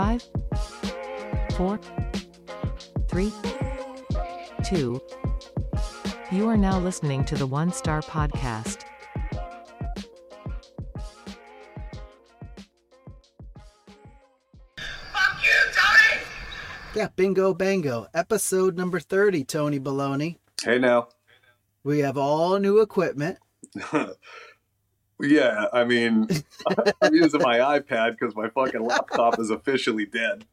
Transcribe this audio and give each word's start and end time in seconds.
Five, 0.00 0.26
four, 1.58 1.78
three, 3.06 3.30
two. 4.64 4.98
You 6.32 6.48
are 6.48 6.56
now 6.56 6.80
listening 6.80 7.22
to 7.26 7.34
the 7.34 7.46
One 7.46 7.70
Star 7.70 8.00
Podcast. 8.00 8.84
Fuck 15.12 15.44
you, 15.44 15.60
Tony! 15.74 16.22
Yeah, 16.94 17.08
bingo 17.14 17.52
bango. 17.52 18.06
Episode 18.14 18.78
number 18.78 19.00
30, 19.00 19.44
Tony 19.44 19.78
Baloney. 19.78 20.36
Hey 20.62 20.78
now. 20.78 21.08
We 21.84 21.98
have 21.98 22.16
all 22.16 22.58
new 22.58 22.80
equipment. 22.80 23.36
yeah, 25.22 25.66
I 25.72 25.84
mean, 25.84 26.28
I'm 27.02 27.14
using 27.14 27.40
my 27.42 27.58
iPad 27.58 28.12
because 28.18 28.34
my 28.34 28.48
fucking 28.48 28.84
laptop 28.84 29.38
is 29.38 29.50
officially 29.50 30.06
dead. 30.06 30.44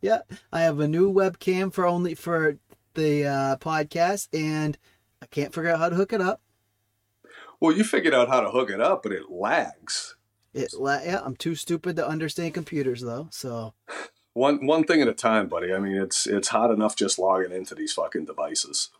Yeah, 0.00 0.20
I 0.52 0.60
have 0.62 0.80
a 0.80 0.88
new 0.88 1.12
webcam 1.12 1.72
for 1.72 1.86
only 1.86 2.14
for 2.14 2.58
the 2.94 3.26
uh, 3.26 3.56
podcast, 3.56 4.28
and 4.32 4.76
I 5.22 5.26
can't 5.26 5.54
figure 5.54 5.70
out 5.70 5.78
how 5.78 5.88
to 5.88 5.96
hook 5.96 6.12
it 6.12 6.20
up. 6.20 6.40
Well, 7.60 7.74
you 7.76 7.84
figured 7.84 8.14
out 8.14 8.28
how 8.28 8.40
to 8.40 8.50
hook 8.50 8.70
it 8.70 8.80
up, 8.80 9.02
but 9.02 9.12
it 9.12 9.30
lags. 9.30 10.16
It, 10.52 10.74
la- 10.74 11.00
yeah, 11.02 11.20
I'm 11.24 11.36
too 11.36 11.54
stupid 11.54 11.96
to 11.96 12.06
understand 12.06 12.54
computers 12.54 13.00
though. 13.00 13.28
So 13.30 13.74
One 14.34 14.66
one 14.66 14.84
thing 14.84 15.00
at 15.00 15.08
a 15.08 15.14
time, 15.14 15.48
buddy. 15.48 15.72
I 15.72 15.78
mean, 15.78 15.96
it's 15.96 16.26
it's 16.26 16.48
hot 16.48 16.70
enough 16.70 16.96
just 16.96 17.18
logging 17.18 17.52
into 17.52 17.74
these 17.74 17.92
fucking 17.92 18.26
devices. 18.26 18.90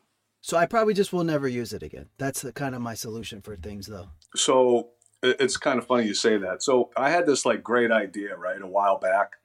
So 0.45 0.59
I 0.59 0.67
probably 0.67 0.93
just 0.93 1.11
will 1.11 1.25
never 1.25 1.49
use 1.49 1.73
it 1.73 1.83
again. 1.83 2.11
That's 2.19 2.43
the, 2.43 2.53
kind 2.53 2.75
of 2.75 2.83
my 2.83 2.93
solution 2.93 3.41
for 3.41 3.57
things 3.57 3.87
though. 3.87 4.09
So 4.37 4.91
it's 5.23 5.57
kind 5.57 5.79
of 5.79 5.87
funny 5.87 6.07
you 6.07 6.13
say 6.13 6.37
that. 6.37 6.63
So 6.63 6.91
I 6.99 7.09
had 7.09 7.25
this 7.25 7.47
like 7.47 7.63
great 7.63 7.91
idea, 7.91 8.37
right, 8.37 8.61
a 8.61 8.67
while 8.67 8.99
back. 8.99 9.37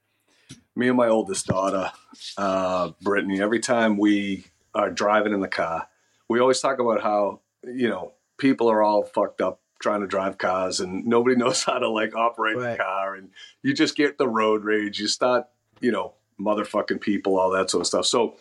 Me 0.76 0.90
and 0.90 0.98
my 0.98 1.08
oldest 1.08 1.48
daughter, 1.48 1.90
uh, 2.38 2.92
Brittany, 3.02 3.42
every 3.42 3.62
time 3.62 3.96
we 3.98 4.44
are 4.76 4.90
driving 4.92 5.32
in 5.32 5.40
the 5.40 5.48
car, 5.48 5.88
we 6.28 6.42
always 6.42 6.60
talk 6.60 6.80
about 6.80 7.02
how, 7.02 7.40
you 7.64 7.88
know, 7.88 8.12
people 8.38 8.70
are 8.70 8.84
all 8.84 9.04
fucked 9.04 9.40
up 9.40 9.62
trying 9.82 10.02
to 10.02 10.08
drive 10.08 10.38
cars 10.38 10.82
and 10.82 11.06
nobody 11.06 11.36
knows 11.38 11.64
how 11.64 11.80
to 11.80 11.88
like 11.90 12.14
operate 12.14 12.58
Right. 12.58 12.72
the 12.72 12.84
car. 12.84 13.16
And 13.16 13.30
you 13.64 13.74
just 13.74 13.96
get 13.96 14.18
the 14.18 14.28
road 14.28 14.66
rage. 14.66 15.00
You 15.00 15.08
start, 15.08 15.46
you 15.80 15.94
know, 15.94 16.16
motherfucking 16.38 17.00
people, 17.00 17.40
all 17.40 17.52
that 17.52 17.70
sort 17.70 17.80
of 17.84 17.88
stuff. 17.88 18.06
So 18.06 18.36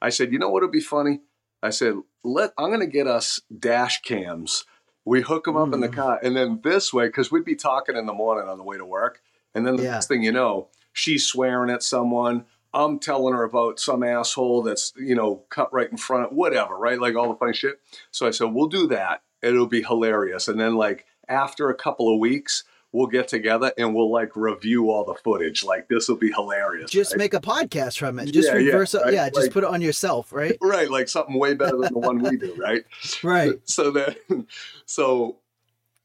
I 0.00 0.10
said, 0.10 0.32
you 0.32 0.38
know 0.38 0.48
what 0.50 0.62
would 0.62 0.70
be 0.70 0.78
funny? 0.78 1.18
I 1.64 1.70
said, 1.70 1.94
let 2.22 2.52
I'm 2.58 2.70
gonna 2.70 2.86
get 2.86 3.06
us 3.06 3.40
dash 3.58 4.02
cams. 4.02 4.64
We 5.04 5.20
hook 5.22 5.44
them 5.44 5.56
up 5.56 5.72
in 5.74 5.80
the 5.80 5.88
Mm. 5.88 5.94
car, 5.94 6.20
and 6.22 6.36
then 6.36 6.60
this 6.62 6.92
way, 6.92 7.06
because 7.06 7.30
we'd 7.30 7.44
be 7.44 7.56
talking 7.56 7.96
in 7.96 8.06
the 8.06 8.12
morning 8.12 8.48
on 8.48 8.58
the 8.58 8.64
way 8.64 8.78
to 8.78 8.84
work, 8.86 9.20
and 9.54 9.66
then 9.66 9.76
the 9.76 9.82
Yeah. 9.82 9.92
next 9.92 10.06
thing 10.08 10.22
you 10.22 10.32
know, 10.32 10.68
she's 10.92 11.26
swearing 11.26 11.70
at 11.70 11.82
someone. 11.82 12.46
I'm 12.72 12.98
telling 12.98 13.34
her 13.34 13.44
about 13.44 13.78
some 13.80 14.02
asshole 14.02 14.62
that's 14.62 14.92
you 14.96 15.14
know 15.14 15.44
cut 15.48 15.72
right 15.72 15.90
in 15.90 15.96
front 15.96 16.26
of 16.26 16.32
whatever, 16.32 16.76
right? 16.76 17.00
Like 17.00 17.16
all 17.16 17.28
the 17.28 17.38
funny 17.38 17.54
shit. 17.54 17.80
So 18.10 18.26
I 18.26 18.30
said, 18.30 18.52
we'll 18.52 18.66
do 18.66 18.86
that. 18.88 19.22
It'll 19.42 19.66
be 19.66 19.82
hilarious. 19.82 20.48
And 20.48 20.58
then 20.60 20.74
like 20.76 21.04
after 21.28 21.68
a 21.68 21.74
couple 21.74 22.12
of 22.12 22.18
weeks, 22.18 22.64
we'll 22.94 23.08
get 23.08 23.26
together 23.26 23.72
and 23.76 23.92
we'll 23.92 24.10
like 24.10 24.36
review 24.36 24.88
all 24.88 25.04
the 25.04 25.16
footage. 25.16 25.64
Like 25.64 25.88
this 25.88 26.08
will 26.08 26.16
be 26.16 26.30
hilarious. 26.30 26.90
Just 26.90 27.12
right? 27.12 27.18
make 27.18 27.34
a 27.34 27.40
podcast 27.40 27.98
from 27.98 28.20
it. 28.20 28.26
Just 28.26 28.48
Yeah, 28.48 28.54
yeah, 28.56 28.66
reverse 28.66 28.94
it. 28.94 29.02
right? 29.02 29.12
Yeah, 29.12 29.28
just 29.28 29.42
Like- 29.42 29.50
put 29.52 29.64
it 29.64 29.70
on 29.70 29.82
yourself, 29.82 30.32
right? 30.32 30.56
right, 30.62 30.88
like 30.88 31.08
something 31.08 31.36
way 31.38 31.54
better 31.54 31.76
than 31.76 31.92
the 31.92 31.98
one 31.98 32.20
we 32.22 32.36
do, 32.36 32.54
right? 32.54 32.84
Right. 33.22 33.54
So 33.64 33.90
then, 33.90 34.14
so 34.86 35.38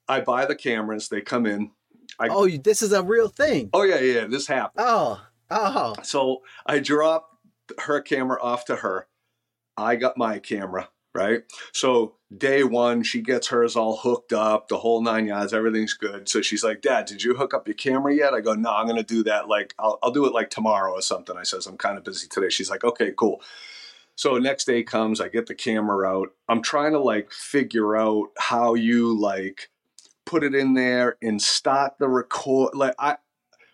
I 0.07 0.22
buy 0.22 0.45
the 0.45 0.55
cameras. 0.55 1.07
They 1.09 1.22
come 1.22 1.45
in. 1.45 1.72
I, 2.19 2.28
Oh, 2.29 2.47
this 2.49 2.81
is 2.81 2.91
a 2.91 3.03
real 3.03 3.28
thing. 3.29 3.69
oh 3.72 3.83
yeah, 3.83 3.99
yeah. 3.99 4.25
This 4.25 4.47
happened. 4.47 4.85
Oh, 4.88 5.22
oh, 5.51 5.94
So 6.03 6.41
I 6.66 6.79
drop 6.79 7.29
her 7.78 8.01
camera 8.01 8.41
off 8.41 8.66
to 8.66 8.75
her. 8.78 9.07
I 9.78 9.95
got 9.95 10.17
my 10.17 10.39
camera, 10.39 10.89
right? 11.14 11.44
So 11.74 12.16
day 12.36 12.64
one, 12.64 13.03
she 13.03 13.22
gets 13.22 13.47
hers 13.47 13.75
all 13.75 13.97
hooked 13.97 14.34
up, 14.34 14.68
the 14.68 14.78
whole 14.78 15.02
nine 15.02 15.28
yards, 15.28 15.53
everything's 15.53 15.94
good. 15.94 16.30
So 16.30 16.42
she's 16.42 16.64
like, 16.64 16.81
Dad, 16.81 17.06
did 17.06 17.24
you 17.24 17.36
hook 17.36 17.53
up 17.53 17.68
your 17.68 17.75
camera 17.75 18.14
yet? 18.14 18.34
I 18.34 18.42
go, 18.42 18.53
No, 18.53 18.72
I'm 18.72 18.88
gonna 18.88 19.03
do 19.03 19.24
that. 19.24 19.47
Like, 19.47 19.74
I'll, 19.80 20.00
I'll 20.03 20.12
do 20.12 20.25
it 20.25 20.34
like 20.34 20.50
tomorrow 20.50 20.92
or 20.92 21.02
something. 21.02 21.38
I 21.38 21.44
says, 21.44 21.68
I'm 21.68 21.78
kind 21.78 21.97
of 21.97 22.03
busy 22.03 22.28
today. 22.28 22.50
She's 22.50 22.70
like, 22.70 22.84
Okay, 22.84 23.12
cool. 23.18 23.42
So 24.16 24.38
next 24.38 24.66
day 24.66 24.84
comes, 24.84 25.22
I 25.22 25.30
get 25.30 25.46
the 25.46 25.56
camera 25.56 26.06
out. 26.08 26.34
I'm 26.50 26.62
trying 26.62 26.92
to 26.92 27.00
like 27.00 27.31
figure 27.31 27.96
out 27.96 28.28
how 28.38 28.74
you 28.74 29.18
like 29.18 29.70
put 30.26 30.44
it 30.44 30.53
in 30.53 30.74
there 30.74 31.18
and 31.22 31.41
start 31.41 31.94
the 32.00 32.09
record. 32.09 32.76
Like 32.76 32.96
I, 33.00 33.16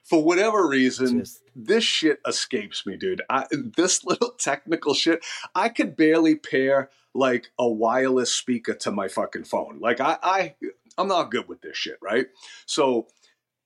for 0.03 0.23
whatever 0.23 0.67
reason, 0.67 1.19
Just- 1.19 1.41
this 1.55 1.83
shit 1.83 2.19
escapes 2.27 2.85
me, 2.85 2.97
dude. 2.97 3.21
I, 3.29 3.45
this 3.51 4.03
little 4.05 4.31
technical 4.31 4.93
shit, 4.93 5.23
I 5.53 5.69
could 5.69 5.95
barely 5.95 6.35
pair 6.35 6.89
like 7.13 7.51
a 7.57 7.67
wireless 7.67 8.33
speaker 8.33 8.73
to 8.73 8.91
my 8.91 9.07
fucking 9.07 9.45
phone. 9.45 9.79
Like 9.79 10.01
I, 10.01 10.17
I, 10.21 10.55
I'm 10.97 11.07
not 11.07 11.31
good 11.31 11.47
with 11.47 11.61
this 11.61 11.77
shit, 11.77 11.97
right? 12.01 12.27
So 12.65 13.07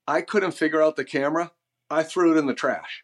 I 0.08 0.22
couldn't 0.22 0.52
figure 0.52 0.82
out 0.82 0.96
the 0.96 1.04
camera. 1.04 1.52
I 1.90 2.04
threw 2.04 2.36
it 2.36 2.40
in 2.40 2.46
the 2.46 2.54
trash. 2.54 3.04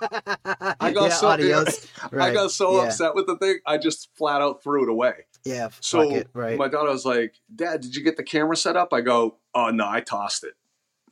I 0.00 0.90
got 0.92 1.08
yeah, 1.08 1.08
so 1.10 1.28
adios. 1.28 1.86
I 2.12 2.32
got 2.32 2.50
so 2.50 2.76
yeah. 2.76 2.88
upset 2.88 3.14
with 3.14 3.26
the 3.26 3.36
thing, 3.36 3.58
I 3.66 3.78
just 3.78 4.08
flat 4.16 4.40
out 4.42 4.62
threw 4.62 4.82
it 4.82 4.88
away. 4.90 5.26
Yeah, 5.44 5.68
So 5.80 6.00
it, 6.00 6.28
right. 6.32 6.58
my 6.58 6.68
daughter 6.68 6.90
was 6.90 7.04
like, 7.04 7.34
"Dad, 7.54 7.82
did 7.82 7.94
you 7.94 8.02
get 8.02 8.16
the 8.16 8.22
camera 8.22 8.56
set 8.56 8.76
up?" 8.76 8.94
I 8.94 9.02
go, 9.02 9.36
"Oh 9.54 9.68
no, 9.68 9.86
I 9.86 10.00
tossed 10.00 10.42
it." 10.44 10.54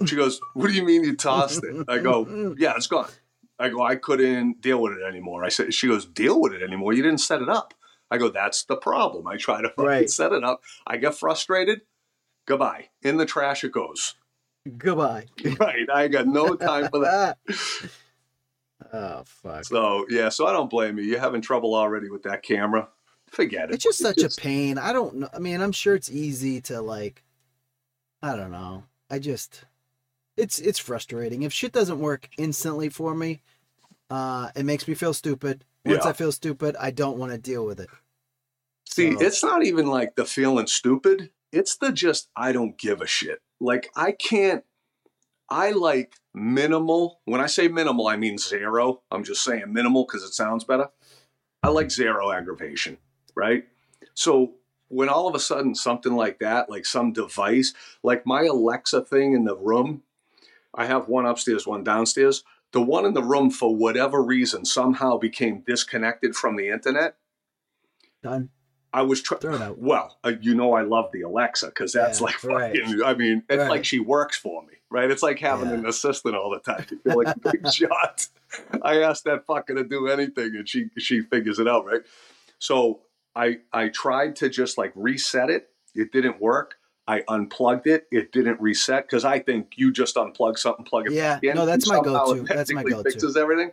She 0.06 0.16
goes, 0.16 0.40
"What 0.54 0.66
do 0.68 0.72
you 0.72 0.84
mean 0.84 1.04
you 1.04 1.16
tossed 1.16 1.64
it?" 1.64 1.84
I 1.88 1.98
go, 1.98 2.54
"Yeah, 2.58 2.74
it's 2.76 2.86
gone." 2.86 3.08
I 3.58 3.68
go, 3.68 3.82
"I 3.82 3.96
couldn't 3.96 4.60
deal 4.60 4.80
with 4.82 4.92
it 4.94 5.02
anymore." 5.02 5.44
I 5.44 5.48
said, 5.48 5.72
"She 5.74 5.86
goes, 5.88 6.04
deal 6.06 6.40
with 6.40 6.52
it 6.52 6.62
anymore? 6.62 6.92
You 6.92 7.02
didn't 7.02 7.20
set 7.20 7.42
it 7.42 7.48
up." 7.48 7.74
I 8.10 8.18
go, 8.18 8.28
"That's 8.28 8.64
the 8.64 8.76
problem. 8.76 9.26
I 9.26 9.36
try 9.36 9.62
to 9.62 9.68
fucking 9.68 9.84
Right. 9.86 10.10
set 10.10 10.32
it 10.32 10.44
up. 10.44 10.62
I 10.86 10.96
get 10.96 11.14
frustrated. 11.14 11.82
Goodbye. 12.46 12.88
In 13.02 13.16
the 13.18 13.26
trash 13.26 13.62
it 13.64 13.72
goes. 13.72 14.14
Goodbye. 14.78 15.26
right. 15.60 15.88
I 15.92 16.08
got 16.08 16.26
no 16.26 16.54
time 16.56 16.88
for 16.90 17.00
that. 17.00 17.38
oh 18.92 19.22
fuck. 19.24 19.64
So 19.64 20.06
yeah. 20.08 20.28
So 20.28 20.46
I 20.46 20.52
don't 20.52 20.70
blame 20.70 20.98
you. 20.98 21.04
You're 21.04 21.20
having 21.20 21.40
trouble 21.42 21.74
already 21.74 22.10
with 22.10 22.22
that 22.24 22.42
camera. 22.42 22.88
Forget 23.28 23.70
it. 23.70 23.74
It's 23.74 23.84
just 23.84 23.98
such 23.98 24.18
It's- 24.18 24.36
a 24.36 24.40
pain. 24.40 24.76
I 24.78 24.92
don't 24.92 25.14
know. 25.16 25.28
I 25.32 25.38
mean, 25.38 25.60
I'm 25.62 25.72
sure 25.72 25.94
it's 25.94 26.10
easy 26.10 26.60
to 26.62 26.80
like. 26.82 27.22
I 28.22 28.36
don't 28.36 28.52
know. 28.52 28.84
I 29.10 29.18
just, 29.18 29.64
it's 30.36 30.58
it's 30.58 30.78
frustrating. 30.78 31.42
If 31.42 31.52
shit 31.52 31.72
doesn't 31.72 31.98
work 31.98 32.28
instantly 32.38 32.88
for 32.88 33.14
me, 33.14 33.42
uh, 34.10 34.50
it 34.56 34.64
makes 34.64 34.86
me 34.88 34.94
feel 34.94 35.14
stupid. 35.14 35.64
Once 35.84 36.04
Yeah. 36.04 36.10
I 36.10 36.12
feel 36.12 36.32
stupid, 36.32 36.76
I 36.78 36.90
don't 36.90 37.18
want 37.18 37.32
to 37.32 37.38
deal 37.38 37.64
with 37.66 37.80
it. 37.80 37.88
See, 38.88 39.12
So- 39.12 39.20
it's 39.20 39.42
not 39.42 39.64
even 39.64 39.86
like 39.86 40.14
the 40.16 40.24
feeling 40.24 40.66
stupid. 40.66 41.30
It's 41.50 41.76
the 41.76 41.92
just 41.92 42.28
I 42.36 42.52
don't 42.52 42.78
give 42.78 43.00
a 43.00 43.06
shit. 43.06 43.40
Like 43.60 43.90
I 43.96 44.12
can't. 44.12 44.64
I 45.48 45.72
like 45.72 46.14
minimal. 46.32 47.20
When 47.26 47.40
I 47.42 47.46
say 47.46 47.68
minimal, 47.68 48.06
I 48.08 48.16
mean 48.16 48.38
zero. 48.38 49.02
I'm 49.10 49.22
just 49.24 49.44
saying 49.44 49.70
minimal 49.72 50.04
because 50.06 50.22
it 50.22 50.32
sounds 50.32 50.64
better. 50.64 50.88
I 51.62 51.68
like 51.68 51.90
zero 51.90 52.32
aggravation, 52.32 52.96
right? 53.34 53.68
So 54.14 54.54
when 54.88 55.08
all 55.08 55.28
of 55.28 55.34
a 55.34 55.38
sudden 55.38 55.74
something 55.74 56.14
like 56.14 56.38
that, 56.40 56.70
like 56.70 56.86
some 56.86 57.12
device, 57.12 57.74
like 58.02 58.24
my 58.26 58.44
Alexa 58.44 59.02
thing 59.04 59.34
in 59.34 59.44
the 59.44 59.56
room, 59.56 60.02
I 60.74 60.86
have 60.86 61.08
one 61.08 61.26
upstairs, 61.26 61.66
one 61.66 61.84
downstairs. 61.84 62.44
The 62.72 62.80
one 62.80 63.04
in 63.04 63.12
the 63.14 63.22
room, 63.22 63.50
for 63.50 63.74
whatever 63.76 64.22
reason, 64.22 64.64
somehow 64.64 65.18
became 65.18 65.62
disconnected 65.66 66.34
from 66.34 66.56
the 66.56 66.70
internet. 66.70 67.16
Done. 68.22 68.50
I 68.94 69.02
was 69.02 69.22
trying. 69.22 69.40
Throw 69.40 69.54
it 69.54 69.62
out. 69.62 69.78
Well, 69.78 70.18
uh, 70.24 70.32
you 70.40 70.54
know, 70.54 70.74
I 70.74 70.82
love 70.82 71.10
the 71.12 71.22
Alexa 71.22 71.66
because 71.66 71.92
that's 71.92 72.20
Yeah, 72.20 72.26
like 72.26 72.44
right. 72.44 72.76
fucking. 72.76 73.02
I 73.02 73.14
mean, 73.14 73.42
it's 73.48 73.58
Right. 73.58 73.68
like 73.70 73.84
she 73.84 73.98
works 74.00 74.36
for 74.38 74.62
me, 74.64 74.74
right? 74.90 75.10
It's 75.10 75.22
like 75.22 75.38
having 75.38 75.68
Yeah. 75.68 75.74
an 75.76 75.86
assistant 75.86 76.34
all 76.34 76.50
the 76.50 76.60
time. 76.60 76.84
You 76.90 76.98
feel 76.98 77.16
like 77.16 77.34
a 77.36 77.38
big 77.52 77.66
shot. 77.72 78.26
I 78.82 79.02
asked 79.02 79.24
that 79.24 79.46
fucker 79.46 79.74
to 79.76 79.84
do 79.84 80.08
anything, 80.08 80.56
and 80.56 80.68
she 80.68 80.90
she 80.98 81.22
figures 81.22 81.58
it 81.58 81.66
out, 81.68 81.86
right? 81.86 82.02
So 82.58 83.00
I 83.34 83.60
I 83.72 83.88
tried 83.88 84.36
to 84.36 84.48
just 84.50 84.76
like 84.76 84.92
reset 84.94 85.48
it. 85.50 85.70
It 85.94 86.12
didn't 86.12 86.40
work. 86.40 86.76
I 87.06 87.24
unplugged 87.28 87.86
it. 87.86 88.06
It 88.10 88.32
didn't 88.32 88.60
reset 88.60 89.06
because 89.06 89.24
I 89.24 89.40
think 89.40 89.72
you 89.76 89.92
just 89.92 90.14
unplug 90.16 90.58
something, 90.58 90.84
plug 90.84 91.06
it 91.06 91.12
Yeah, 91.12 91.34
back 91.34 91.44
in. 91.44 91.54
no, 91.56 91.66
that's 91.66 91.88
my 91.88 92.00
go-to. 92.00 92.42
That's 92.44 92.72
my 92.72 92.84
go-to. 92.84 93.10
Fixes 93.10 93.36
everything. 93.36 93.72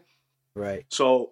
Right. 0.56 0.86
So 0.90 1.32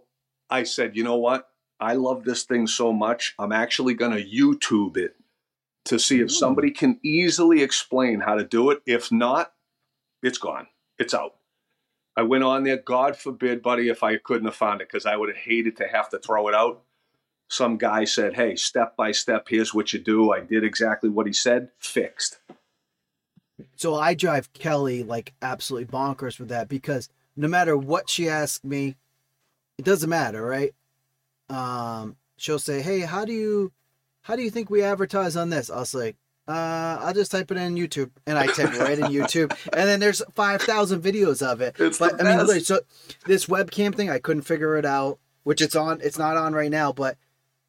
I 0.50 0.64
said, 0.64 0.96
you 0.96 1.04
know 1.04 1.18
what? 1.18 1.50
I 1.80 1.94
love 1.94 2.24
this 2.24 2.44
thing 2.44 2.68
so 2.68 2.94
much. 2.94 3.36
I'm 3.40 3.52
actually 3.52 3.94
going 3.94 4.12
to 4.12 4.24
YouTube 4.24 4.98
it 4.98 5.16
to 5.86 5.98
see 6.00 6.20
if 6.22 6.32
somebody 6.32 6.72
can 6.72 7.00
easily 7.04 7.62
explain 7.62 8.20
how 8.20 8.36
to 8.36 8.44
do 8.44 8.70
it. 8.72 8.82
If 8.86 9.12
not, 9.12 9.54
it's 10.22 10.38
gone. 10.38 10.68
It's 11.00 11.14
out. 11.14 11.36
I 12.16 12.24
went 12.24 12.44
on 12.44 12.64
there. 12.64 12.78
God 12.78 13.16
forbid, 13.16 13.62
buddy, 13.62 13.90
if 13.90 14.04
I 14.04 14.18
couldn't 14.18 14.46
have 14.46 14.56
found 14.56 14.82
it 14.82 14.88
because 14.88 15.06
I 15.06 15.16
would 15.16 15.30
have 15.30 15.38
hated 15.38 15.78
to 15.78 15.88
have 15.88 16.10
to 16.10 16.20
throw 16.20 16.48
it 16.48 16.56
out. 16.56 16.82
Some 17.50 17.78
guy 17.78 18.04
said, 18.04 18.36
hey, 18.36 18.56
step 18.56 18.98
by 18.98 19.12
step, 19.12 19.48
here's 19.50 19.74
what 19.74 19.94
you 19.94 20.00
do. 20.00 20.32
I 20.34 20.42
did 20.42 20.64
exactly 20.64 21.10
what 21.10 21.28
he 21.28 21.34
said, 21.34 21.70
fixed. 21.80 22.40
So 23.76 23.96
I 23.96 24.14
drive 24.14 24.52
Kelly 24.54 25.04
like 25.04 25.34
absolutely 25.42 25.88
bonkers 25.88 26.40
with 26.40 26.50
that 26.50 26.68
because 26.68 27.10
no 27.36 27.48
matter 27.48 27.78
what 27.78 28.10
she 28.10 28.30
asks 28.30 28.64
me, 28.64 28.96
it 29.78 29.86
doesn't 29.86 30.10
matter, 30.10 30.44
right? 30.44 30.74
Um, 31.50 32.18
she'll 32.38 32.60
say, 32.60 32.82
"Hey, 32.82 33.02
how 33.02 33.26
do 33.26 33.32
you, 33.32 33.72
how 34.22 34.36
do 34.36 34.42
you 34.42 34.50
think 34.50 34.70
we 34.70 34.84
advertise 34.84 35.36
on 35.36 35.50
this?" 35.50 35.70
I 35.70 35.80
was 35.80 35.94
like, 35.94 36.16
uh, 36.48 36.98
"I'll 37.00 37.14
just 37.14 37.32
type 37.32 37.52
it 37.52 37.58
in 37.58 37.76
YouTube," 37.76 38.12
and 38.26 38.38
I 38.38 38.48
type 38.48 38.74
it 38.74 38.80
right 38.80 39.00
in 39.00 39.06
YouTube, 39.12 39.56
and 39.74 39.88
then 39.88 40.00
there's 40.00 40.22
five 40.34 40.62
thousand 40.62 41.02
videos 41.02 41.46
of 41.46 41.62
it. 41.62 41.76
It's 41.80 42.00
but 42.00 42.24
I 42.24 42.38
mean, 42.38 42.60
so 42.62 42.82
this 43.26 43.46
webcam 43.46 43.96
thing, 43.96 44.10
I 44.10 44.20
couldn't 44.20 44.44
figure 44.44 44.76
it 44.78 44.86
out. 44.86 45.20
Which 45.44 45.62
it's 45.62 45.78
on, 45.78 46.02
it's 46.02 46.18
not 46.18 46.36
on 46.36 46.54
right 46.54 46.70
now, 46.70 46.92
but 46.92 47.18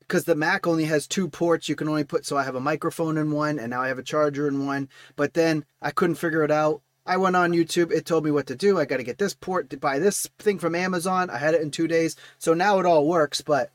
because 0.09 0.25
the 0.25 0.35
Mac 0.35 0.67
only 0.67 0.87
has 0.87 1.07
two 1.07 1.29
ports, 1.29 1.69
you 1.69 1.77
can 1.77 1.89
only 1.89 2.03
put. 2.05 2.25
So 2.25 2.37
I 2.37 2.43
have 2.45 2.55
a 2.55 2.61
microphone 2.61 3.19
in 3.19 3.31
one, 3.31 3.59
and 3.59 3.71
now 3.71 3.83
I 3.83 3.89
have 3.89 3.99
a 3.99 4.03
charger 4.03 4.49
in 4.49 4.67
one. 4.67 4.89
But 5.17 5.35
then 5.35 5.65
I 5.83 5.91
couldn't 5.91 6.17
figure 6.17 6.43
it 6.43 6.51
out. 6.51 6.81
I 7.07 7.17
went 7.19 7.37
on 7.37 7.53
YouTube. 7.53 7.93
It 7.93 8.05
told 8.07 8.25
me 8.25 8.31
what 8.31 8.47
to 8.49 8.57
do. 8.57 8.79
I 8.79 8.85
got 8.85 8.97
to 8.99 9.03
get 9.03 9.19
this 9.19 9.35
port 9.35 9.71
to 9.71 9.77
buy 9.77 9.99
this 9.99 10.29
thing 10.39 10.59
from 10.59 10.75
Amazon. 10.75 11.31
I 11.31 11.39
had 11.39 11.55
it 11.55 11.63
in 11.63 11.71
two 11.71 11.87
days, 11.89 12.17
so 12.39 12.55
now 12.55 12.79
it 12.81 12.87
all 12.87 13.07
works. 13.07 13.41
But 13.43 13.71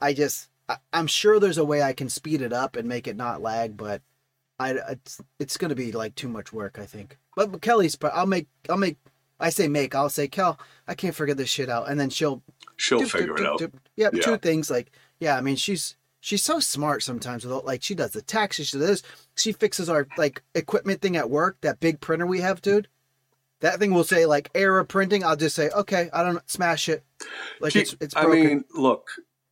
I 0.00 0.12
just, 0.14 0.48
I, 0.68 0.76
I'm 0.92 1.06
sure 1.06 1.38
there's 1.38 1.58
a 1.58 1.64
way 1.64 1.82
I 1.82 1.92
can 1.92 2.08
speed 2.08 2.42
it 2.42 2.52
up 2.52 2.76
and 2.76 2.88
make 2.88 3.06
it 3.06 3.16
not 3.16 3.42
lag. 3.42 3.76
But 3.76 4.02
I, 4.58 4.72
it's, 4.90 5.20
it's 5.38 5.56
gonna 5.56 5.74
be 5.74 5.92
like 5.92 6.14
too 6.14 6.28
much 6.28 6.52
work. 6.52 6.78
I 6.78 6.86
think. 6.86 7.18
But, 7.36 7.52
but 7.52 7.62
Kelly's, 7.62 7.96
but 7.96 8.12
I'll 8.14 8.26
make, 8.26 8.48
I'll 8.68 8.76
make. 8.76 8.96
I 9.38 9.48
say 9.48 9.68
make. 9.68 9.94
I'll 9.94 10.10
say 10.10 10.28
Kel. 10.28 10.58
I 10.86 10.94
can't 10.94 11.14
figure 11.14 11.34
this 11.34 11.48
shit 11.48 11.70
out, 11.70 11.88
and 11.90 11.98
then 11.98 12.10
she'll 12.10 12.42
She'll 12.76 13.00
doop, 13.00 13.10
figure 13.10 13.34
doop, 13.34 13.38
it 13.38 13.42
doop, 13.42 13.74
out. 13.74 13.80
Yep, 13.96 14.14
Yeah. 14.14 14.22
two 14.22 14.36
things 14.38 14.70
like 14.70 14.90
yeah. 15.20 15.36
I 15.36 15.40
mean, 15.40 15.56
she's 15.56 15.96
she's 16.20 16.42
so 16.42 16.58
smart 16.60 17.02
sometimes. 17.02 17.44
With 17.44 17.52
all, 17.52 17.62
like 17.64 17.82
she 17.82 17.94
does 17.94 18.10
the 18.12 18.22
taxes, 18.22 18.68
she 18.68 18.78
does. 18.78 19.02
She 19.36 19.52
fixes 19.52 19.88
our 19.88 20.08
like 20.18 20.42
equipment 20.54 21.00
thing 21.00 21.16
at 21.16 21.30
work. 21.30 21.58
That 21.60 21.78
big 21.80 22.00
printer 22.00 22.26
we 22.26 22.40
have, 22.40 22.60
dude. 22.62 22.88
That 23.60 23.78
thing 23.78 23.92
will 23.92 24.04
say 24.04 24.24
like 24.26 24.50
error 24.54 24.82
printing. 24.84 25.22
I'll 25.22 25.36
just 25.36 25.54
say 25.54 25.68
okay. 25.70 26.08
I 26.12 26.22
don't 26.22 26.50
smash 26.50 26.88
it. 26.88 27.04
Like 27.60 27.72
She- 27.72 27.80
it's 27.80 27.96
it's 28.00 28.16
I 28.16 28.26
mean, 28.26 28.64
look, 28.74 29.08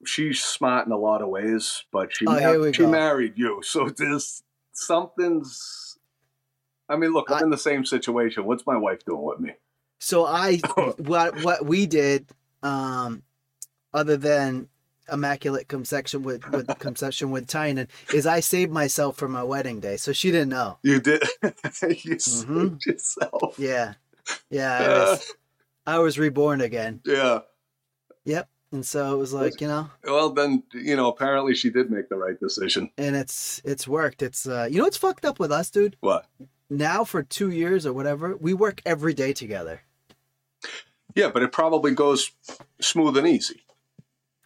she's 0.06 0.42
smart 0.42 0.86
in 0.86 0.92
a 0.92 0.96
lot 0.98 1.20
of 1.22 1.28
ways, 1.28 1.84
but 1.92 2.14
she 2.16 2.24
Oh, 2.26 2.60
we 2.60 2.72
she 2.72 2.82
go. 2.84 2.90
married 2.90 3.34
you, 3.36 3.60
so 3.62 3.88
there's 3.90 4.42
something's. 4.72 5.96
I 6.88 6.96
mean, 6.96 7.12
look, 7.12 7.30
I'm 7.30 7.36
I- 7.38 7.42
in 7.42 7.50
the 7.50 7.58
same 7.58 7.84
situation. 7.84 8.44
What's 8.46 8.66
my 8.66 8.76
wife 8.76 9.04
doing 9.04 9.22
with 9.22 9.40
me? 9.40 9.52
so 10.00 10.24
I 10.24 10.58
what 10.98 11.42
what 11.44 11.66
we 11.66 11.84
did, 11.86 12.28
um, 12.62 13.22
other 13.92 14.16
than 14.16 14.68
immaculate 15.12 15.68
conception 15.68 16.22
with 16.22 16.48
with 16.50 16.66
conception 16.78 17.30
with 17.30 17.46
Tynan, 17.46 17.88
is 18.14 18.26
I 18.26 18.40
saved 18.40 18.72
myself 18.72 19.16
for 19.16 19.28
my 19.28 19.42
wedding 19.42 19.80
day, 19.80 19.96
so 19.96 20.12
she 20.12 20.30
didn't 20.30 20.50
know. 20.50 20.78
You 20.82 21.00
did. 21.00 21.22
you 21.42 22.18
saved 22.18 22.48
Mhm. 22.48 22.86
yourself. 22.86 23.58
Yeah, 23.58 23.94
yeah. 24.50 24.78
I 24.78 24.88
was, 25.10 25.34
I 25.86 25.98
was 25.98 26.18
reborn 26.18 26.60
again. 26.60 27.00
Yeah. 27.04 27.40
Yep. 28.24 28.48
And 28.70 28.84
so 28.84 29.14
it 29.14 29.16
was 29.16 29.32
like 29.32 29.62
you 29.62 29.66
know 29.66 29.88
Well, 30.04 30.28
then 30.30 30.62
you 30.74 30.94
know. 30.94 31.08
Apparently, 31.08 31.54
she 31.54 31.70
did 31.70 31.90
make 31.90 32.10
the 32.10 32.16
right 32.16 32.38
decision. 32.38 32.90
and 32.98 33.16
it's 33.16 33.62
it's 33.64 33.88
worked 33.88 34.20
it's 34.22 34.46
uh 34.46 34.68
you 34.70 34.78
know 34.78 34.84
it's 34.86 34.98
fucked 34.98 35.24
up 35.24 35.38
with 35.40 35.50
us 35.50 35.70
dude 35.70 35.96
What? 36.00 36.26
now 36.68 37.02
for 37.04 37.22
two 37.22 37.48
years 37.50 37.86
or 37.86 37.94
whatever 37.94 38.36
we 38.36 38.52
work 38.52 38.82
every 38.84 39.14
day 39.14 39.32
together 39.32 39.80
Yeah, 41.14 41.30
but 41.30 41.42
it 41.42 41.50
probably 41.50 41.92
goes 41.94 42.30
smooth 42.78 43.16
and 43.16 43.26
easy. 43.26 43.62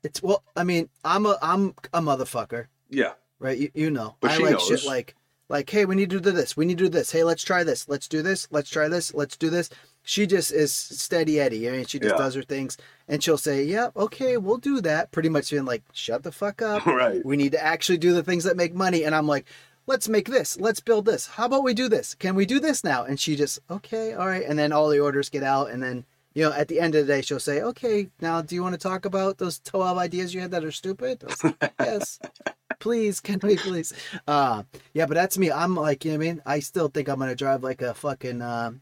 It's 0.02 0.22
well 0.22 0.43
i 0.56 0.64
mean 0.64 0.88
i'm 1.04 1.26
a 1.26 1.37
i'm 1.43 1.75
a 1.93 2.00
motherfucker 2.00 2.66
Yeah. 2.90 3.12
right 3.38 3.58
you, 3.58 3.70
you 3.75 3.90
know 3.90 4.16
But 4.20 4.32
i 4.32 4.37
she 4.37 4.43
like 4.43 4.52
knows. 4.52 4.66
shit 4.66 4.84
like 4.84 5.14
like 5.49 5.69
hey 5.70 5.84
we 5.84 5.94
need 5.96 6.10
to 6.10 6.20
do 6.20 6.31
this 6.31 6.56
we 6.56 6.64
need 6.64 6.78
to 6.78 6.84
do 6.84 6.90
this 6.90 7.12
hey 7.12 7.25
let's 7.25 7.43
try 7.44 7.62
this 7.64 7.88
let's 7.88 8.08
do 8.08 8.22
this 8.22 8.49
let's 8.50 8.70
try 8.70 8.88
this 8.88 9.12
let's 9.14 9.37
do 9.37 9.50
this 9.50 9.69
she 10.04 10.26
just 10.26 10.50
is 10.52 10.72
steady 10.72 11.38
eddie 11.38 11.69
i 11.69 11.72
mean 11.72 11.84
she 11.87 11.99
just 11.99 12.14
Yeah. 12.14 12.19
does 12.19 12.34
her 12.34 12.43
things 12.43 12.76
and 13.06 13.22
she'll 13.22 13.38
say 13.38 13.62
yeah 13.64 13.88
okay 13.96 14.37
we'll 14.37 14.56
do 14.56 14.81
that 14.81 15.10
pretty 15.12 15.28
much 15.28 15.50
being 15.50 15.64
like 15.64 15.82
shut 15.93 16.22
the 16.22 16.32
fuck 16.32 16.62
up 16.62 16.84
Right. 16.87 17.25
We 17.25 17.37
need 17.37 17.52
to 17.52 17.62
actually 17.62 17.99
do 17.99 18.12
the 18.14 18.22
things 18.22 18.44
that 18.44 18.56
make 18.56 18.75
money. 18.75 19.04
And 19.04 19.14
I'm 19.14 19.26
like, 19.26 19.46
let's 19.87 20.08
make 20.08 20.28
this. 20.28 20.58
Let's 20.58 20.81
build 20.81 21.04
this. 21.06 21.26
How 21.26 21.46
about 21.46 21.64
we 21.64 21.75
do 21.75 21.88
this? 21.88 22.14
Can 22.14 22.34
we 22.34 22.46
do 22.46 22.60
this 22.60 22.84
now? 22.84 23.04
And 23.04 23.19
she 23.19 23.34
just, 23.37 23.58
okay, 23.70 24.12
all 24.14 24.26
right. 24.26 24.44
And 24.46 24.58
then 24.58 24.72
all 24.72 24.88
the 24.88 25.00
orders 25.00 25.28
get 25.28 25.43
out. 25.43 25.70
And 25.70 25.82
then, 25.82 26.04
you 26.34 26.44
know, 26.44 26.52
at 26.52 26.69
the 26.69 26.81
end 26.81 26.94
of 26.94 27.06
the 27.06 27.12
day, 27.12 27.23
she'll 27.23 27.38
say, 27.40 27.61
okay, 27.61 28.08
now 28.20 28.40
do 28.43 28.55
you 28.55 28.62
want 28.62 28.75
to 28.75 28.79
talk 28.79 29.05
about 29.05 29.38
those 29.38 29.58
12 29.61 29.99
ideas 29.99 30.34
you 30.34 30.40
had 30.40 30.50
that 30.52 30.64
are 30.64 30.73
stupid? 30.73 31.25
Like, 31.43 31.73
yes. 31.81 32.19
Please, 32.79 33.20
can 33.20 33.38
we 33.44 33.56
please? 33.56 33.93
Uh, 34.26 34.64
yeah, 34.93 35.06
but 35.06 35.14
that's 35.14 35.38
me. 35.38 35.52
I'm 35.52 35.76
like, 35.76 36.05
you 36.05 36.11
know 36.11 36.19
what 36.19 36.25
I 36.25 36.26
mean? 36.32 36.43
I 36.44 36.58
still 36.58 36.88
think 36.88 37.06
I'm 37.08 37.19
going 37.19 37.29
to 37.29 37.37
drive 37.37 37.62
like 37.62 37.81
a 37.81 37.94
fucking 37.94 38.43
uh, 38.43 38.73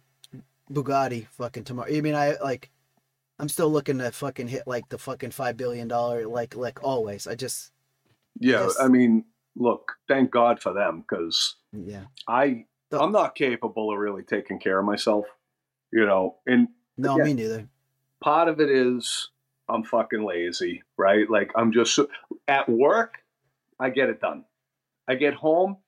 Bugatti 0.73 1.26
fucking 1.32 1.64
tomorrow. 1.64 1.94
I 1.94 2.00
mean, 2.00 2.14
I 2.14 2.37
like, 2.43 2.70
I'm 3.38 3.50
still 3.50 3.69
looking 3.69 3.99
to 3.99 4.11
fucking 4.11 4.49
hit 4.49 4.62
like 4.67 4.88
the 4.88 4.96
fucking 4.96 5.31
$5 5.31 5.56
billion, 5.58 5.88
like, 5.88 6.56
like 6.56 6.82
always. 6.82 7.26
I 7.26 7.35
just, 7.35 7.73
Yeah. 8.38 8.62
Yes. 8.62 8.76
I 8.81 8.88
mean, 8.88 9.25
look. 9.55 9.93
Thank 10.08 10.31
God 10.31 10.62
for 10.62 10.73
them 10.73 11.05
because 11.06 11.56
yeah. 11.73 12.05
I 12.26 12.64
The- 12.91 13.00
I'm 13.00 13.12
not 13.12 13.35
capable 13.35 13.93
of 13.93 13.99
really 13.99 14.23
taking 14.23 14.58
care 14.61 14.79
of 14.79 14.87
myself. 14.87 15.26
You 15.93 16.06
know, 16.06 16.37
and 16.46 16.69
No, 17.00 17.17
Yeah. 17.19 17.25
me 17.25 17.35
neither. 17.35 17.69
part 18.20 18.49
of 18.49 18.61
it 18.61 18.70
is 18.70 19.29
I'm 19.69 19.85
fucking 19.85 20.23
lazy, 20.25 20.82
right? 20.97 21.29
Like 21.31 21.52
I'm 21.55 21.73
just 21.73 21.99
at 22.49 22.69
work, 22.69 23.19
I 23.79 23.91
get 23.91 24.08
it 24.11 24.20
done. 24.20 24.44
I 25.08 25.14
get 25.14 25.35
home, 25.35 25.79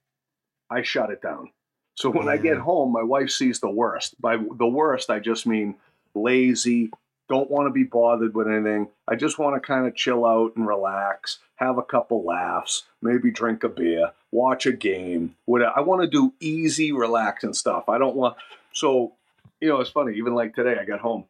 I 0.70 0.82
shut 0.82 1.10
it 1.10 1.20
down. 1.22 1.50
So 1.94 2.08
when 2.10 2.28
I 2.28 2.36
get 2.38 2.56
home, 2.56 2.90
my 2.92 3.02
wife 3.02 3.30
sees 3.30 3.60
the 3.60 3.68
worst. 3.70 4.20
By 4.20 4.36
the 4.38 4.66
worst, 4.66 5.10
I 5.10 5.18
just 5.18 5.46
mean 5.46 5.74
lazy, 6.14 6.90
don't 7.28 7.50
want 7.50 7.66
to 7.66 7.70
be 7.70 7.84
bothered 7.84 8.34
with 8.34 8.48
anything. 8.48 8.88
I 9.06 9.14
just 9.16 9.38
want 9.38 9.54
to 9.56 9.60
kind 9.66 9.86
of 9.86 9.94
chill 9.94 10.24
out 10.24 10.56
and 10.56 10.66
relax, 10.66 11.38
have 11.56 11.76
a 11.78 11.82
couple 11.82 12.24
laughs, 12.24 12.84
maybe 13.02 13.30
drink 13.30 13.62
a 13.62 13.68
beer, 13.68 14.12
watch 14.30 14.64
a 14.66 14.72
game. 14.72 15.36
Whatever. 15.44 15.72
I 15.76 15.80
want 15.80 16.00
to 16.02 16.08
do 16.08 16.32
easy, 16.40 16.92
relaxing 16.92 17.52
stuff. 17.54 17.88
I 17.88 17.98
don't 17.98 18.16
want. 18.16 18.36
So, 18.72 19.12
you 19.62 19.68
know, 19.68 19.80
it's 19.80 19.90
funny. 19.90 20.16
Even 20.16 20.34
like 20.34 20.54
today, 20.56 20.76
I 20.78 20.84
got 20.84 20.98
home. 20.98 21.24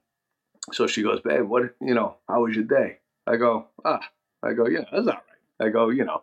So 0.73 0.87
she 0.87 1.03
goes, 1.03 1.21
babe, 1.21 1.43
what, 1.43 1.75
you 1.83 1.93
know, 1.93 2.17
how 2.27 2.43
was 2.43 2.55
your 2.57 2.65
day? 2.65 2.99
I 3.27 3.37
go, 3.37 3.67
ah, 3.85 4.01
I 4.43 4.55
go, 4.55 4.67
yeah, 4.67 4.85
that's 4.91 5.07
all 5.07 5.13
right. 5.13 5.67
I 5.67 5.69
go, 5.69 5.91
you 5.91 6.05
know, 6.05 6.23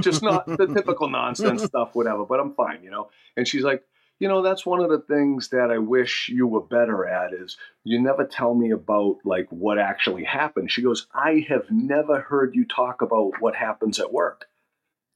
just 0.00 0.22
not 0.22 0.46
the 0.58 0.66
typical 0.66 1.10
nonsense 1.10 1.62
stuff, 1.62 1.94
whatever, 1.94 2.24
but 2.24 2.40
I'm 2.40 2.54
fine, 2.54 2.82
you 2.82 2.90
know. 2.90 3.10
And 3.36 3.46
she's 3.46 3.62
like, 3.62 3.84
you 4.18 4.26
know, 4.26 4.40
that's 4.40 4.64
one 4.64 4.80
of 4.80 4.88
the 4.88 5.00
things 5.00 5.50
that 5.50 5.70
I 5.70 5.76
wish 5.76 6.30
you 6.30 6.46
were 6.46 6.62
better 6.62 7.06
at 7.06 7.34
is 7.34 7.58
you 7.82 8.00
never 8.00 8.24
tell 8.24 8.54
me 8.54 8.70
about 8.70 9.18
like 9.24 9.48
what 9.50 9.78
actually 9.78 10.24
happened. 10.24 10.70
She 10.70 10.82
goes, 10.82 11.08
I 11.12 11.44
have 11.50 11.70
never 11.70 12.20
heard 12.20 12.54
you 12.54 12.64
talk 12.64 13.02
about 13.02 13.32
what 13.40 13.54
happens 13.54 14.00
at 14.00 14.14
work. 14.14 14.46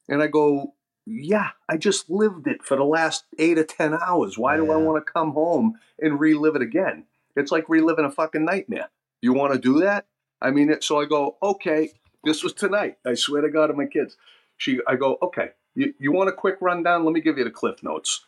And 0.07 0.21
I 0.21 0.27
go, 0.27 0.75
yeah, 1.09 1.49
I 1.67 1.77
just 1.77 2.09
lived 2.09 2.45
it 2.45 2.63
for 2.63 2.77
the 2.77 2.83
last 2.83 3.25
eight 3.39 3.57
or 3.57 3.63
10 3.63 3.95
hours. 3.95 4.37
Why 4.37 4.57
do 4.57 4.71
I 4.71 4.75
want 4.75 5.03
to 5.03 5.11
come 5.11 5.31
home 5.31 5.79
and 5.99 6.19
relive 6.19 6.55
it 6.55 6.61
again? 6.61 7.05
It's 7.35 7.51
like 7.51 7.67
reliving 7.67 8.05
a 8.05 8.11
fucking 8.11 8.45
nightmare. 8.45 8.89
You 9.21 9.33
want 9.33 9.53
to 9.53 9.59
do 9.59 9.79
that? 9.79 10.05
I 10.39 10.51
mean, 10.51 10.69
it, 10.69 10.83
so 10.83 11.01
I 11.01 11.05
go, 11.05 11.37
okay, 11.41 11.91
this 12.23 12.43
was 12.43 12.53
tonight. 12.53 12.97
I 13.05 13.15
swear 13.15 13.41
to 13.41 13.49
God 13.49 13.67
to 13.67 13.73
my 13.73 13.87
kids. 13.87 14.17
She, 14.57 14.79
I 14.87 14.95
go, 14.95 15.17
okay, 15.21 15.49
you, 15.73 15.93
you 15.97 16.11
want 16.11 16.29
a 16.29 16.33
quick 16.33 16.57
rundown? 16.61 17.05
Let 17.05 17.13
me 17.13 17.21
give 17.21 17.37
you 17.37 17.43
the 17.43 17.49
cliff 17.49 17.81
notes. 17.81 18.25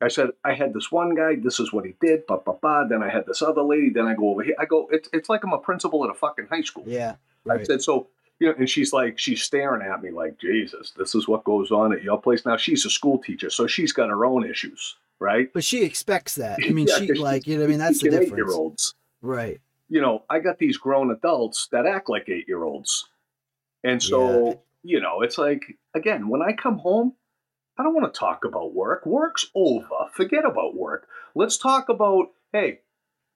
I 0.00 0.08
said, 0.08 0.30
I 0.44 0.54
had 0.54 0.72
this 0.72 0.90
one 0.90 1.14
guy, 1.14 1.36
this 1.36 1.60
is 1.60 1.72
what 1.72 1.84
he 1.84 1.94
did, 2.00 2.26
ba 2.26 2.38
ba 2.44 2.54
ba. 2.60 2.86
Then 2.88 3.02
I 3.02 3.10
had 3.10 3.26
this 3.26 3.42
other 3.42 3.62
lady, 3.62 3.90
then 3.90 4.06
I 4.06 4.14
go 4.14 4.30
over 4.30 4.42
here. 4.42 4.54
I 4.58 4.64
go, 4.64 4.88
it's, 4.90 5.08
it's 5.12 5.28
like 5.28 5.44
I'm 5.44 5.52
a 5.52 5.58
principal 5.58 6.04
at 6.04 6.10
a 6.10 6.14
fucking 6.14 6.48
high 6.48 6.62
school. 6.62 6.84
Yeah. 6.86 7.16
I 7.48 7.62
said, 7.62 7.80
so, 7.80 8.08
you 8.38 8.48
know, 8.48 8.54
and 8.58 8.68
she's 8.68 8.92
like, 8.92 9.18
she's 9.18 9.42
staring 9.42 9.82
at 9.82 10.02
me 10.02 10.10
like, 10.10 10.38
Jesus, 10.38 10.92
this 10.96 11.14
is 11.14 11.26
what 11.26 11.44
goes 11.44 11.70
on 11.70 11.92
at 11.92 12.02
your 12.02 12.20
place. 12.20 12.44
Now, 12.44 12.56
she's 12.56 12.84
a 12.84 12.90
school 12.90 13.18
teacher, 13.18 13.50
so 13.50 13.66
she's 13.66 13.92
got 13.92 14.08
her 14.10 14.24
own 14.24 14.44
issues, 14.48 14.96
right? 15.18 15.50
But 15.52 15.64
she 15.64 15.82
expects 15.84 16.34
that. 16.36 16.58
I 16.64 16.68
mean, 16.70 16.86
Yeah, 16.88 16.96
she 16.98 17.12
like 17.14 17.46
you 17.46 17.58
know. 17.58 17.64
I 17.64 17.66
mean, 17.68 17.78
that's 17.78 18.02
the 18.02 18.10
difference. 18.10 18.32
Eight-year-olds. 18.32 18.94
Right. 19.22 19.60
You 19.88 20.00
know, 20.00 20.24
I 20.28 20.40
got 20.40 20.58
these 20.58 20.76
grown 20.76 21.10
adults 21.10 21.68
that 21.72 21.86
act 21.86 22.08
like 22.10 22.28
eight-year-olds. 22.28 23.08
And 23.84 24.02
so, 24.02 24.48
Yeah. 24.48 24.54
you 24.82 25.00
know, 25.00 25.22
it's 25.22 25.38
like, 25.38 25.62
again, 25.94 26.28
when 26.28 26.42
I 26.42 26.52
come 26.52 26.78
home, 26.78 27.14
I 27.78 27.82
don't 27.82 27.94
want 27.94 28.12
to 28.12 28.18
talk 28.18 28.44
about 28.44 28.74
work. 28.74 29.06
Work's 29.06 29.46
over. 29.54 29.86
Forget 30.12 30.44
about 30.44 30.74
work. 30.74 31.06
Let's 31.34 31.56
talk 31.58 31.88
about, 31.88 32.30
hey, 32.52 32.80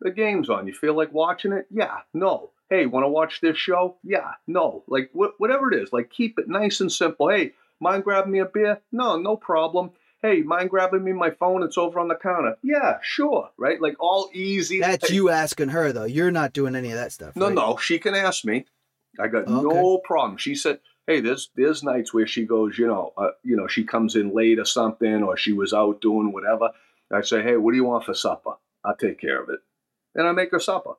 the 0.00 0.10
game's 0.10 0.48
on. 0.50 0.66
You 0.66 0.72
feel 0.74 0.94
like 0.94 1.12
watching 1.12 1.52
it? 1.52 1.66
Yeah. 1.70 1.98
No. 2.14 2.50
Hey, 2.70 2.86
want 2.86 3.04
to 3.04 3.08
watch 3.08 3.40
this 3.40 3.56
show? 3.58 3.96
Yeah. 4.04 4.30
No. 4.46 4.84
Like 4.86 5.10
wh- 5.12 5.38
whatever 5.38 5.72
it 5.72 5.82
is, 5.82 5.92
like 5.92 6.10
keep 6.10 6.38
it 6.38 6.48
nice 6.48 6.80
and 6.80 6.90
simple. 6.90 7.28
Hey, 7.28 7.52
mind 7.80 8.04
grabbing 8.04 8.32
me 8.32 8.38
a 8.38 8.44
beer? 8.46 8.80
No, 8.92 9.18
no 9.18 9.36
problem. 9.36 9.90
Hey, 10.22 10.42
mind 10.42 10.70
grabbing 10.70 11.02
me 11.02 11.12
my 11.12 11.30
phone? 11.30 11.62
It's 11.62 11.78
over 11.78 11.98
on 11.98 12.08
the 12.08 12.14
counter. 12.14 12.56
Yeah, 12.62 12.98
sure. 13.02 13.50
Right? 13.58 13.80
Like 13.80 13.96
all 13.98 14.30
easy. 14.32 14.80
That's 14.80 15.08
Hey, 15.08 15.14
you 15.16 15.30
asking 15.30 15.70
her 15.70 15.92
though. 15.92 16.04
You're 16.04 16.30
not 16.30 16.52
doing 16.52 16.76
any 16.76 16.90
of 16.90 16.96
that 16.98 17.12
stuff. 17.12 17.34
no, 17.36 17.46
right? 17.46 17.54
no, 17.54 17.76
she 17.76 17.98
can 17.98 18.14
ask 18.14 18.44
me. 18.44 18.66
I 19.18 19.26
got 19.26 19.44
Okay. 19.48 19.50
no 19.50 19.98
problem. 19.98 20.36
She 20.36 20.54
said, 20.54 20.78
"Hey, 21.08 21.20
there's 21.20 21.50
there's 21.56 21.82
nights 21.82 22.14
where 22.14 22.26
she 22.28 22.44
goes, 22.44 22.78
you 22.78 22.86
know, 22.86 23.12
uh, 23.16 23.30
you 23.42 23.56
know, 23.56 23.66
she 23.66 23.82
comes 23.82 24.14
in 24.14 24.32
late 24.32 24.58
or 24.60 24.64
something, 24.64 25.24
or 25.24 25.36
she 25.36 25.52
was 25.52 25.72
out 25.72 26.00
doing 26.00 26.32
whatever." 26.32 26.70
I 27.12 27.22
say, 27.22 27.42
"Hey, 27.42 27.56
what 27.56 27.72
do 27.72 27.76
you 27.76 27.84
want 27.84 28.04
for 28.04 28.14
supper? 28.14 28.52
I'll 28.84 28.96
take 28.96 29.18
care 29.20 29.42
of 29.42 29.48
it." 29.48 29.58
and 30.14 30.26
I 30.28 30.32
make 30.32 30.50
her 30.52 30.58
supper. 30.60 30.94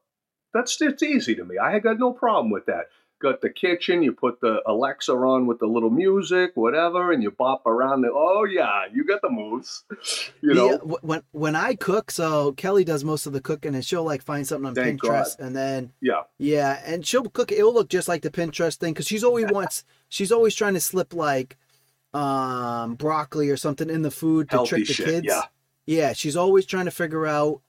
That's 0.54 0.82
it's 0.82 1.04
easy 1.04 1.36
to 1.36 1.46
me. 1.46 1.58
I 1.58 1.80
got 1.80 2.00
no 2.00 2.12
problem 2.12 2.52
with 2.52 2.66
that. 2.66 2.88
Got 3.22 3.42
the 3.42 3.52
kitchen, 3.52 4.02
you 4.02 4.14
put 4.14 4.42
the 4.42 4.64
Alexa 4.66 5.14
on 5.14 5.46
with 5.46 5.60
the 5.60 5.68
little 5.68 5.92
music, 5.92 6.54
whatever, 6.56 7.12
and 7.12 7.22
you 7.22 7.30
bop 7.30 7.68
around. 7.68 8.02
The, 8.02 8.10
oh 8.12 8.46
yeah, 8.46 8.86
you 8.92 9.06
got 9.06 9.22
the 9.22 9.30
moves. 9.30 9.84
You 10.42 10.56
know, 10.56 10.70
Yeah, 10.72 10.78
when 11.02 11.22
when 11.32 11.56
I 11.56 11.76
cook, 11.76 12.10
so 12.10 12.54
Kelly 12.54 12.84
does 12.84 13.04
most 13.04 13.28
of 13.28 13.34
the 13.34 13.40
cooking, 13.42 13.76
and 13.76 13.86
she'll 13.86 14.04
like 14.04 14.24
find 14.24 14.48
something 14.48 14.66
on 14.70 14.74
Thank 14.74 15.04
Pinterest, 15.04 15.38
and 15.38 15.56
then 15.56 15.94
yeah, 16.02 16.24
yeah, 16.40 16.82
and 16.84 17.06
she'll 17.06 17.24
cook. 17.26 17.52
it. 17.52 17.60
It'll 17.60 17.74
look 17.76 17.90
just 17.90 18.08
like 18.08 18.24
the 18.24 18.32
Pinterest 18.32 18.78
thing 18.78 18.94
because 18.94 19.06
she's 19.06 19.24
always 19.24 19.46
wants. 19.52 19.84
She's 20.10 20.32
always 20.32 20.56
trying 20.56 20.74
to 20.74 20.80
slip 20.80 21.14
like 21.14 21.58
um 22.16 22.96
broccoli 22.96 23.50
or 23.50 23.58
something 23.58 23.90
in 23.90 24.02
the 24.02 24.12
food 24.12 24.50
to 24.50 24.56
healthy 24.58 24.70
trick 24.70 24.88
the 24.88 24.94
shit. 24.94 25.06
kids. 25.06 25.26
Yeah, 25.28 25.42
Yeah, 25.86 26.14
she's 26.14 26.36
always 26.36 26.66
trying 26.66 26.86
to 26.86 26.92
figure 26.92 27.28
out 27.28 27.62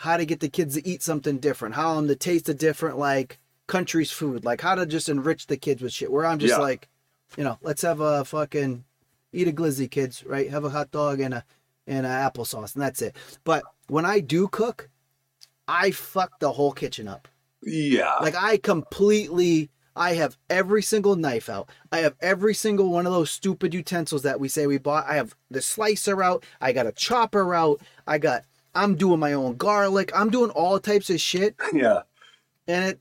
how 0.00 0.16
to 0.16 0.24
get 0.24 0.40
the 0.40 0.48
kids 0.48 0.74
to 0.76 0.88
eat 0.88 1.02
something 1.02 1.36
different, 1.38 1.74
how 1.74 1.94
them 1.94 2.08
to 2.08 2.16
taste 2.16 2.48
a 2.48 2.54
different 2.54 2.96
like 2.96 3.38
country's 3.66 4.10
food, 4.10 4.46
like 4.46 4.62
how 4.62 4.74
to 4.74 4.86
just 4.86 5.10
enrich 5.10 5.46
the 5.46 5.58
kids 5.58 5.82
with 5.82 5.92
shit. 5.92 6.10
Where 6.10 6.24
I'm 6.24 6.38
just 6.38 6.54
Yeah. 6.54 6.58
like, 6.62 6.88
you 7.36 7.44
know, 7.44 7.58
let's 7.60 7.82
have 7.82 8.00
a 8.00 8.24
fucking 8.24 8.84
eat 9.34 9.46
a 9.46 9.52
glizzy, 9.52 9.90
kids, 9.90 10.24
right? 10.24 10.48
Have 10.48 10.64
a 10.64 10.70
hot 10.70 10.90
dog 10.90 11.20
and 11.20 11.34
a 11.34 11.44
and 11.86 12.06
a 12.06 12.08
applesauce, 12.08 12.74
and 12.74 12.82
that's 12.82 13.02
it. 13.02 13.14
But 13.44 13.62
when 13.88 14.06
I 14.06 14.20
do 14.20 14.48
cook, 14.48 14.88
I 15.68 15.90
fuck 15.90 16.38
the 16.40 16.52
whole 16.52 16.72
kitchen 16.72 17.06
up. 17.06 17.28
yeah. 17.62 18.14
Like 18.22 18.34
I 18.34 18.56
completely 18.56 19.68
I 19.94 20.14
have 20.14 20.38
every 20.48 20.82
single 20.82 21.14
knife 21.14 21.50
out. 21.50 21.68
I 21.92 21.98
have 21.98 22.14
every 22.22 22.54
single 22.54 22.88
one 22.90 23.04
of 23.06 23.12
those 23.12 23.30
stupid 23.30 23.74
utensils 23.74 24.22
that 24.22 24.40
we 24.40 24.48
say 24.48 24.66
we 24.66 24.78
bought. 24.78 25.06
I 25.06 25.16
have 25.16 25.34
the 25.50 25.60
slicer 25.60 26.22
out. 26.22 26.42
I 26.58 26.72
got 26.72 26.86
a 26.86 26.92
chopper 26.92 27.54
out. 27.54 27.82
I 28.06 28.16
got 28.16 28.44
I'm 28.74 28.94
doing 28.96 29.20
my 29.20 29.32
own 29.32 29.56
garlic. 29.56 30.10
I'm 30.14 30.30
doing 30.30 30.50
all 30.50 30.78
types 30.78 31.10
of 31.10 31.20
shit. 31.20 31.56
yeah. 31.72 32.02
And 32.66 32.84
it 32.84 33.00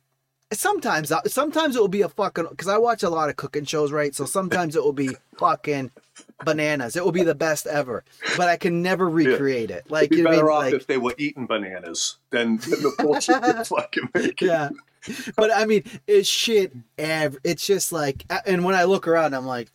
sometimes 0.51 1.11
sometimes 1.27 1.75
it 1.75 1.79
will 1.79 1.87
be 1.87 2.01
a 2.01 2.09
fucking 2.09 2.47
because 2.49 2.67
I 2.67 2.77
watch 2.77 3.03
a 3.03 3.09
lot 3.09 3.29
of 3.29 3.35
cooking 3.35 3.65
shows, 3.65 3.91
right? 3.91 4.15
So 4.15 4.25
sometimes 4.25 4.75
it 4.75 4.83
will 4.83 4.93
be 4.93 5.09
fucking 5.37 5.91
bananas. 6.43 6.95
It 6.95 7.05
will 7.05 7.11
be 7.11 7.23
the 7.23 7.35
best 7.35 7.67
ever, 7.67 8.03
but 8.35 8.49
I 8.49 8.57
can 8.57 8.81
never 8.81 9.07
recreate 9.09 9.69
it. 9.71 9.89
Like 9.91 10.05
It'd 10.05 10.11
be 10.11 10.17
you 10.17 10.23
know 10.23 10.29
what 10.29 10.35
I 10.35 10.37
better 10.37 10.51
off 10.51 10.63
Like, 10.63 10.73
if 10.73 10.87
they 10.87 10.97
were 10.97 11.15
eating 11.17 11.45
bananas 11.45 12.17
than, 12.31 12.57
than 12.57 12.81
the 12.81 12.93
bullshit 12.97 13.43
you're 13.45 13.63
fucking 13.65 14.09
making. 14.13 14.47
yeah 14.47 14.69
but 15.37 15.49
i 15.55 15.63
mean 15.65 15.81
it's 16.07 16.27
shit 16.27 16.73
ev- 16.97 17.37
it's 17.45 17.65
just 17.65 17.93
like 17.93 18.25
and 18.45 18.65
when 18.65 18.75
i 18.75 18.83
look 18.83 19.07
around 19.07 19.33
i'm 19.33 19.45
like 19.45 19.69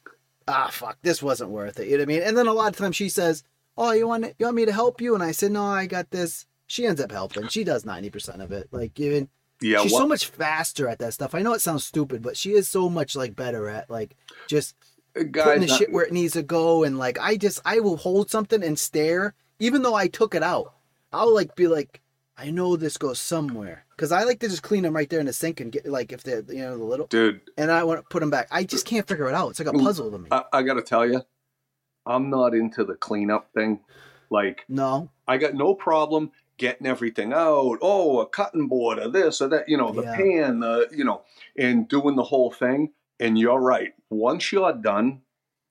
ah 0.46 0.68
fuck 0.70 0.98
this 1.00 1.22
wasn't 1.22 1.48
worth 1.48 1.80
it 1.80 1.86
you 1.86 1.92
know 1.92 2.02
what 2.02 2.02
i 2.02 2.06
mean 2.06 2.20
and 2.22 2.36
then 2.36 2.46
a 2.46 2.52
lot 2.52 2.68
of 2.70 2.76
times 2.76 2.94
she 2.94 3.08
says 3.08 3.42
oh 3.76 3.92
you 3.92 4.06
want 4.06 4.24
you 4.38 4.46
want 4.46 4.56
me 4.56 4.64
to 4.66 4.72
help 4.72 5.00
you? 5.00 5.14
And 5.14 5.22
i 5.22 5.32
said 5.32 5.52
no 5.52 5.64
i 5.64 5.86
got 5.86 6.10
this. 6.10 6.46
She 6.66 6.86
ends 6.86 7.00
up 7.00 7.12
helping. 7.12 7.48
She 7.48 7.62
does 7.62 7.84
90% 7.84 8.40
of 8.40 8.50
it. 8.50 8.68
Like 8.72 8.98
even 8.98 9.28
Yeah, 9.60 9.82
she's 9.82 9.92
what- 9.92 10.00
so 10.00 10.06
much 10.08 10.26
faster 10.26 10.88
at 10.88 10.98
that 11.00 11.12
stuff. 11.14 11.34
I 11.34 11.42
know 11.42 11.52
it 11.52 11.60
sounds 11.60 11.84
stupid 11.84 12.22
but 12.22 12.36
she 12.36 12.52
is 12.52 12.68
so 12.68 12.88
much 12.88 13.14
like 13.14 13.36
better 13.36 13.68
at 13.68 13.90
like 13.90 14.16
just 14.48 14.74
uh, 15.16 15.24
putting 15.32 15.60
the 15.60 15.66
not- 15.66 15.78
shit 15.78 15.92
where 15.92 16.04
it 16.04 16.12
needs 16.12 16.32
to 16.34 16.42
go. 16.42 16.84
And 16.84 16.98
like 16.98 17.18
i 17.20 17.36
just 17.36 17.60
i 17.64 17.80
will 17.80 17.96
hold 17.98 18.30
something 18.30 18.62
and 18.62 18.78
stare 18.78 19.34
even 19.58 19.82
though 19.82 19.94
i 19.94 20.08
took 20.08 20.34
it 20.34 20.42
out. 20.42 20.72
I'll 21.12 21.32
like 21.34 21.54
be 21.54 21.66
like 21.68 22.00
i 22.36 22.50
know 22.50 22.76
this 22.76 22.96
goes 22.96 23.18
somewhere. 23.20 23.84
Because 23.90 24.10
i 24.10 24.24
like 24.24 24.40
to 24.40 24.48
just 24.48 24.62
clean 24.64 24.82
them 24.82 24.96
right 24.96 25.08
there 25.08 25.20
in 25.20 25.26
the 25.26 25.32
sink 25.32 25.60
and 25.60 25.70
get 25.70 25.86
like 25.86 26.10
if 26.12 26.22
they're 26.24 26.42
you 26.48 26.62
know 26.62 26.76
the 26.78 26.82
little 26.84 27.06
dude, 27.06 27.40
and 27.56 27.70
i 27.70 27.84
want 27.84 28.00
to 28.00 28.02
put 28.10 28.20
them 28.20 28.30
back. 28.30 28.48
I 28.50 28.64
just 28.64 28.86
can't 28.86 29.06
figure 29.06 29.28
it 29.28 29.34
out. 29.34 29.50
It's 29.50 29.60
like 29.60 29.68
a 29.68 29.78
puzzle 29.78 30.10
to 30.10 30.18
me. 30.18 30.28
I, 30.32 30.42
I 30.52 30.62
got 30.62 30.74
to 30.74 30.82
tell 30.82 31.06
you, 31.06 31.22
I'm 32.06 32.30
not 32.30 32.54
into 32.54 32.84
the 32.84 32.94
cleanup 32.94 33.52
thing. 33.52 33.80
Like, 34.30 34.64
no 34.68 35.10
I 35.26 35.38
got 35.38 35.54
no 35.54 35.74
problem 35.74 36.32
getting 36.56 36.86
everything 36.86 37.32
out. 37.32 37.78
Oh, 37.80 38.20
a 38.20 38.26
cutting 38.26 38.68
board 38.68 38.98
or 38.98 39.08
this 39.08 39.40
or 39.40 39.48
that, 39.48 39.68
you 39.68 39.76
know, 39.76 39.92
the 39.92 40.02
Yeah. 40.02 40.16
pan, 40.16 40.60
the, 40.60 40.88
you 40.92 41.04
know, 41.04 41.22
and 41.56 41.88
doing 41.88 42.16
the 42.16 42.22
whole 42.24 42.50
thing. 42.50 42.92
And 43.18 43.38
you're 43.38 43.60
right. 43.60 43.94
Once 44.10 44.52
you're 44.52 44.72
done 44.72 45.22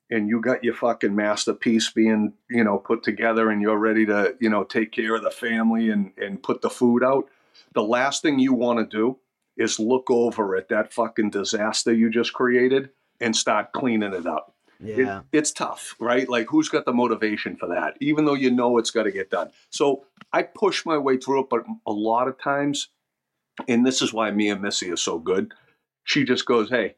and 0.09 0.27
you 0.27 0.41
got 0.41 0.63
your 0.63 0.73
fucking 0.73 1.15
masterpiece 1.15 1.89
being, 1.91 2.33
you 2.49 2.63
know, 2.63 2.77
put 2.77 3.03
together 3.03 3.49
and 3.49 3.61
you're 3.61 3.77
ready 3.77 4.05
to, 4.05 4.35
you 4.39 4.49
know, 4.49 4.63
take 4.63 4.91
care 4.91 5.15
of 5.15 5.23
the 5.23 5.31
family 5.31 5.89
and, 5.89 6.11
and 6.17 6.43
put 6.43 6.61
the 6.61 6.69
food 6.69 7.03
out, 7.03 7.29
the 7.73 7.83
last 7.83 8.21
thing 8.21 8.39
you 8.39 8.53
want 8.53 8.79
to 8.79 8.85
do 8.97 9.17
is 9.55 9.79
look 9.79 10.09
over 10.09 10.55
at 10.55 10.69
that 10.69 10.93
fucking 10.93 11.29
disaster 11.29 11.93
you 11.93 12.09
just 12.09 12.33
created 12.33 12.89
and 13.21 13.35
start 13.35 13.71
cleaning 13.71 14.13
it 14.13 14.25
up. 14.25 14.52
It- 14.85 14.97
yeah 14.97 15.21
it's 15.31 15.51
tough, 15.51 15.95
right? 15.99 16.27
Like, 16.29 16.47
who's 16.49 16.69
got 16.69 16.85
the 16.85 16.93
motivation 16.93 17.55
for 17.55 17.67
that? 17.69 17.97
Even 18.01 18.25
though 18.25 18.33
you 18.33 18.51
know 18.51 18.77
it's 18.77 18.91
got 18.91 19.03
to 19.03 19.11
get 19.11 19.29
done. 19.29 19.49
So 19.69 20.05
I 20.31 20.43
push 20.43 20.85
my 20.85 20.97
way 20.97 21.17
through 21.17 21.41
it, 21.41 21.49
but 21.49 21.63
a 21.85 21.91
lot 21.91 22.27
of 22.27 22.39
times, 22.41 22.89
and 23.67 23.85
this 23.85 24.01
is 24.01 24.13
why 24.13 24.31
me 24.31 24.49
and 24.49 24.61
Missy 24.61 24.91
are 24.91 24.97
so 24.97 25.19
good. 25.19 25.53
She 26.03 26.23
just 26.23 26.45
goes, 26.45 26.69
"Hey, 26.69 26.95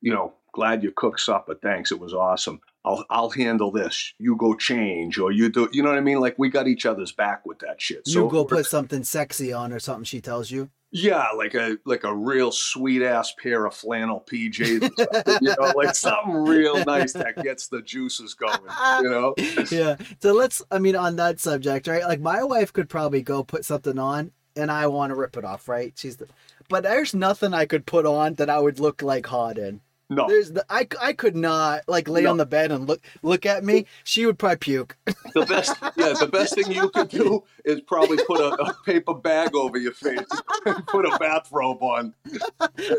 you 0.00 0.12
know, 0.12 0.34
glad 0.52 0.82
you 0.82 0.92
cooked 0.92 1.20
supper. 1.20 1.54
Thanks, 1.54 1.92
it 1.92 2.00
was 2.00 2.14
awesome. 2.14 2.60
I'll 2.84 3.04
I'll 3.10 3.30
handle 3.30 3.70
this. 3.70 4.14
You 4.18 4.36
go 4.36 4.54
change, 4.54 5.18
or 5.18 5.32
you 5.32 5.48
do. 5.48 5.68
You 5.72 5.82
know 5.82 5.88
what 5.88 5.98
I 5.98 6.02
mean? 6.02 6.20
Like 6.20 6.38
we 6.38 6.48
got 6.48 6.68
each 6.68 6.86
other's 6.86 7.12
back 7.12 7.44
with 7.46 7.58
that 7.60 7.80
shit. 7.80 8.06
So 8.06 8.24
you 8.24 8.30
go 8.30 8.44
put 8.44 8.66
something 8.66 9.04
sexy 9.04 9.52
on 9.52 9.72
or 9.72 9.78
something 9.78 10.04
she 10.04 10.20
tells 10.20 10.50
you 10.50 10.70
Yeah, 10.96 11.26
like 11.36 11.54
a 11.54 11.76
like 11.84 12.04
a 12.04 12.14
real 12.14 12.52
sweet 12.52 13.02
ass 13.02 13.34
pair 13.42 13.66
of 13.66 13.74
flannel 13.74 14.24
PJs, 14.30 15.40
you 15.42 15.54
know, 15.58 15.72
like 15.74 15.96
something 15.96 16.32
real 16.32 16.84
nice 16.84 17.12
that 17.14 17.42
gets 17.42 17.66
the 17.66 17.82
juices 17.82 18.34
going. 18.34 18.60
You 19.02 19.10
know? 19.10 19.34
yeah. 19.72 19.96
So 20.22 20.32
let's, 20.32 20.62
I 20.70 20.78
mean, 20.78 20.94
on 20.94 21.16
that 21.16 21.40
subject, 21.40 21.88
right? 21.88 22.04
Like 22.04 22.20
my 22.20 22.44
wife 22.44 22.72
could 22.72 22.88
probably 22.88 23.22
go 23.22 23.42
put 23.42 23.64
something 23.64 23.98
on 23.98 24.30
and 24.54 24.70
I 24.70 24.86
want 24.86 25.10
to 25.10 25.16
rip 25.16 25.36
it 25.36 25.44
off, 25.44 25.68
right? 25.68 25.92
She's 25.96 26.18
the, 26.18 26.28
but 26.68 26.84
there's 26.84 27.12
nothing 27.12 27.54
I 27.54 27.66
could 27.66 27.86
put 27.86 28.06
on 28.06 28.34
that 28.34 28.48
I 28.48 28.60
would 28.60 28.78
look 28.78 29.02
like 29.02 29.26
hot 29.26 29.58
in. 29.58 29.80
No, 30.10 30.28
There's 30.28 30.52
the, 30.52 30.64
I, 30.68 30.86
I 31.00 31.14
could 31.14 31.34
not 31.34 31.82
like 31.88 32.08
lay 32.08 32.22
No. 32.24 32.30
on 32.32 32.36
the 32.36 32.44
bed 32.44 32.70
and 32.70 32.86
look, 32.86 33.00
look 33.22 33.46
at 33.46 33.64
me. 33.64 33.86
She 34.04 34.26
would 34.26 34.38
probably 34.38 34.58
puke. 34.58 34.96
the 35.34 35.46
best 35.48 35.74
yeah, 35.96 36.12
the 36.12 36.28
best 36.30 36.54
thing 36.54 36.70
you 36.70 36.90
could 36.90 37.08
do 37.08 37.42
is 37.64 37.80
probably 37.80 38.18
put 38.26 38.38
a, 38.38 38.52
a 38.62 38.74
paper 38.84 39.14
bag 39.14 39.54
over 39.54 39.78
your 39.78 39.92
face 39.92 40.20
and 40.66 40.86
put 40.86 41.06
a 41.06 41.16
bathrobe 41.18 41.82
on. 41.82 42.12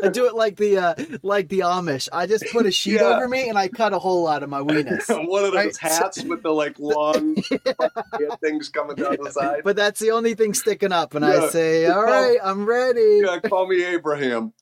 I 0.02 0.08
do 0.08 0.26
it 0.26 0.34
like 0.34 0.56
the, 0.56 0.78
uh, 0.78 0.94
like 1.22 1.48
the 1.48 1.60
Amish. 1.60 2.08
I 2.12 2.26
just 2.26 2.44
put 2.50 2.66
a 2.66 2.72
sheet 2.72 2.94
Yeah. 2.94 3.02
over 3.16 3.28
me 3.28 3.48
and 3.48 3.56
I 3.56 3.68
cut 3.68 3.92
a 3.92 3.98
hole 4.00 4.26
out 4.26 4.42
of 4.42 4.50
my 4.50 4.60
weenus. 4.60 5.08
One 5.28 5.44
of 5.44 5.52
those 5.52 5.56
Right. 5.64 5.76
hats 5.78 6.24
with 6.24 6.42
the 6.42 6.50
like 6.52 6.76
long 6.80 7.36
things 8.42 8.68
coming 8.68 8.96
down 8.96 9.16
the 9.22 9.30
side. 9.30 9.60
But 9.64 9.76
that's 9.76 10.00
the 10.00 10.10
only 10.10 10.34
thing 10.34 10.54
sticking 10.54 10.92
up. 10.92 11.14
And 11.14 11.24
I 11.24 11.48
say, 11.48 11.86
all 11.86 12.02
right, 12.02 12.38
I'm 12.42 12.66
ready. 12.66 13.20
yeah, 13.24 13.38
call 13.40 13.66
me 13.68 13.84
Abraham. 13.84 14.52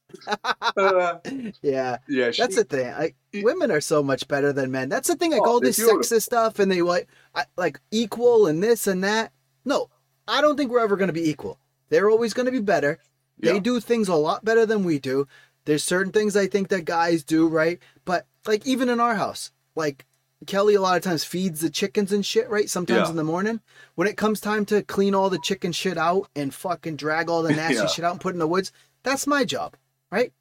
Uh, 0.77 1.19
Yeah. 1.63 1.99
yeah, 2.09 2.31
she, 2.31 2.43
That's 2.43 2.57
the 2.57 2.65
thing. 2.65 2.89
I, 2.93 3.15
women 3.43 3.71
are 3.71 3.81
so 3.81 4.03
much 4.03 4.27
better 4.29 4.53
than 4.53 4.71
men. 4.71 4.89
That's 4.89 5.09
the 5.09 5.17
thing. 5.17 5.33
Like 5.33 5.43
Oh, 5.43 5.53
all 5.55 5.61
this 5.61 5.79
sexist 5.79 6.23
stuff, 6.23 6.59
and 6.59 6.71
they 6.71 6.83
like, 6.83 7.09
I, 7.35 7.45
like 7.57 7.81
equal 7.91 8.47
and 8.47 8.63
this 8.63 8.87
and 8.87 9.03
that. 9.05 9.33
No, 9.65 9.89
I 10.29 10.41
don't 10.41 10.57
think 10.57 10.71
we're 10.71 10.81
ever 10.81 10.97
going 10.97 11.09
to 11.09 11.13
be 11.13 11.29
equal. 11.29 11.59
They're 11.91 12.11
always 12.11 12.35
going 12.35 12.47
to 12.47 12.53
be 12.53 12.61
better. 12.61 12.99
They 13.39 13.55
Yeah. 13.55 13.59
do 13.61 13.81
things 13.81 14.09
a 14.09 14.15
lot 14.15 14.45
better 14.45 14.65
than 14.67 14.85
we 14.85 14.99
do. 14.99 15.27
There's 15.65 15.83
certain 15.85 16.13
things 16.13 16.37
I 16.37 16.47
think 16.47 16.69
that 16.69 16.85
guys 16.85 17.25
do 17.25 17.49
right, 17.49 17.79
but 18.05 18.27
like 18.47 18.67
even 18.67 18.89
in 18.89 19.01
our 19.01 19.15
house, 19.15 19.51
like 19.75 20.05
Kelly 20.47 20.75
a 20.75 20.81
lot 20.81 20.97
of 20.99 21.03
times 21.03 21.25
feeds 21.25 21.61
the 21.63 21.71
chickens 21.71 22.13
and 22.13 22.25
shit, 22.25 22.49
right? 22.51 22.69
Sometimes 22.69 23.07
Yeah. 23.07 23.11
in 23.11 23.17
the 23.17 23.25
morning. 23.25 23.61
When 23.95 24.07
it 24.07 24.17
comes 24.19 24.41
time 24.41 24.67
to 24.67 24.83
clean 24.83 25.15
all 25.15 25.31
the 25.31 25.39
chicken 25.39 25.73
shit 25.73 25.97
out 25.97 26.29
and 26.37 26.53
fucking 26.53 26.97
drag 26.97 27.31
all 27.31 27.43
the 27.43 27.53
nasty 27.57 27.77
Yeah. 27.77 27.87
shit 27.87 28.05
out 28.05 28.13
and 28.13 28.21
put 28.21 28.35
in 28.35 28.39
the 28.41 28.47
woods, 28.47 28.71
that's 29.03 29.27
my 29.27 29.45
job, 29.45 29.75
right? 30.15 30.33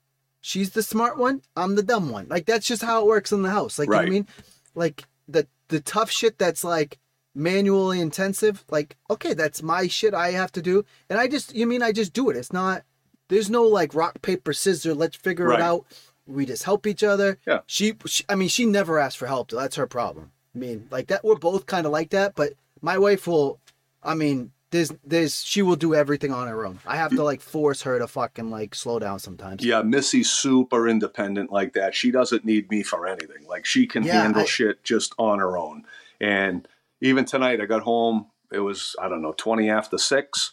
She's 0.41 0.71
the 0.71 0.83
smart 0.83 1.17
one, 1.17 1.41
I'm 1.55 1.75
the 1.75 1.83
dumb 1.83 2.09
one. 2.09 2.27
Like 2.29 2.45
that's 2.45 2.67
just 2.67 2.81
how 2.83 3.01
it 3.01 3.07
works 3.07 3.31
in 3.31 3.41
the 3.41 3.49
house. 3.49 3.79
Like 3.79 3.87
you 3.87 3.91
know 3.93 3.97
what 3.97 4.07
I 4.07 4.09
mean? 4.09 4.27
Like 4.75 5.05
the 5.27 5.47
the 5.69 5.79
tough 5.79 6.11
shit 6.11 6.37
that's 6.37 6.63
like 6.63 6.99
manually 7.35 7.99
intensive, 7.99 8.63
like, 8.69 8.95
okay, 9.09 9.33
that's 9.33 9.63
my 9.63 9.87
shit 9.87 10.13
I 10.13 10.31
have 10.31 10.51
to 10.53 10.61
do. 10.61 10.85
And 11.09 11.19
I 11.19 11.27
just 11.27 11.55
you 11.55 11.65
mean 11.65 11.81
I 11.81 11.91
just 11.91 12.13
do 12.13 12.29
it. 12.29 12.37
It's 12.37 12.53
not 12.53 12.83
there's 13.29 13.49
no 13.49 13.63
like 13.63 13.95
rock, 13.95 14.21
paper, 14.21 14.53
scissors, 14.53 14.95
let's 14.95 15.15
figure 15.15 15.47
Right. 15.47 15.59
it 15.59 15.63
out. 15.63 15.85
We 16.25 16.45
just 16.45 16.63
help 16.63 16.85
each 16.87 17.03
other. 17.03 17.37
Yeah. 17.47 17.61
She, 17.65 17.95
she 18.05 18.23
I 18.29 18.35
mean, 18.35 18.49
she 18.49 18.65
never 18.65 18.99
asks 18.99 19.15
for 19.15 19.27
help, 19.27 19.49
though. 19.49 19.59
That's 19.59 19.75
her 19.77 19.87
problem. 19.87 20.31
I 20.55 20.59
mean, 20.59 20.87
like 20.91 21.07
that 21.07 21.23
we're 21.23 21.35
both 21.35 21.65
kind 21.65 21.85
of 21.85 21.91
like 21.91 22.11
that, 22.11 22.35
but 22.35 22.53
my 22.81 22.97
wife 22.97 23.27
will 23.27 23.59
I 24.03 24.13
mean, 24.13 24.51
there's 24.73 24.91
there's 25.05 25.41
she 25.43 25.61
will 25.61 25.77
do 25.77 25.95
everything 25.95 26.33
on 26.33 26.47
her 26.49 26.65
own. 26.65 26.79
I 26.85 26.97
have 26.97 27.11
to 27.11 27.23
like 27.23 27.39
force 27.39 27.83
her 27.83 27.97
to 27.99 28.07
fucking 28.07 28.49
like 28.49 28.75
slow 28.75 28.99
down 28.99 29.19
sometimes. 29.19 29.63
yeah, 29.63 29.81
Missy's 29.81 30.29
super 30.29 30.89
independent 30.89 31.51
like 31.51 31.71
that. 31.73 31.95
She 31.95 32.11
doesn't 32.11 32.43
need 32.43 32.69
me 32.69 32.83
for 32.83 33.07
anything. 33.07 33.45
Like 33.47 33.65
she 33.65 33.87
can 33.87 34.03
Yeah, 34.03 34.21
handle 34.23 34.41
I- 34.41 34.45
shit 34.45 34.83
just 34.83 35.13
on 35.17 35.39
her 35.39 35.57
own. 35.57 35.85
And 36.19 36.67
even 36.99 37.23
tonight, 37.25 37.61
I 37.61 37.65
got 37.65 37.83
home. 37.83 38.27
It 38.51 38.59
was 38.59 38.95
I 39.01 39.07
don't 39.07 39.21
know 39.21 39.33
twenty 39.37 39.69
after 39.69 39.97
six. 39.97 40.51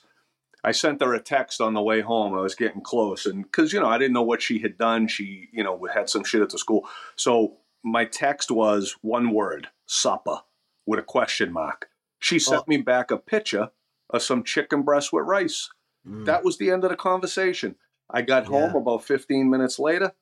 I 0.62 0.73
sent 0.73 1.00
her 1.00 1.15
a 1.15 1.21
text 1.21 1.61
on 1.62 1.73
the 1.75 1.81
way 1.83 2.03
home. 2.03 2.35
I 2.35 2.41
was 2.43 2.55
getting 2.55 2.83
close, 2.83 3.25
and 3.27 3.43
because 3.45 3.73
you 3.73 3.81
know 3.81 3.89
I 3.89 3.99
didn't 3.99 4.12
know 4.15 4.23
what 4.23 4.43
she 4.43 4.59
had 4.61 4.77
done. 4.79 5.09
She 5.09 5.49
you 5.53 5.65
know 5.65 5.87
had 5.93 6.09
some 6.11 6.23
shit 6.25 6.43
at 6.43 6.50
the 6.50 6.59
school. 6.59 6.87
So 7.17 7.57
my 7.83 8.05
text 8.05 8.50
was 8.50 8.97
one 9.03 9.31
word: 9.33 9.69
supper 9.87 10.41
with 10.87 10.99
a 11.00 11.03
question 11.03 11.53
mark. 11.53 11.89
She 12.19 12.39
sent 12.39 12.61
Oh. 12.62 12.65
me 12.69 12.77
back 12.77 13.11
a 13.11 13.17
picture 13.17 13.71
some 14.19 14.43
chicken 14.43 14.83
breast 14.83 15.12
with 15.12 15.26
rice. 15.26 15.71
Mm. 16.09 16.25
That 16.25 16.43
was 16.45 16.59
the 16.59 16.71
end 16.71 16.83
of 16.85 16.90
the 16.90 16.97
conversation. 16.97 17.76
I 18.11 18.23
got 18.23 18.47
home 18.47 18.73
Yeah. 18.75 18.81
about 18.81 19.05
15 19.05 19.49
minutes 19.49 19.79
later. 19.79 20.12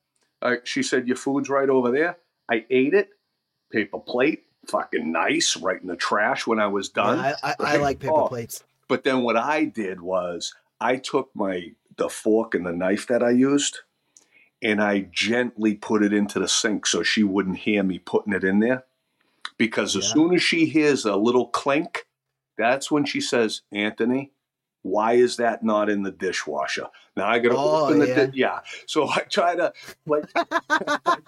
Uh, 0.41 0.57
she 0.63 0.83
said, 0.83 1.07
Your 1.07 1.17
food's 1.17 1.49
right 1.49 1.69
over 1.69 1.91
there. 1.91 2.17
I 2.49 2.65
ate 2.69 2.93
it, 2.93 3.09
paper 3.71 3.99
plate, 3.99 4.45
fucking 4.67 5.11
nice, 5.11 5.57
right 5.57 5.81
in 5.81 5.87
the 5.87 5.95
trash 5.95 6.45
when 6.45 6.59
I 6.59 6.67
was 6.67 6.91
Yeah, 6.95 7.03
done. 7.03 7.19
I, 7.19 7.33
I, 7.43 7.55
I 7.59 7.77
like 7.77 7.99
paper 7.99 8.13
Oh. 8.13 8.27
plates. 8.27 8.63
But 8.87 9.03
then 9.03 9.21
what 9.23 9.37
I 9.37 9.65
did 9.65 10.01
was 10.01 10.53
I 10.81 10.97
took 10.97 11.29
my 11.33 11.71
the 11.97 12.09
fork 12.09 12.55
and 12.55 12.65
the 12.65 12.71
knife 12.71 13.07
that 13.07 13.21
I 13.21 13.31
used 13.31 13.79
and 14.61 14.81
I 14.81 15.01
gently 15.11 15.75
put 15.75 16.01
it 16.03 16.13
into 16.13 16.39
the 16.39 16.47
sink 16.47 16.85
so 16.85 17.03
she 17.03 17.23
wouldn't 17.23 17.57
hear 17.59 17.83
me 17.83 17.99
putting 17.99 18.33
it 18.33 18.43
in 18.43 18.59
there. 18.59 18.85
Because 19.57 19.95
as 19.95 20.05
Yeah. 20.07 20.13
soon 20.13 20.33
as 20.35 20.41
she 20.41 20.65
hears 20.65 21.05
a 21.05 21.15
little 21.17 21.47
clink, 21.47 22.05
that's 22.59 22.91
when 22.91 23.05
she 23.05 23.21
says, 23.21 23.61
Anthony, 23.71 24.31
why 24.83 25.13
is 25.13 25.37
that 25.37 25.63
not 25.63 25.89
in 25.89 26.03
the 26.03 26.11
dishwasher? 26.11 26.87
Now 27.17 27.27
I 27.27 27.39
gotta 27.39 27.55
Oh, 27.57 27.85
open 27.85 27.99
the 27.99 28.07
yeah. 28.07 28.25
di- 28.27 28.37
yeah. 28.37 28.59
So 28.85 29.09
I 29.09 29.21
try 29.29 29.55
to 29.55 29.73
like 30.05 30.25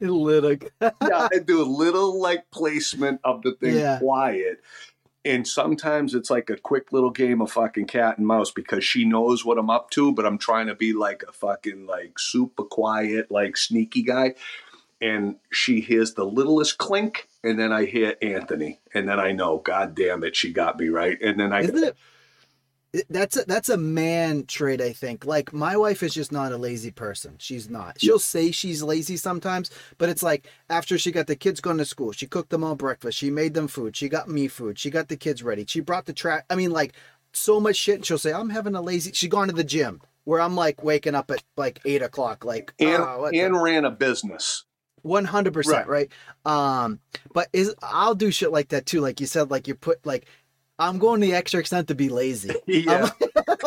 Little. 0.00 0.56
yeah, 0.80 1.28
I 1.32 1.38
do 1.44 1.62
a 1.62 1.64
little 1.64 2.20
like 2.20 2.50
placement 2.50 3.20
of 3.24 3.42
the 3.42 3.52
thing 3.52 3.76
Yeah. 3.76 3.98
quiet. 3.98 4.60
And 5.24 5.46
sometimes 5.46 6.14
it's 6.14 6.30
like 6.30 6.48
a 6.48 6.56
quick 6.56 6.92
little 6.92 7.10
game 7.10 7.42
of 7.42 7.50
fucking 7.50 7.86
cat 7.86 8.18
and 8.18 8.26
mouse 8.26 8.50
because 8.50 8.84
she 8.84 9.04
knows 9.04 9.44
what 9.44 9.58
I'm 9.58 9.68
up 9.68 9.90
to, 9.90 10.12
but 10.12 10.24
I'm 10.24 10.38
trying 10.38 10.68
to 10.68 10.74
be 10.74 10.92
like 10.92 11.22
a 11.28 11.32
fucking 11.32 11.86
like 11.86 12.18
super 12.18 12.62
quiet, 12.62 13.30
like 13.30 13.56
sneaky 13.56 14.02
guy. 14.02 14.34
And 15.00 15.36
she 15.52 15.80
hears 15.80 16.14
the 16.14 16.24
littlest 16.24 16.78
clink, 16.78 17.28
and 17.44 17.58
then 17.58 17.72
I 17.72 17.84
hear 17.84 18.16
Anthony, 18.20 18.80
and 18.92 19.08
then 19.08 19.20
I 19.20 19.32
know, 19.32 19.58
God 19.58 19.94
damn 19.94 20.24
it, 20.24 20.34
she 20.34 20.52
got 20.52 20.78
me 20.78 20.88
right. 20.88 21.16
And 21.22 21.38
then 21.38 21.52
I 21.52 21.60
Isn't 21.60 21.84
it? 21.84 21.96
That's 23.10 23.36
a, 23.36 23.44
that's 23.44 23.68
a 23.68 23.76
man 23.76 24.46
trait, 24.46 24.80
I 24.80 24.92
think. 24.92 25.26
Like 25.26 25.52
my 25.52 25.76
wife 25.76 26.02
is 26.02 26.14
just 26.14 26.32
not 26.32 26.52
a 26.52 26.56
lazy 26.56 26.90
person. 26.90 27.34
She's 27.38 27.68
not. 27.68 28.00
She'll 28.00 28.18
say 28.18 28.50
she's 28.50 28.82
lazy 28.82 29.18
sometimes, 29.18 29.70
but 29.98 30.08
it's 30.08 30.22
like 30.22 30.46
after 30.70 30.96
she 30.96 31.12
got 31.12 31.26
the 31.26 31.36
kids 31.36 31.60
going 31.60 31.76
to 31.78 31.84
school, 31.84 32.12
she 32.12 32.26
cooked 32.26 32.48
them 32.48 32.64
all 32.64 32.74
breakfast, 32.74 33.18
she 33.18 33.30
made 33.30 33.52
them 33.52 33.68
food, 33.68 33.94
she 33.94 34.08
got 34.08 34.28
me 34.28 34.48
food, 34.48 34.78
she 34.78 34.88
got 34.88 35.08
the 35.08 35.18
kids 35.18 35.42
ready, 35.42 35.66
she 35.66 35.80
brought 35.80 36.06
the 36.06 36.14
track. 36.14 36.46
I 36.48 36.54
mean, 36.56 36.70
like 36.70 36.94
so 37.32 37.60
much 37.60 37.76
shit. 37.76 37.96
And 37.96 38.06
she'll 38.06 38.18
say, 38.18 38.32
"I'm 38.32 38.50
having 38.50 38.74
a 38.74 38.82
lazy." 38.82 39.12
She 39.12 39.28
gone 39.28 39.48
to 39.48 39.54
the 39.54 39.64
gym 39.64 40.00
where 40.24 40.40
I'm 40.40 40.56
like 40.56 40.82
waking 40.82 41.14
up 41.14 41.30
at 41.30 41.42
like 41.56 41.80
eight 41.84 42.02
o'clock, 42.02 42.44
like 42.44 42.72
and, 42.78 43.02
"Ah, 43.02 43.18
what 43.18 43.32
the 43.32 43.40
and 43.40 43.60
ran 43.60 43.84
a 43.84 43.90
business. 43.90 44.64
One 45.02 45.24
hundred 45.24 45.54
percent, 45.54 45.88
right? 45.88 46.10
Um, 46.44 47.00
but 47.32 47.48
is 47.52 47.74
I'll 47.82 48.14
do 48.14 48.30
shit 48.30 48.52
like 48.52 48.68
that 48.68 48.86
too. 48.86 49.00
Like 49.00 49.20
you 49.20 49.26
said, 49.26 49.50
like 49.50 49.68
you 49.68 49.74
put 49.74 50.04
like 50.06 50.26
I'm 50.78 50.98
going 50.98 51.20
the 51.20 51.34
extra 51.34 51.60
extent 51.60 51.88
to 51.88 51.94
be 51.94 52.08
lazy. 52.08 52.54
Yeah. 52.66 53.10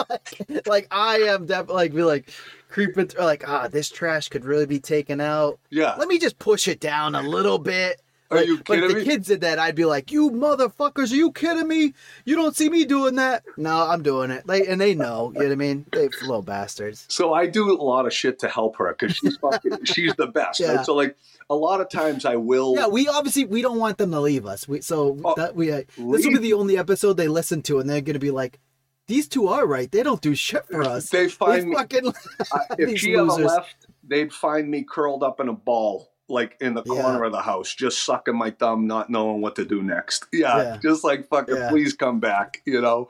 like, 0.09 0.67
like, 0.67 0.87
I 0.91 1.17
am 1.17 1.45
definitely 1.45 1.75
like 1.75 1.93
be 1.93 2.03
like 2.03 2.29
creeping 2.69 3.07
through 3.07 3.25
like 3.25 3.47
ah 3.47 3.67
this 3.67 3.89
trash 3.89 4.29
could 4.29 4.45
really 4.45 4.65
be 4.65 4.79
taken 4.79 5.19
out. 5.19 5.59
Yeah. 5.69 5.95
Let 5.97 6.07
me 6.07 6.17
just 6.19 6.39
push 6.39 6.67
it 6.67 6.79
down 6.79 7.15
a 7.15 7.21
little 7.21 7.57
bit. 7.57 8.01
Are 8.31 8.37
Like, 8.37 8.47
you 8.47 8.57
kidding 8.59 8.87
the 8.89 8.95
me? 8.95 9.03
kids 9.03 9.27
did 9.27 9.41
that, 9.41 9.59
I'd 9.59 9.75
be 9.75 9.85
like, 9.85 10.11
"You 10.11 10.31
motherfuckers, 10.31 11.11
are 11.11 11.15
you 11.15 11.31
kidding 11.33 11.67
me? 11.67 11.93
You 12.25 12.35
don't 12.35 12.55
see 12.55 12.69
me 12.69 12.85
doing 12.85 13.15
that? 13.15 13.43
No, 13.57 13.87
I'm 13.89 14.01
doing 14.03 14.31
it." 14.31 14.47
Like, 14.47 14.63
and 14.67 14.79
they 14.79 14.95
know, 14.95 15.31
you 15.35 15.39
know 15.39 15.45
what 15.47 15.51
I 15.51 15.55
mean? 15.55 15.85
They 15.91 16.07
little 16.07 16.41
bastards. 16.41 17.05
So 17.09 17.33
I 17.33 17.45
do 17.47 17.71
a 17.71 17.75
lot 17.83 18.05
of 18.05 18.13
shit 18.13 18.39
to 18.39 18.47
help 18.47 18.77
her 18.77 18.95
because 18.97 19.15
she's 19.17 19.35
fucking, 19.37 19.79
she's 19.85 20.15
the 20.15 20.27
best. 20.27 20.59
Yeah. 20.59 20.75
Right? 20.75 20.85
So 20.85 20.95
like 20.95 21.17
a 21.49 21.55
lot 21.55 21.81
of 21.81 21.89
times 21.89 22.23
I 22.25 22.37
will. 22.37 22.73
Yeah, 22.77 22.87
we 22.87 23.07
obviously 23.09 23.45
we 23.45 23.61
don't 23.61 23.79
want 23.79 23.97
them 23.97 24.11
to 24.11 24.19
leave 24.21 24.45
us. 24.45 24.67
We 24.67 24.81
so 24.81 25.19
Oh, 25.25 25.33
that 25.35 25.55
we 25.55 25.71
uh, 25.71 25.81
this 25.97 25.97
will 25.97 26.31
be 26.31 26.37
the 26.37 26.53
only 26.53 26.77
episode 26.77 27.17
they 27.17 27.27
listen 27.27 27.61
to, 27.63 27.79
and 27.79 27.89
they're 27.89 27.99
gonna 28.01 28.19
be 28.19 28.31
like, 28.31 28.59
"These 29.07 29.27
two 29.27 29.49
are 29.49 29.65
right. 29.67 29.91
They 29.91 30.03
don't 30.03 30.21
do 30.21 30.35
shit 30.35 30.65
for 30.67 30.83
us. 30.83 31.09
They 31.09 31.27
find 31.27 31.69
they 31.71 31.75
fucking 31.75 32.13
I- 32.53 32.59
if 32.79 32.97
she 32.99 33.13
ever 33.15 33.25
left, 33.25 33.87
they'd 34.03 34.31
find 34.31 34.69
me 34.69 34.83
curled 34.89 35.21
up 35.23 35.39
in 35.41 35.49
a 35.49 35.53
ball, 35.53 36.10
like 36.31 36.57
in 36.61 36.73
the 36.73 36.83
Yeah. 36.85 37.01
corner 37.01 37.23
of 37.23 37.31
the 37.31 37.41
house, 37.41 37.73
just 37.73 38.03
sucking 38.05 38.35
my 38.35 38.51
thumb, 38.51 38.87
not 38.87 39.09
knowing 39.09 39.41
what 39.41 39.55
to 39.57 39.65
do 39.65 39.81
next. 39.83 40.25
Yeah, 40.33 40.57
Yeah. 40.57 40.77
just 40.81 41.03
like 41.03 41.27
fucking, 41.27 41.55
Yeah. 41.55 41.69
please 41.69 41.93
come 41.93 42.19
back, 42.19 42.61
you 42.65 42.81
know. 42.81 43.09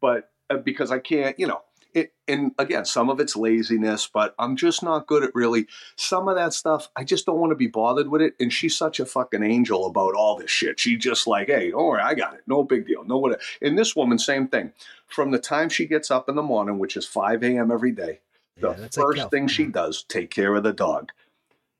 But 0.00 0.30
uh, 0.50 0.56
because 0.58 0.90
I 0.90 0.98
can't, 0.98 1.38
you 1.38 1.46
know. 1.46 1.62
It, 1.94 2.12
and 2.28 2.52
again, 2.58 2.84
some 2.84 3.08
of 3.08 3.18
it's 3.18 3.34
laziness, 3.34 4.06
but 4.12 4.34
I'm 4.38 4.56
just 4.56 4.82
not 4.82 5.06
good 5.06 5.24
at 5.24 5.34
really 5.34 5.66
some 5.96 6.28
of 6.28 6.36
that 6.36 6.52
stuff. 6.52 6.88
I 6.94 7.02
just 7.02 7.24
don't 7.24 7.38
want 7.40 7.50
to 7.50 7.56
be 7.56 7.66
bothered 7.66 8.08
with 8.08 8.20
it. 8.20 8.34
And 8.38 8.52
she's 8.52 8.76
such 8.76 9.00
a 9.00 9.06
fucking 9.06 9.42
angel 9.42 9.86
about 9.86 10.14
all 10.14 10.36
this 10.36 10.50
shit. 10.50 10.78
She 10.78 10.96
just 10.96 11.26
like, 11.26 11.46
hey, 11.48 11.70
don't 11.70 11.82
worry, 11.86 12.02
I 12.02 12.12
got 12.12 12.34
it. 12.34 12.42
No 12.46 12.62
big 12.62 12.86
deal. 12.86 13.04
No 13.04 13.16
what. 13.16 13.40
And 13.62 13.76
this 13.78 13.96
woman, 13.96 14.18
same 14.18 14.48
thing. 14.48 14.74
From 15.06 15.30
the 15.30 15.38
time 15.38 15.70
she 15.70 15.86
gets 15.86 16.10
up 16.10 16.28
in 16.28 16.34
the 16.36 16.42
morning, 16.42 16.78
which 16.78 16.94
is 16.96 17.06
5 17.06 17.42
a.m. 17.42 17.70
every 17.72 17.92
day, 17.92 18.20
the 18.60 18.72
Yeah, 18.72 18.76
like 18.82 18.92
first 18.92 19.30
thing 19.30 19.48
she 19.48 19.64
does, 19.64 20.02
take 20.04 20.30
care 20.30 20.54
of 20.54 20.62
the 20.64 20.74
dog. 20.74 21.10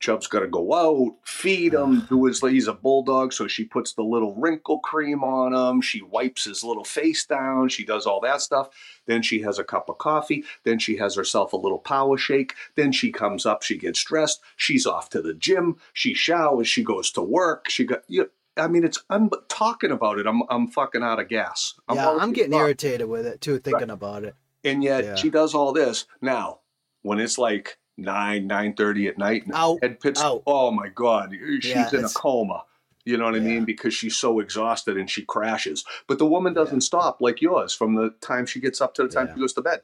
Chubb's 0.00 0.28
got 0.28 0.40
to 0.40 0.46
go 0.46 0.74
out, 0.74 1.16
feed 1.24 1.74
him, 1.74 2.06
do 2.08 2.24
his. 2.26 2.40
He's 2.40 2.68
a 2.68 2.72
bulldog, 2.72 3.32
so 3.32 3.48
she 3.48 3.64
puts 3.64 3.92
the 3.94 4.02
little 4.04 4.34
wrinkle 4.36 4.78
cream 4.78 5.24
on 5.24 5.52
him. 5.52 5.80
She 5.80 6.02
wipes 6.02 6.44
his 6.44 6.62
little 6.62 6.84
face 6.84 7.26
down. 7.26 7.68
She 7.68 7.84
does 7.84 8.06
all 8.06 8.20
that 8.20 8.40
stuff. 8.40 8.68
Then 9.06 9.22
she 9.22 9.40
has 9.42 9.58
a 9.58 9.64
cup 9.64 9.88
of 9.88 9.98
coffee. 9.98 10.44
Then 10.64 10.78
she 10.78 10.96
has 10.98 11.16
herself 11.16 11.52
a 11.52 11.56
little 11.56 11.78
power 11.80 12.16
shake. 12.16 12.54
Then 12.76 12.92
she 12.92 13.10
comes 13.10 13.44
up. 13.44 13.62
She 13.62 13.76
gets 13.76 14.02
dressed. 14.04 14.40
She's 14.56 14.86
off 14.86 15.10
to 15.10 15.20
the 15.22 15.34
gym. 15.34 15.76
She 15.92 16.14
showers. 16.14 16.68
She 16.68 16.84
goes 16.84 17.10
to 17.12 17.22
work. 17.22 17.68
She 17.68 17.84
got. 17.84 18.02
You 18.06 18.30
I 18.56 18.66
mean, 18.68 18.84
it's. 18.84 19.02
I'm 19.10 19.30
talking 19.48 19.90
about 19.90 20.18
it. 20.18 20.26
I'm. 20.26 20.42
I'm 20.48 20.68
fucking 20.68 21.02
out 21.02 21.20
of 21.20 21.28
gas. 21.28 21.74
yeah, 21.92 22.16
I'm 22.20 22.32
getting 22.32 22.52
irritated 22.54 23.08
with 23.08 23.26
it 23.26 23.40
too, 23.40 23.58
thinking 23.58 23.90
about 23.90 24.24
it. 24.24 24.34
And 24.64 24.82
yet 24.82 25.04
Yeah. 25.04 25.14
she 25.16 25.30
does 25.30 25.54
all 25.54 25.72
this. 25.72 26.06
Now, 26.20 26.60
when 27.02 27.20
it's 27.20 27.38
like 27.38 27.77
nine, 27.98 28.46
nine 28.46 28.74
thirty 28.74 29.06
at 29.08 29.18
night, 29.18 29.44
and 29.44 29.54
Out, 29.54 29.78
head 29.82 30.00
pits. 30.00 30.22
out. 30.22 30.42
Oh 30.46 30.70
my 30.70 30.88
god, 30.88 31.32
she's 31.60 31.64
Yeah, 31.74 31.90
in 31.92 32.04
a 32.04 32.08
coma. 32.08 32.64
You 33.04 33.16
know 33.16 33.24
what 33.24 33.34
I 33.36 33.40
mean? 33.40 33.64
Because 33.64 33.94
she's 33.94 34.16
so 34.16 34.38
exhausted 34.38 34.96
and 34.98 35.08
she 35.10 35.24
crashes. 35.24 35.84
But 36.06 36.18
the 36.18 36.26
woman 36.26 36.52
doesn't 36.52 36.76
Yeah. 36.82 36.86
stop 36.86 37.20
like 37.20 37.40
yours 37.40 37.72
from 37.72 37.94
the 37.94 38.10
time 38.20 38.44
she 38.46 38.60
gets 38.60 38.80
up 38.82 38.92
to 38.94 39.02
the 39.02 39.08
time 39.08 39.28
Yeah. 39.28 39.34
she 39.34 39.40
goes 39.40 39.52
to 39.54 39.62
bed. 39.62 39.80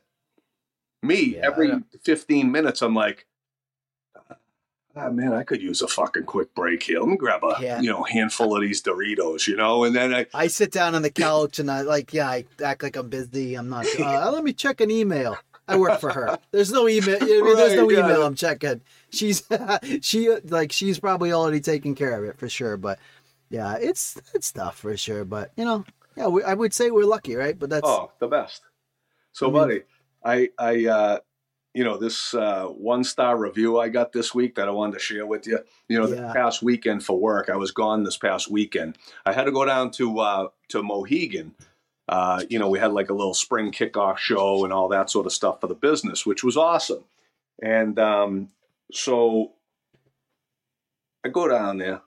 Me, 1.03 1.35
Yeah, 1.37 1.46
every 1.46 1.83
15 2.03 2.50
minutes, 2.53 2.83
I'm 2.83 2.94
like, 2.94 3.27
ah, 4.96 5.11
man, 5.11 5.33
I 5.33 5.42
could 5.42 5.62
use 5.62 5.81
a 5.83 5.88
fucking 5.88 6.24
quick 6.24 6.55
break 6.55 6.83
here. 6.83 7.00
Let 7.00 7.09
me 7.09 7.16
grab 7.16 7.42
a 7.44 7.57
Yeah. 7.61 7.81
you 7.81 7.90
know 7.90 8.03
handful 8.05 8.55
of 8.57 8.61
these 8.62 8.83
Doritos, 8.83 9.46
you 9.46 9.57
know, 9.57 9.85
and 9.85 9.94
then 9.96 10.14
I 10.14 10.27
I 10.35 10.46
sit 10.48 10.70
down 10.70 10.94
on 10.94 11.03
the 11.03 11.11
couch 11.11 11.59
and 11.59 11.70
I 11.70 11.81
like, 11.83 12.12
yeah, 12.12 12.29
I 12.29 12.44
act 12.62 12.83
like 12.83 12.96
I'm 12.96 13.09
busy. 13.09 13.55
I'm 13.55 13.68
not. 13.70 13.87
Uh, 13.98 14.31
let 14.33 14.44
me 14.44 14.53
check 14.53 14.81
an 14.83 14.90
email. 14.90 15.37
I 15.66 15.77
work 15.77 16.00
for 16.00 16.11
her. 16.12 16.38
There's 16.50 16.70
no 16.72 16.88
email. 16.88 17.18
you 17.27 17.38
know 17.42 17.44
what 17.44 17.44
I 17.44 17.46
mean? 17.46 17.57
There's 17.57 17.74
no 17.77 17.87
Right, 17.88 17.98
email. 18.11 18.22
I'm 18.24 18.35
checking. 18.35 18.81
She's 19.11 19.42
she 20.03 20.35
like 20.44 20.72
she's 20.72 20.98
probably 21.00 21.33
already 21.33 21.61
taking 21.61 21.94
care 21.94 22.18
of 22.22 22.24
it 22.29 22.38
for 22.38 22.48
sure. 22.48 22.77
But 22.77 22.98
yeah, 23.50 23.77
it's 23.77 24.20
it's 24.35 24.53
tough 24.53 24.79
for 24.79 24.96
sure. 24.96 25.24
But 25.24 25.53
you 25.57 25.64
know, 25.64 25.85
yeah, 26.16 26.27
we, 26.29 26.42
I 26.42 26.55
would 26.55 26.74
say 26.74 26.90
we're 26.90 27.05
lucky, 27.07 27.35
right? 27.35 27.59
But 27.59 27.70
that's 27.70 27.87
Oh, 27.88 28.12
the 28.18 28.29
best. 28.29 28.62
So, 29.33 29.50
buddy, 29.50 29.83
I, 30.24 30.50
I, 30.59 30.87
uh, 30.87 31.18
you 31.74 31.83
know, 31.83 31.96
this 31.96 32.35
uh, 32.35 32.66
one 32.66 33.03
star 33.03 33.37
review 33.37 33.81
I 33.81 33.88
got 33.88 34.12
this 34.12 34.33
week 34.33 34.55
that 34.55 34.68
I 34.68 34.70
wanted 34.70 34.92
to 34.92 34.98
share 35.00 35.27
with 35.27 35.46
you. 35.48 35.59
You 35.88 35.98
know, 36.00 36.07
Yeah. 36.07 36.14
this 36.27 36.33
past 36.35 36.62
weekend 36.62 37.05
for 37.05 37.18
work, 37.18 37.50
I 37.50 37.57
was 37.57 37.72
gone 37.72 38.05
this 38.05 38.16
past 38.16 38.48
weekend. 38.48 38.96
I 39.27 39.33
had 39.33 39.44
to 39.44 39.50
go 39.53 39.64
down 39.64 39.90
to 39.92 40.20
uh, 40.20 40.48
to 40.68 40.83
Mohegan. 40.85 41.55
Uh, 42.09 42.43
you 42.51 42.59
know, 42.59 42.69
we 42.69 42.79
had 42.79 42.93
like 42.93 43.11
a 43.11 43.14
little 43.14 43.35
spring 43.35 43.73
kickoff 43.73 44.19
show 44.19 44.64
and 44.64 44.73
all 44.73 44.88
that 44.88 45.11
sort 45.11 45.27
of 45.27 45.33
stuff 45.33 45.61
for 45.61 45.67
the 45.67 45.75
business, 45.75 46.27
which 46.27 46.45
was 46.45 46.57
awesome. 46.57 47.05
And 47.62 47.99
um, 47.99 48.49
so 48.93 49.53
I 51.25 51.29
go 51.29 51.49
down 51.49 51.79
there. 51.79 52.03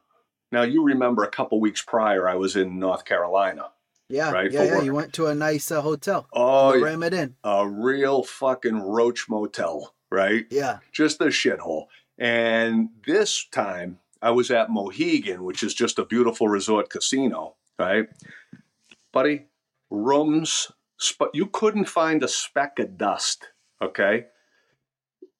Now, 0.51 0.61
you 0.61 0.83
remember 0.83 1.23
a 1.23 1.29
couple 1.29 1.59
weeks 1.59 1.81
prior, 1.81 2.27
I 2.27 2.35
was 2.35 2.55
in 2.55 2.79
North 2.79 3.05
Carolina. 3.05 3.71
yeah, 4.07 4.31
right, 4.31 4.51
yeah, 4.51 4.63
yeah. 4.63 4.75
work. 4.75 4.85
You 4.85 4.93
went 4.93 5.13
to 5.13 5.27
a 5.27 5.35
nice 5.35 5.71
uh, 5.71 5.81
hotel. 5.81 6.27
Oh, 6.31 6.73
yeah. 6.73 6.85
ram 6.85 7.03
it 7.03 7.13
in. 7.13 7.35
a 7.43 7.67
real 7.67 8.23
fucking 8.23 8.79
roach 8.79 9.27
motel, 9.27 9.93
right? 10.11 10.45
Yeah, 10.49 10.77
Just 10.93 11.19
a 11.19 11.25
shithole. 11.25 11.87
And 12.17 12.89
this 13.05 13.45
time 13.51 13.99
I 14.21 14.31
was 14.31 14.51
at 14.51 14.69
Mohegan, 14.69 15.43
which 15.43 15.63
is 15.63 15.73
just 15.73 15.99
a 15.99 16.05
beautiful 16.05 16.47
resort 16.47 16.89
casino, 16.89 17.55
right? 17.77 18.07
Buddy, 19.11 19.47
rooms, 19.89 20.71
sp- 20.99 21.33
you 21.33 21.47
couldn't 21.47 21.85
find 21.85 22.23
a 22.23 22.27
speck 22.27 22.79
of 22.79 22.97
dust, 22.97 23.49
okay? 23.81 24.25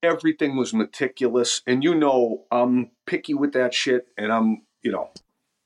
Everything 0.04 0.56
was 0.56 0.74
meticulous. 0.74 1.62
And 1.66 1.84
you 1.84 1.96
know, 1.96 2.46
I'm 2.52 2.92
picky 3.06 3.34
with 3.34 3.54
that 3.54 3.74
shit 3.74 4.08
and 4.18 4.32
I'm, 4.32 4.64
you 4.82 4.92
know, 4.92 5.10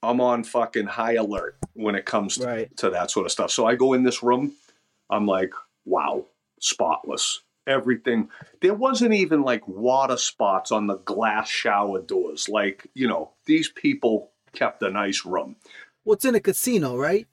I'm 0.03 0.21
on 0.21 0.43
fucking 0.43 0.87
high 0.87 1.13
alert 1.13 1.57
when 1.73 1.95
it 1.95 2.05
comes 2.05 2.37
to 2.37 2.47
right. 2.47 2.77
to 2.77 2.89
that 2.89 3.11
sort 3.11 3.25
of 3.25 3.31
stuff. 3.31 3.51
So 3.51 3.67
I 3.67 3.75
go 3.75 3.93
in 3.93 4.03
this 4.03 4.23
room, 4.23 4.53
I'm 5.09 5.27
like, 5.27 5.51
wow, 5.85 6.25
spotless. 6.59 7.41
Everything. 7.67 8.29
There 8.61 8.73
wasn't 8.73 9.13
even 9.13 9.43
like 9.43 9.67
water 9.67 10.17
spots 10.17 10.71
on 10.71 10.87
the 10.87 10.97
glass 10.97 11.47
shower 11.47 12.01
doors. 12.01 12.49
Like, 12.49 12.87
you 12.95 13.07
know, 13.07 13.33
these 13.45 13.69
people 13.69 14.31
kept 14.51 14.81
a 14.81 14.89
nice 14.89 15.25
room. 15.25 15.57
Well, 16.03 16.15
it's 16.15 16.25
in 16.25 16.33
a 16.33 16.39
casino, 16.39 16.97
right? 16.97 17.27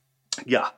Yeah. 0.45 0.69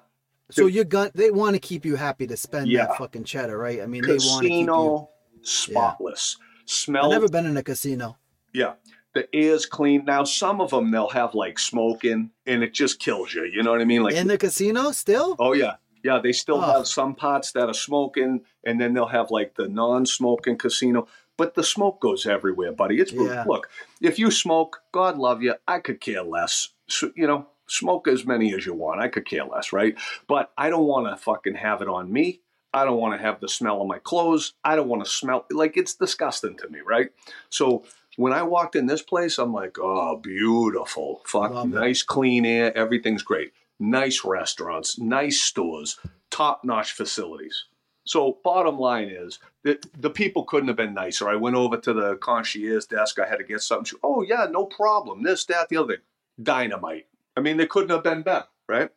So 0.50 0.66
you're 0.66 0.84
gun. 0.84 1.10
They 1.14 1.30
want 1.30 1.54
to 1.54 1.60
keep 1.60 1.84
you 1.84 1.96
happy 1.96 2.26
to 2.26 2.36
spend 2.36 2.68
Yeah. 2.68 2.86
that 2.86 2.96
fucking 2.98 3.24
cheddar, 3.24 3.56
right? 3.58 3.80
I 3.80 3.86
mean, 3.86 4.02
they 4.02 4.12
want 4.18 4.42
to 4.42 4.48
keep 4.48 4.50
you. 4.60 4.66
Casino, 4.66 5.10
spotless. 5.42 6.36
I've 6.40 6.68
Smell 6.70 7.10
never 7.10 7.28
been 7.28 7.46
in 7.46 7.56
a 7.56 7.62
casino. 7.62 8.16
Yeah. 8.52 8.74
The 9.14 9.28
air's 9.34 9.66
clean. 9.66 10.04
Now, 10.04 10.22
some 10.24 10.60
of 10.60 10.70
them 10.70 10.90
they'll 10.92 11.08
have 11.08 11.34
like 11.34 11.58
smoking 11.58 12.30
and 12.46 12.62
it 12.62 12.72
just 12.72 13.00
kills 13.00 13.34
you. 13.34 13.44
You 13.44 13.62
know 13.62 13.72
what 13.72 13.80
I 13.80 13.84
mean? 13.84 14.02
Like, 14.04 14.14
in 14.14 14.28
the 14.28 14.38
casino 14.38 14.92
still? 14.92 15.34
oh 15.40 15.52
yeah, 15.52 15.74
yeah. 16.04 16.20
They 16.22 16.32
still 16.32 16.58
Oh. 16.58 16.60
have 16.78 16.86
some 16.86 17.14
pots 17.16 17.50
that 17.52 17.68
are 17.68 17.74
smoking, 17.74 18.42
and 18.64 18.80
then 18.80 18.94
they'll 18.94 19.06
have 19.06 19.30
like 19.32 19.56
the 19.56 19.68
non-smoking 19.68 20.58
casino. 20.58 21.08
But 21.36 21.54
the 21.54 21.64
smoke 21.64 22.00
goes 22.00 22.24
everywhere, 22.26 22.70
buddy. 22.72 23.00
It's 23.00 23.12
Yeah. 23.12 23.44
look. 23.48 23.68
If 24.00 24.18
you 24.18 24.30
smoke, 24.30 24.80
God 24.92 25.18
love 25.18 25.42
you. 25.42 25.54
I 25.66 25.80
could 25.80 26.00
care 26.00 26.22
less. 26.22 26.68
So, 26.86 27.10
you 27.16 27.26
know, 27.26 27.48
smoke 27.70 28.08
as 28.08 28.26
many 28.26 28.54
as 28.54 28.66
you 28.66 28.74
want. 28.74 29.00
I 29.00 29.08
could 29.08 29.26
care 29.26 29.44
less, 29.44 29.72
right? 29.72 29.96
But 30.26 30.52
I 30.58 30.70
don't 30.70 30.86
want 30.86 31.06
to 31.06 31.16
fucking 31.22 31.54
have 31.54 31.82
it 31.82 31.88
on 31.88 32.12
me. 32.12 32.40
I 32.72 32.84
don't 32.84 32.98
want 33.00 33.18
to 33.18 33.24
have 33.26 33.40
the 33.40 33.48
smell 33.48 33.80
of 33.80 33.88
my 33.88 33.98
clothes. 33.98 34.52
I 34.64 34.76
don't 34.76 34.88
want 34.88 35.04
to 35.04 35.10
smell 35.10 35.46
like 35.50 35.76
it's 35.76 35.94
disgusting 35.94 36.56
to 36.58 36.68
me, 36.68 36.80
right? 36.86 37.10
So 37.48 37.84
when 38.16 38.32
I 38.32 38.42
walked 38.42 38.76
in 38.76 38.86
this 38.86 39.02
place, 39.02 39.38
I'm 39.38 39.52
like, 39.52 39.76
oh, 39.80 40.16
beautiful. 40.16 41.22
Fuck, 41.26 41.52
Love 41.52 41.66
it. 41.72 41.80
nice 41.80 42.02
clean 42.02 42.44
air. 42.44 42.76
Everything's 42.76 43.22
great. 43.22 43.52
Nice 43.78 44.24
restaurants, 44.24 44.98
nice 44.98 45.40
stores, 45.40 45.98
top 46.30 46.64
notch 46.64 46.92
facilities. 46.92 47.64
So 48.04 48.38
bottom 48.44 48.78
line 48.78 49.08
is 49.08 49.38
that 49.62 49.86
the 50.00 50.10
people 50.10 50.44
couldn't 50.44 50.68
have 50.68 50.76
been 50.76 50.94
nicer. 50.94 51.28
I 51.28 51.36
went 51.36 51.56
over 51.56 51.76
to 51.78 51.92
the 51.92 52.16
concierge 52.16 52.86
desk. 52.86 53.18
I 53.18 53.26
had 53.28 53.38
to 53.38 53.44
get 53.44 53.62
something. 53.62 53.84
She, 53.86 53.96
oh 54.02 54.22
yeah, 54.22 54.46
no 54.50 54.66
problem. 54.66 55.22
This, 55.22 55.44
that, 55.46 55.68
the 55.68 55.76
other 55.78 55.94
thing. 55.94 56.02
Dynamite. 56.42 57.06
I 57.36 57.40
mean, 57.40 57.56
they 57.56 57.66
couldn't 57.66 57.90
have 57.90 58.02
been 58.02 58.22
better, 58.22 58.46
right? 58.68 58.90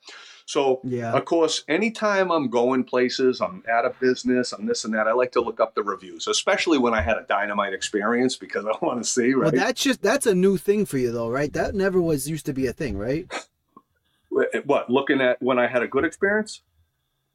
So 0.45 0.81
Yeah. 0.83 1.13
of 1.13 1.25
course, 1.25 1.63
anytime 1.67 2.31
I'm 2.31 2.49
going 2.49 2.83
places, 2.83 3.41
I'm 3.41 3.63
at 3.67 3.85
a 3.85 3.91
business, 3.99 4.51
I'm 4.51 4.65
this 4.65 4.83
and 4.83 4.93
that, 4.93 5.07
I 5.07 5.13
like 5.13 5.31
to 5.33 5.41
look 5.41 5.59
up 5.59 5.75
the 5.75 5.83
reviews, 5.83 6.27
especially 6.27 6.77
when 6.77 6.93
I 6.93 7.01
had 7.01 7.17
a 7.17 7.25
dynamite 7.27 7.73
experience 7.73 8.35
because 8.35 8.65
I 8.71 8.73
want 8.85 9.03
to 9.03 9.09
see, 9.09 9.33
Well, 9.35 9.51
that's 9.51 9.81
just 9.81 10.01
that's 10.01 10.25
a 10.25 10.35
new 10.35 10.57
thing 10.57 10.85
for 10.85 10.97
you 10.97 11.11
though, 11.11 11.29
right? 11.29 11.51
That 11.53 11.75
never 11.75 12.01
was 12.01 12.29
used 12.29 12.45
to 12.47 12.53
be 12.53 12.67
a 12.67 12.73
thing, 12.73 12.97
right? 12.97 13.31
what, 14.65 14.89
looking 14.89 15.21
at 15.21 15.41
when 15.41 15.59
I 15.59 15.67
had 15.67 15.83
a 15.83 15.87
good 15.87 16.05
experience? 16.05 16.61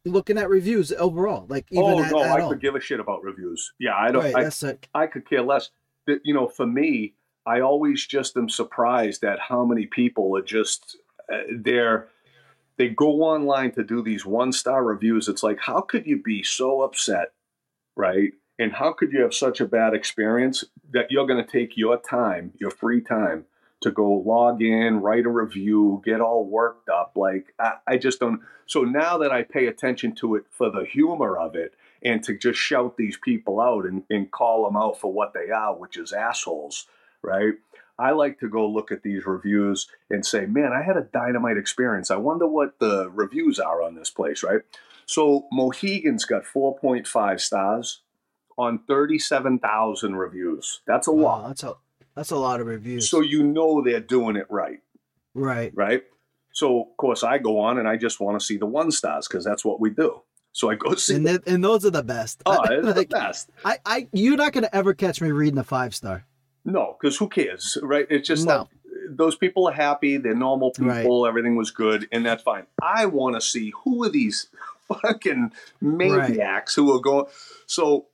Looking 0.05 0.39
at 0.39 0.49
reviews 0.49 0.93
overall, 0.93 1.47
like 1.49 1.67
even 1.71 1.85
oh, 1.85 2.03
at, 2.03 2.11
no, 2.11 2.23
at 2.23 2.31
I 2.31 2.41
all. 2.41 2.51
could 2.51 2.61
give 2.61 2.75
a 2.75 2.81
shit 2.81 3.01
about 3.01 3.23
reviews. 3.23 3.73
Yeah, 3.79 3.95
I 3.97 4.11
don't, 4.11 4.33
right, 4.33 4.53
I, 4.95 5.03
I 5.03 5.07
could 5.07 5.29
care 5.29 5.43
less. 5.43 5.71
You 6.07 6.33
know, 6.33 6.49
for 6.49 6.67
me, 6.67 7.15
I 7.49 7.61
always 7.61 8.07
just 8.07 8.37
am 8.37 8.51
surprised 8.51 9.25
at 9.25 9.41
how 9.41 9.65
many 9.65 9.87
people 9.87 10.37
are 10.37 10.43
just, 10.43 10.99
uh, 11.33 11.39
they're, 11.51 12.09
they 12.77 12.89
go 12.91 13.23
online 13.23 13.73
to 13.73 13.83
do 13.83 14.03
these 14.03 14.27
one 14.27 14.53
star 14.53 14.85
reviews. 14.85 15.29
It's 15.29 15.43
like, 15.43 15.59
how 15.59 15.81
could 15.81 16.07
you 16.07 16.23
be 16.23 16.43
so 16.43 16.83
upset, 16.83 17.33
right? 17.97 18.33
And 18.59 18.73
how 18.73 18.93
could 18.93 19.13
you 19.13 19.23
have 19.23 19.33
such 19.33 19.61
a 19.61 19.67
bad 19.67 19.95
experience 19.95 20.63
that 20.93 21.11
you're 21.11 21.27
going 21.27 21.43
to 21.43 21.51
take 21.51 21.77
your 21.77 21.97
time, 21.97 22.53
your 22.61 22.71
free 22.71 23.01
time, 23.01 23.47
to 23.81 23.91
go 23.93 24.13
log 24.13 24.61
in, 24.61 25.01
write 25.01 25.25
a 25.25 25.31
review, 25.31 26.03
get 26.05 26.21
all 26.21 26.45
worked 26.45 26.91
up? 26.91 27.13
Like, 27.17 27.55
I, 27.59 27.75
I 27.87 27.97
just 27.97 28.21
don't. 28.21 28.43
So 28.67 28.83
now 28.83 29.17
that 29.19 29.33
I 29.33 29.43
pay 29.43 29.69
attention 29.69 30.15
to 30.17 30.35
it 30.35 30.45
for 30.51 30.71
the 30.71 30.85
humor 30.85 31.39
of 31.39 31.55
it 31.55 31.75
and 32.03 32.23
to 32.25 32.37
just 32.37 32.59
shout 32.59 32.99
these 32.99 33.17
people 33.17 33.59
out 33.59 33.87
and, 33.87 34.03
and 34.11 34.31
call 34.31 34.65
them 34.65 34.77
out 34.77 35.01
for 35.01 35.11
what 35.11 35.33
they 35.33 35.51
are, 35.51 35.75
which 35.75 35.97
is 35.97 36.13
assholes, 36.13 36.87
right? 37.22 37.54
I 37.98 38.12
like 38.12 38.38
to 38.40 38.48
go 38.48 38.68
look 38.68 38.92
at 38.92 39.02
these 39.02 39.26
reviews 39.26 39.88
and 40.09 40.24
say, 40.24 40.46
man, 40.46 40.72
I 40.72 40.83
had 40.83 40.96
a 40.96 41.02
dynamite 41.12 41.57
experience. 41.57 42.11
I 42.11 42.16
wonder 42.16 42.46
what 42.46 42.78
the 42.78 43.11
reviews 43.11 43.59
are 43.59 43.83
on 43.83 43.96
this 43.96 44.11
place, 44.11 44.44
right? 44.44 44.61
So 45.07 45.48
Mohegan's 45.52 46.24
got 46.24 46.44
4.5 46.44 47.40
stars 47.40 48.02
on 48.57 48.81
37,000 48.87 50.16
reviews. 50.16 50.81
That's 50.87 51.09
a 51.09 51.12
wow, 51.12 51.22
lot. 51.22 51.48
that's 51.48 51.62
a 51.64 51.74
that's 52.14 52.31
a 52.31 52.37
lot 52.37 52.61
of 52.61 52.66
reviews. 52.66 53.09
So 53.09 53.20
you 53.20 53.42
know 53.42 53.83
they're 53.83 54.00
doing 54.00 54.37
it 54.37 54.46
right, 54.50 54.81
right. 55.35 55.72
right? 55.74 56.02
So 56.52 56.83
of 56.83 56.96
course 56.96 57.22
I 57.22 57.38
go 57.38 57.61
on 57.61 57.78
and 57.78 57.88
I 57.88 57.96
just 57.96 58.20
want 58.20 58.38
to 58.38 58.44
see 58.44 58.57
the 58.57 58.66
one 58.66 58.90
stars 58.90 59.28
because 59.28 59.44
that's 59.44 59.64
what 59.64 59.81
we 59.81 59.90
do. 59.90 60.22
So 60.52 60.70
I 60.70 60.74
go 60.74 60.94
see. 60.96 61.14
And, 61.14 61.26
th- 61.26 61.42
and 61.46 61.64
those 61.64 61.85
are 61.85 61.90
the 61.90 62.02
best. 62.02 62.42
oh, 62.46 62.62
it's 62.64 62.94
the 62.94 63.07
best. 63.07 63.50
I, 63.64 63.78
I, 63.87 64.09
you're 64.12 64.37
not 64.37 64.52
gonna 64.52 64.70
ever 64.72 64.94
catch 64.94 65.20
me 65.20 65.31
reading 65.31 65.59
a 65.59 65.64
five 65.64 65.94
star. 65.94 66.26
No, 66.64 66.97
because 67.01 67.16
who 67.16 67.29
cares, 67.29 67.79
right? 67.83 68.07
It's 68.11 68.29
just 68.29 68.47
No. 68.47 68.59
like 68.59 68.68
those 69.11 69.37
people 69.37 69.66
are 69.68 69.73
happy, 69.73 70.16
they're 70.18 70.35
normal 70.35 70.71
people, 70.73 71.27
everything 71.27 71.57
was 71.57 71.71
good, 71.71 72.07
and 72.12 72.27
that's 72.27 72.42
fine. 72.42 72.66
I 72.83 73.07
want 73.07 73.37
to 73.37 73.40
see 73.40 73.73
who 73.85 74.05
are 74.05 74.11
these 74.11 74.49
fucking 74.88 75.53
maniacs 75.81 76.75
who 76.75 76.94
are 76.94 77.01
going. 77.01 77.27
So 77.66 78.07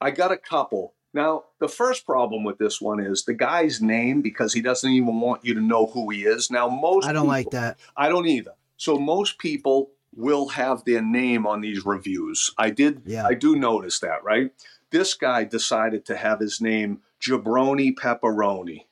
I 0.00 0.10
got 0.10 0.32
a 0.32 0.36
couple. 0.36 0.94
Now, 1.14 1.44
the 1.58 1.68
first 1.68 2.06
problem 2.06 2.44
with 2.44 2.58
this 2.58 2.80
one 2.80 3.00
is 3.00 3.24
the 3.24 3.34
guy's 3.34 3.80
name 3.82 4.20
because 4.22 4.52
he 4.52 4.60
doesn't 4.60 4.90
even 4.90 5.20
want 5.20 5.44
you 5.44 5.54
to 5.54 5.60
know 5.60 5.86
who 5.86 6.08
he 6.10 6.22
is. 6.24 6.50
Now, 6.50 6.68
most 6.68 7.06
I 7.06 7.12
don't 7.12 7.22
people- 7.22 7.28
like 7.28 7.50
that. 7.50 7.78
I 7.96 8.08
don't 8.08 8.26
either. 8.26 8.52
So 8.76 8.98
most 8.98 9.38
people 9.38 9.90
will 10.14 10.48
have 10.48 10.84
their 10.84 11.02
name 11.02 11.46
on 11.46 11.60
these 11.60 11.84
reviews. 11.84 12.52
I 12.58 12.70
did 12.70 13.02
Yeah. 13.06 13.26
I 13.26 13.34
do 13.34 13.56
notice 13.56 13.98
that, 14.00 14.22
right? 14.24 14.52
This 14.90 15.14
guy 15.14 15.44
decided 15.44 16.04
to 16.06 16.16
have 16.16 16.40
his 16.40 16.60
name 16.60 17.00
Jabroni 17.20 17.94
Pepperoni. 17.94 18.86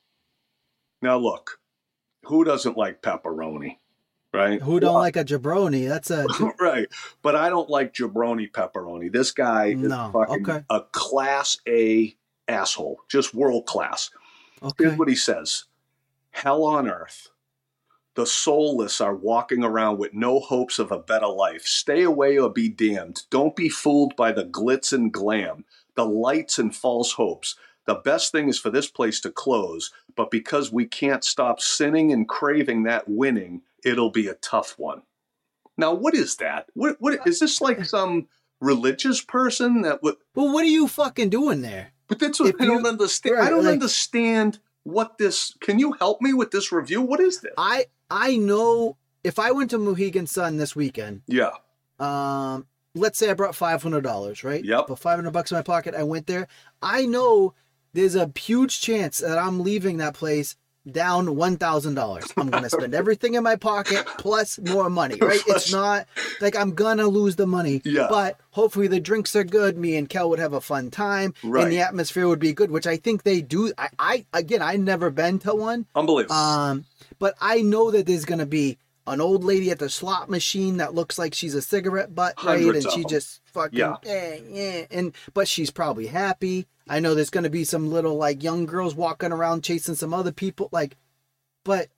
Now 1.03 1.19
look, 1.19 1.61
who 2.25 2.45
doesn't 2.45 2.77
like 2.77 3.03
pepperoni? 3.03 3.77
Right? 4.33 4.61
Who 4.61 4.81
don't 4.81 4.95
like 4.95 5.17
a 5.17 5.25
jabroni? 5.25 5.89
That's 5.89 6.11
a 6.11 6.27
right. 6.61 6.89
But 7.23 7.37
I 7.37 7.49
don't 7.49 7.71
like 7.71 7.95
jabroni 7.95 8.51
pepperoni. 8.51 9.11
This 9.11 9.31
guy 9.31 9.67
is 9.69 9.79
No, 9.79 10.11
fucking 10.13 10.51
okay. 10.51 10.65
a 10.69 10.83
class 10.93 11.59
A 11.67 12.15
asshole. 12.49 13.01
Just 13.09 13.35
world 13.35 13.65
class. 13.67 14.11
okay. 14.63 14.85
Here's 14.85 14.99
what 14.99 15.09
he 15.09 15.15
says 15.15 15.65
Hell 16.33 16.65
on 16.65 16.89
earth. 16.89 17.29
The 18.15 18.27
soulless 18.27 19.01
are 19.01 19.15
walking 19.15 19.63
around 19.63 19.99
with 19.99 20.13
no 20.15 20.41
hopes 20.41 20.79
of 20.79 20.91
a 20.91 20.99
better 20.99 21.29
life. 21.29 21.63
Stay 21.63 22.03
away 22.03 22.37
or 22.39 22.51
be 22.51 22.69
damned. 22.69 23.23
Don't 23.31 23.55
be 23.57 23.69
fooled 23.69 24.17
by 24.17 24.33
the 24.33 24.45
glitz 24.45 24.93
and 24.93 25.13
glam, 25.13 25.65
the 25.95 26.05
lights 26.07 26.59
and 26.59 26.75
false 26.75 27.13
hopes. 27.13 27.57
The 27.87 27.95
best 27.97 28.33
thing 28.33 28.49
is 28.49 28.59
for 28.59 28.71
this 28.71 28.89
place 28.91 29.21
to 29.21 29.31
close, 29.31 29.93
but 30.17 30.31
because 30.31 30.73
we 30.73 30.87
can't 30.87 31.23
stop 31.25 31.61
sinning 31.61 32.13
and 32.13 32.29
craving 32.29 32.83
that 32.85 33.09
winning, 33.09 33.63
it'll 33.85 34.11
be 34.11 34.27
a 34.27 34.35
tough 34.35 34.75
one. 34.79 35.03
Now, 35.79 35.95
what 35.95 36.15
is 36.15 36.37
that? 36.37 36.67
What, 36.75 36.97
what 37.01 37.21
is 37.27 37.39
this 37.41 37.61
like 37.61 37.85
some 37.85 38.27
religious 38.61 39.21
person 39.23 39.83
that 39.83 40.03
would 40.03 40.17
Well, 40.35 40.53
what 40.53 40.65
are 40.65 40.69
you 40.69 40.89
fucking 40.89 41.29
doing 41.31 41.63
there? 41.63 41.93
but 42.09 42.19
that's 42.19 42.41
what 42.41 42.51
If 42.51 42.61
I 42.61 42.67
don't 42.67 42.87
understand. 42.87 43.39
I 43.39 43.51
don't 43.51 43.65
like- 43.65 43.73
understand 43.75 44.59
what 44.85 45.19
this. 45.19 45.55
Can 45.61 45.79
you 45.79 45.93
help 45.93 46.21
me 46.23 46.33
with 46.33 46.51
this 46.53 46.71
review? 46.73 47.03
What 47.03 47.21
is 47.21 47.41
this? 47.41 47.53
I 47.59 47.87
I 48.11 48.37
know 48.37 48.97
if 49.25 49.39
I 49.41 49.51
went 49.51 49.71
to 49.71 49.79
Mohegan 49.79 50.27
Sun 50.29 50.57
this 50.57 50.75
weekend, 50.77 51.23
yeah, 51.27 51.51
um, 51.99 52.67
let's 52.95 53.19
say 53.19 53.29
I 53.29 53.35
brought 53.35 53.55
five 53.57 53.83
hundred 53.83 54.03
dollars, 54.05 54.45
right? 54.45 54.65
Yep. 54.65 54.87
Put 54.87 54.99
five 55.01 55.17
hundred 55.19 55.33
bucks 55.33 55.51
in 55.51 55.59
my 55.59 55.63
pocket. 55.63 55.95
I 55.97 56.05
went 56.05 56.27
there. 56.29 56.47
I 56.81 57.05
know 57.07 57.55
there's 57.97 58.15
a 58.15 58.31
huge 58.39 58.81
chance 58.81 59.19
that 59.19 59.39
I'm 59.39 59.61
leaving 59.61 59.97
that 59.97 60.15
place 60.15 60.55
down 60.89 61.35
one 61.35 61.57
thousand 61.57 61.95
dollars. 61.95 62.33
I'm 62.37 62.49
gonna 62.49 62.71
spend 62.71 62.95
everything 62.95 63.35
in 63.35 63.43
my 63.43 63.57
pocket 63.57 64.07
plus 64.19 64.61
more 64.61 64.89
money, 64.89 65.17
right? 65.21 65.41
It's 65.49 65.73
not 65.73 66.07
like 66.41 66.55
I'm 66.55 66.75
gonna 66.75 67.09
lose 67.09 67.35
the 67.35 67.47
money. 67.47 67.83
Yeah. 67.85 68.07
But 68.09 68.39
hopefully 68.51 68.87
the 68.87 69.01
drinks 69.01 69.35
are 69.35 69.43
good. 69.43 69.77
Me 69.77 69.97
and 69.97 70.09
Kel 70.09 70.31
would 70.31 70.39
have 70.39 70.53
a 70.53 70.61
fun 70.61 70.93
time, 70.93 71.35
Right. 71.43 71.65
and 71.65 71.73
the 71.73 71.81
atmosphere 71.81 72.29
would 72.29 72.39
be 72.39 72.53
good, 72.53 72.71
which 72.71 72.87
I 72.87 72.99
think 72.99 73.25
they 73.25 73.41
do. 73.43 73.73
I, 73.77 73.89
I 73.99 74.27
again, 74.33 74.63
I 74.63 74.77
never 74.77 75.11
been 75.11 75.41
to 75.41 75.55
one. 75.57 75.87
unbelievable. 75.97 76.37
Um, 76.37 76.85
but 77.19 77.35
I 77.41 77.63
know 77.63 77.91
that 77.91 78.07
there's 78.07 78.25
gonna 78.25 78.47
be 78.47 78.79
an 79.09 79.21
old 79.21 79.43
lady 79.43 79.71
at 79.73 79.81
the 79.81 79.89
slot 79.89 80.29
machine 80.31 80.77
that 80.77 80.95
looks 80.95 81.19
like 81.19 81.35
she's 81.35 81.55
a 81.57 81.63
cigarette 81.63 82.15
butt, 82.15 82.35
right? 82.45 82.61
Hundreds 82.61 82.85
And 82.85 82.95
she 82.95 83.01
them. 83.03 83.11
just 83.11 83.41
fucking 83.47 83.79
Yeah. 83.79 83.97
eh, 84.05 84.39
eh, 84.53 84.87
and 84.93 85.13
but 85.35 85.49
she's 85.49 85.71
probably 85.73 86.07
happy. 86.07 86.67
I 86.89 87.01
know 87.01 87.15
there's 87.15 87.31
gonna 87.31 87.51
be 87.51 87.65
some 87.65 87.91
little 87.91 88.17
like 88.17 88.43
young 88.43 88.67
girls 88.67 88.95
walking 88.95 89.33
around 89.33 89.65
chasing 89.65 89.95
some 89.95 90.15
other 90.15 90.33
people, 90.33 90.69
like, 90.73 90.97
but. 91.65 91.89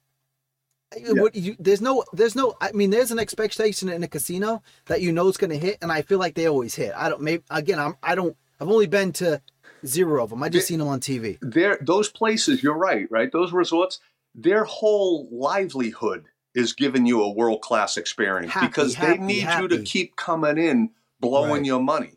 What 1.05 1.35
you, 1.35 1.55
there's 1.59 1.81
no, 1.81 2.03
there's 2.13 2.35
no. 2.35 2.55
I 2.59 2.71
mean, 2.71 2.89
there's 2.89 3.11
an 3.11 3.19
expectation 3.19 3.89
in 3.89 4.01
a 4.01 4.07
casino 4.07 4.63
that 4.87 5.01
you 5.01 5.11
know 5.11 5.27
is 5.27 5.37
going 5.37 5.51
to 5.51 5.57
hit, 5.57 5.77
and 5.83 5.91
I 5.91 6.01
feel 6.01 6.17
like 6.17 6.33
they 6.33 6.47
always 6.47 6.73
hit. 6.73 6.93
I 6.95 7.09
don't. 7.09 7.21
Maybe 7.21 7.43
again, 7.51 7.77
I'm. 7.77 7.95
I 8.01 8.15
don't. 8.15 8.35
I've 8.59 8.69
only 8.69 8.87
been 8.87 9.11
to 9.13 9.39
zero 9.85 10.23
of 10.23 10.31
them. 10.31 10.41
I 10.41 10.49
just 10.49 10.65
seen 10.65 10.79
them 10.79 10.87
on 10.87 10.99
TV. 10.99 11.37
there, 11.43 11.77
those 11.81 12.09
places. 12.09 12.63
You're 12.63 12.75
right. 12.75 13.05
Right. 13.11 13.31
Those 13.31 13.53
resorts. 13.53 13.99
Their 14.33 14.63
whole 14.63 15.29
livelihood 15.31 16.25
is 16.55 16.73
giving 16.73 17.05
you 17.05 17.21
a 17.21 17.29
world 17.29 17.61
class 17.61 17.95
experience 17.95 18.51
Happy, 18.51 18.65
because 18.65 18.95
happy, 18.95 19.19
they 19.19 19.23
need 19.23 19.47
you 19.59 19.67
to 19.67 19.83
keep 19.83 20.15
coming 20.15 20.57
in, 20.57 20.89
blowing 21.19 21.51
Right. 21.51 21.65
your 21.65 21.81
money. 21.83 22.13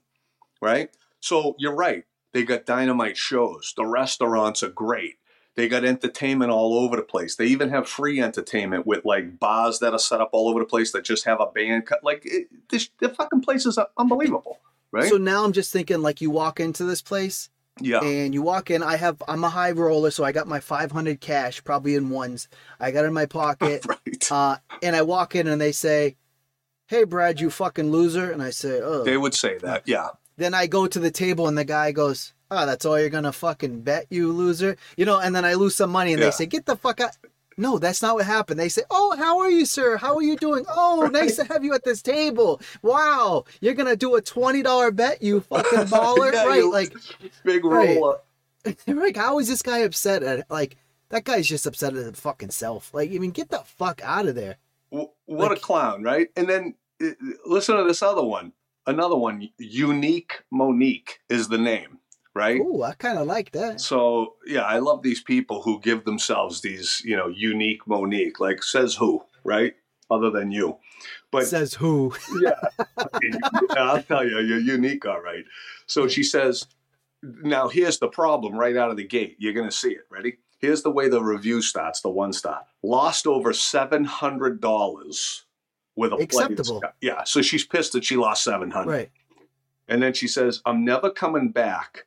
Right. 0.62 0.88
So 1.20 1.56
you're 1.58 1.74
right. 1.74 2.04
They 2.32 2.44
got 2.44 2.66
dynamite 2.66 3.16
shows. 3.16 3.74
The 3.76 3.84
restaurants 3.84 4.62
are 4.62 4.70
great. 4.70 5.16
They 5.54 5.68
got 5.68 5.84
entertainment 5.84 6.50
all 6.50 6.74
over 6.74 6.96
the 6.96 7.02
place. 7.02 7.36
They 7.36 7.46
even 7.46 7.68
have 7.68 7.86
free 7.86 8.22
entertainment 8.22 8.86
with 8.86 9.04
like 9.04 9.38
bars 9.38 9.80
that 9.80 9.92
are 9.92 9.98
set 9.98 10.20
up 10.22 10.30
all 10.32 10.48
over 10.48 10.60
the 10.60 10.66
place 10.66 10.92
that 10.92 11.04
just 11.04 11.26
have 11.26 11.40
a 11.40 11.46
band. 11.46 11.86
Cut. 11.86 12.02
Like 12.02 12.22
it, 12.24 12.48
this, 12.70 12.88
the 13.00 13.10
fucking 13.10 13.42
place 13.42 13.66
is 13.66 13.78
unbelievable, 13.98 14.60
right? 14.92 15.10
So 15.10 15.18
now 15.18 15.44
I'm 15.44 15.52
just 15.52 15.72
thinking 15.72 16.00
like 16.00 16.22
you 16.22 16.30
walk 16.30 16.58
into 16.58 16.84
this 16.84 17.02
place 17.02 17.50
yeah, 17.80 18.02
and 18.02 18.34
you 18.34 18.42
walk 18.42 18.70
in. 18.70 18.82
I 18.82 18.96
have 18.96 19.22
I'm 19.26 19.44
a 19.44 19.48
high 19.48 19.70
roller, 19.70 20.10
so 20.10 20.24
I 20.24 20.32
got 20.32 20.46
my 20.46 20.60
500 20.60 21.20
cash, 21.20 21.64
probably 21.64 21.94
in 21.94 22.10
ones. 22.10 22.48
I 22.78 22.90
got 22.90 23.04
it 23.04 23.08
in 23.08 23.14
my 23.14 23.26
pocket, 23.26 23.86
right. 23.88 24.32
uh, 24.32 24.56
and 24.82 24.94
I 24.94 25.02
walk 25.02 25.34
in 25.34 25.46
and 25.46 25.60
they 25.60 25.72
say, 25.72 26.16
"Hey, 26.86 27.04
Brad, 27.04 27.40
you 27.40 27.50
fucking 27.50 27.90
loser," 27.90 28.30
and 28.30 28.42
I 28.42 28.50
say, 28.50 28.80
"Oh." 28.82 29.04
They 29.04 29.16
would 29.16 29.34
say 29.34 29.56
that. 29.58 29.84
Yeah, 29.86 30.08
then 30.36 30.54
I 30.54 30.66
go 30.66 30.86
to 30.86 30.98
the 30.98 31.10
table 31.10 31.48
and 31.48 31.56
the 31.58 31.64
guy 31.64 31.92
goes, 31.92 32.32
"Oh, 32.50 32.66
that's 32.66 32.84
all 32.84 32.98
you're 32.98 33.10
gonna 33.10 33.32
fucking 33.32 33.80
bet, 33.82 34.06
you 34.10 34.32
loser," 34.32 34.76
you 34.96 35.04
know. 35.04 35.18
And 35.18 35.34
then 35.34 35.44
I 35.44 35.54
lose 35.54 35.74
some 35.76 35.90
money, 35.90 36.12
and 36.12 36.20
Yeah. 36.20 36.26
they 36.28 36.32
say, 36.32 36.46
"Get 36.46 36.66
the 36.66 36.76
fuck 36.76 37.00
out." 37.00 37.12
No, 37.58 37.78
that's 37.78 38.00
not 38.00 38.14
what 38.14 38.24
happened. 38.24 38.58
They 38.58 38.70
say, 38.70 38.82
"Oh, 38.90 39.14
how 39.16 39.38
are 39.40 39.50
you, 39.50 39.66
sir? 39.66 39.98
How 39.98 40.16
are 40.16 40.22
you 40.22 40.36
doing? 40.36 40.64
Oh, 40.68 41.06
nice 41.12 41.36
to 41.36 41.44
have 41.44 41.62
you 41.64 41.74
at 41.74 41.84
this 41.84 42.00
table. 42.00 42.60
Wow, 42.82 43.44
you're 43.60 43.74
gonna 43.74 43.94
do 43.96 44.14
a 44.16 44.22
twenty 44.22 44.62
dollar 44.62 44.90
bet, 44.90 45.22
you 45.22 45.40
fucking 45.42 45.86
baller, 45.88 46.32
Yeah, 46.34 46.46
right? 46.46 46.64
Like, 46.64 46.94
big 47.44 47.64
Right. 47.64 47.98
roller. 47.98 48.20
like, 48.86 49.16
how 49.16 49.38
is 49.38 49.48
this 49.48 49.60
guy 49.62 49.78
upset 49.78 50.22
at? 50.22 50.50
Like, 50.50 50.76
that 51.10 51.24
guy's 51.24 51.46
just 51.46 51.66
upset 51.66 51.94
at 51.94 52.04
the 52.06 52.12
fucking 52.18 52.50
self. 52.50 52.94
Like, 52.94 53.10
I 53.12 53.18
mean, 53.18 53.32
get 53.32 53.50
the 53.50 53.58
fuck 53.58 54.00
out 54.02 54.26
of 54.26 54.34
there. 54.34 54.56
What 54.88 55.10
Like- 55.28 55.58
a 55.58 55.60
clown, 55.60 56.02
right? 56.02 56.28
And 56.36 56.48
then 56.48 56.74
uh, 57.02 57.10
listen 57.44 57.76
to 57.76 57.84
this 57.84 58.02
other 58.02 58.22
one. 58.24 58.52
Another 58.86 59.16
one, 59.16 59.48
Unique 59.58 60.42
Monique 60.50 61.20
is 61.28 61.48
the 61.48 61.58
name, 61.58 61.98
right? 62.34 62.60
Ooh, 62.60 62.82
I 62.82 62.94
kind 62.94 63.18
of 63.18 63.26
like 63.26 63.52
that. 63.52 63.80
So 63.80 64.34
yeah, 64.46 64.62
I 64.62 64.78
love 64.78 65.02
these 65.02 65.22
people 65.22 65.62
who 65.62 65.80
give 65.80 66.04
themselves 66.04 66.60
these, 66.62 67.00
you 67.04 67.16
know, 67.16 67.28
unique 67.28 67.86
Monique. 67.86 68.40
Like 68.40 68.62
says 68.62 68.96
who, 68.96 69.22
right? 69.44 69.74
Other 70.10 70.30
than 70.30 70.50
you, 70.50 70.78
but 71.30 71.46
Says 71.46 71.74
who? 71.74 72.12
yeah, 72.42 72.54
I'll 73.76 74.02
tell 74.02 74.26
you, 74.26 74.40
you're 74.40 74.58
unique, 74.58 75.06
all 75.06 75.20
right. 75.20 75.44
So 75.86 76.06
she 76.06 76.22
says, 76.22 76.66
now 77.22 77.68
here's 77.68 77.98
the 77.98 78.08
problem 78.08 78.54
right 78.56 78.76
out 78.76 78.90
of 78.90 78.96
the 78.96 79.06
gate. 79.06 79.36
You're 79.38 79.54
gonna 79.54 79.70
see 79.70 79.92
it. 79.92 80.02
Ready? 80.10 80.38
Here's 80.58 80.82
the 80.82 80.90
way 80.90 81.08
the 81.08 81.22
review 81.22 81.62
starts. 81.62 82.00
The 82.00 82.10
one 82.10 82.32
star 82.32 82.62
lost 82.82 83.26
over 83.26 83.52
seven 83.52 84.04
hundred 84.04 84.60
dollars 84.60 85.44
with 85.96 86.12
a 86.12 86.16
play. 86.16 86.24
Acceptable. 86.24 86.82
Yeah. 87.00 87.24
So 87.24 87.42
she's 87.42 87.64
pissed 87.64 87.92
that 87.92 88.04
she 88.04 88.16
lost 88.16 88.44
seven 88.44 88.70
hundred. 88.70 88.90
Right. 88.90 89.10
And 89.88 90.02
then 90.02 90.12
she 90.14 90.28
says, 90.28 90.62
I'm 90.64 90.84
never 90.84 91.10
coming 91.10 91.50
back. 91.50 92.06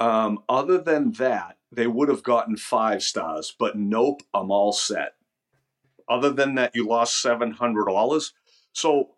Um, 0.00 0.40
other 0.48 0.78
than 0.78 1.12
that, 1.12 1.56
they 1.72 1.86
would 1.86 2.08
have 2.08 2.22
gotten 2.22 2.56
five 2.56 3.02
stars, 3.02 3.54
but 3.58 3.76
nope, 3.76 4.22
I'm 4.34 4.50
all 4.50 4.72
set. 4.72 5.14
Other 6.08 6.30
than 6.30 6.54
that, 6.56 6.74
you 6.74 6.86
lost 6.86 7.20
seven 7.20 7.50
hundred 7.50 7.86
dollars. 7.86 8.32
So 8.72 9.10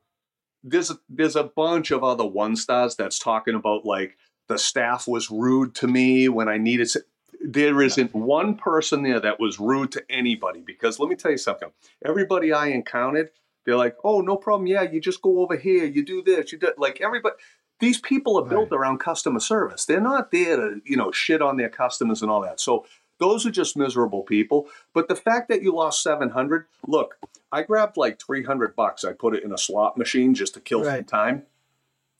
there's 0.62 0.90
a, 0.90 0.98
there's 1.08 1.36
a 1.36 1.44
bunch 1.44 1.90
of 1.90 2.02
other 2.02 2.26
one 2.26 2.56
stars 2.56 2.96
that's 2.96 3.18
talking 3.18 3.54
about 3.54 3.84
like 3.84 4.16
the 4.48 4.58
staff 4.58 5.06
was 5.06 5.30
rude 5.30 5.74
to 5.76 5.86
me 5.86 6.28
when 6.28 6.48
I 6.48 6.58
needed. 6.58 6.88
To, 6.90 7.04
there 7.40 7.82
isn't 7.82 8.14
one 8.14 8.56
person 8.56 9.02
there 9.02 9.20
that 9.20 9.38
was 9.38 9.60
rude 9.60 9.92
to 9.92 10.04
anybody 10.10 10.60
because 10.60 10.98
let 10.98 11.08
me 11.08 11.16
tell 11.16 11.30
you 11.30 11.38
something. 11.38 11.70
Everybody 12.04 12.52
I 12.52 12.68
encountered, 12.68 13.30
they're 13.64 13.76
like, 13.76 13.96
"Oh, 14.04 14.20
no 14.20 14.36
problem. 14.36 14.66
Yeah, 14.66 14.82
you 14.82 15.00
just 15.00 15.22
go 15.22 15.40
over 15.40 15.56
here. 15.56 15.84
You 15.84 16.04
do 16.04 16.22
this. 16.22 16.52
You 16.52 16.58
do 16.58 16.72
like 16.78 17.00
everybody." 17.00 17.36
These 17.80 18.00
people 18.00 18.36
are 18.36 18.44
built 18.44 18.72
around 18.72 18.98
customer 18.98 19.38
service. 19.38 19.84
They're 19.84 20.00
not 20.00 20.32
there 20.32 20.56
to 20.56 20.80
you 20.84 20.96
know 20.96 21.12
shit 21.12 21.40
on 21.42 21.56
their 21.56 21.68
customers 21.68 22.22
and 22.22 22.30
all 22.30 22.42
that. 22.42 22.60
So 22.60 22.86
those 23.18 23.46
are 23.46 23.50
just 23.50 23.76
miserable 23.76 24.22
people. 24.22 24.68
But 24.92 25.08
the 25.08 25.16
fact 25.16 25.48
that 25.48 25.62
you 25.62 25.74
lost 25.74 26.02
seven 26.02 26.30
hundred, 26.30 26.66
look, 26.86 27.18
I 27.52 27.62
grabbed 27.62 27.96
like 27.96 28.20
three 28.20 28.44
hundred 28.44 28.74
bucks. 28.74 29.04
I 29.04 29.12
put 29.12 29.34
it 29.34 29.44
in 29.44 29.52
a 29.52 29.58
slot 29.58 29.96
machine 29.96 30.34
just 30.34 30.54
to 30.54 30.60
kill 30.60 30.84
some 30.84 31.04
time. 31.04 31.44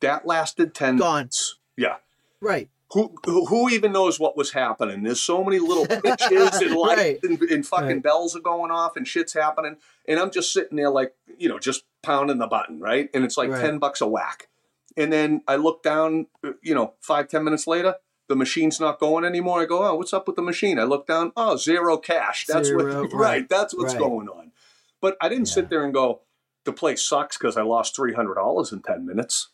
That 0.01 0.27
lasted 0.27 0.75
ten 0.75 0.97
Gone. 0.97 1.17
minutes. 1.17 1.57
Yeah. 1.77 1.97
Right. 2.41 2.69
Who, 2.93 3.15
who 3.25 3.69
even 3.69 3.93
knows 3.93 4.19
what 4.19 4.37
was 4.37 4.53
happening? 4.53 5.03
There's 5.03 5.21
so 5.21 5.45
many 5.45 5.59
little 5.59 5.87
pitches 6.03 6.61
and 6.63 6.73
lights 6.75 6.99
Right. 7.01 7.19
and, 7.23 7.43
and 7.43 7.67
fucking 7.67 7.87
Right. 7.89 8.03
bells 8.03 8.35
are 8.35 8.41
going 8.41 8.71
off 8.71 8.97
and 8.97 9.07
shit's 9.07 9.35
happening. 9.35 9.77
And 10.07 10.19
I'm 10.19 10.31
just 10.31 10.53
sitting 10.53 10.77
there 10.77 10.89
like, 10.91 11.15
you 11.37 11.49
know, 11.51 11.59
just 11.59 11.85
pounding 12.03 12.39
the 12.39 12.47
button, 12.47 12.81
right? 12.81 13.11
And 13.13 13.25
it's 13.25 13.37
like 13.37 13.51
Right. 13.51 13.61
10 13.61 13.79
bucks 13.79 14.01
a 14.01 14.07
whack. 14.07 14.49
And 14.97 15.13
then 15.13 15.43
I 15.47 15.57
look 15.57 15.83
down, 15.83 16.29
uh, 16.43 16.53
you 16.63 16.75
know, 16.75 16.95
five, 17.01 17.29
ten 17.29 17.45
minutes 17.45 17.67
later, 17.67 17.97
the 18.29 18.35
machine's 18.35 18.81
not 18.81 18.99
going 18.99 19.25
anymore. 19.25 19.61
I 19.61 19.65
go, 19.67 19.85
oh, 19.87 19.95
what's 19.95 20.13
up 20.15 20.27
with 20.27 20.37
the 20.37 20.43
machine? 20.43 20.79
I 20.79 20.85
look 20.85 21.07
down, 21.07 21.33
oh, 21.37 21.57
zero 21.57 21.99
cash. 21.99 22.47
That's 22.47 22.69
Zero, 22.69 23.03
what, 23.03 23.13
right. 23.13 23.49
That's 23.49 23.77
what's 23.77 23.95
going 23.95 24.29
on. 24.29 24.53
But 25.01 25.17
I 25.21 25.29
didn't 25.29 25.47
Yeah. 25.49 25.53
sit 25.55 25.71
there 25.71 25.85
and 25.85 25.93
go, 25.95 26.23
the 26.65 26.73
place 26.73 27.03
sucks 27.03 27.37
because 27.39 27.57
I 27.57 27.63
lost 27.63 27.95
$300 27.97 28.73
in 28.73 28.81
10 28.83 29.07
minutes. 29.07 29.49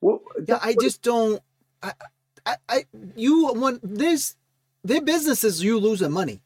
Well, 0.00 0.20
Yeah, 0.46 0.58
I 0.62 0.74
just 0.74 1.02
don't. 1.02 1.40
I, 1.82 1.92
I, 2.48 2.56
I 2.68 2.84
you 3.16 3.52
want 3.52 3.80
this? 3.82 4.34
Their 4.84 5.02
businesses, 5.02 5.62
you 5.62 5.78
losing 5.78 6.12
money. 6.12 6.40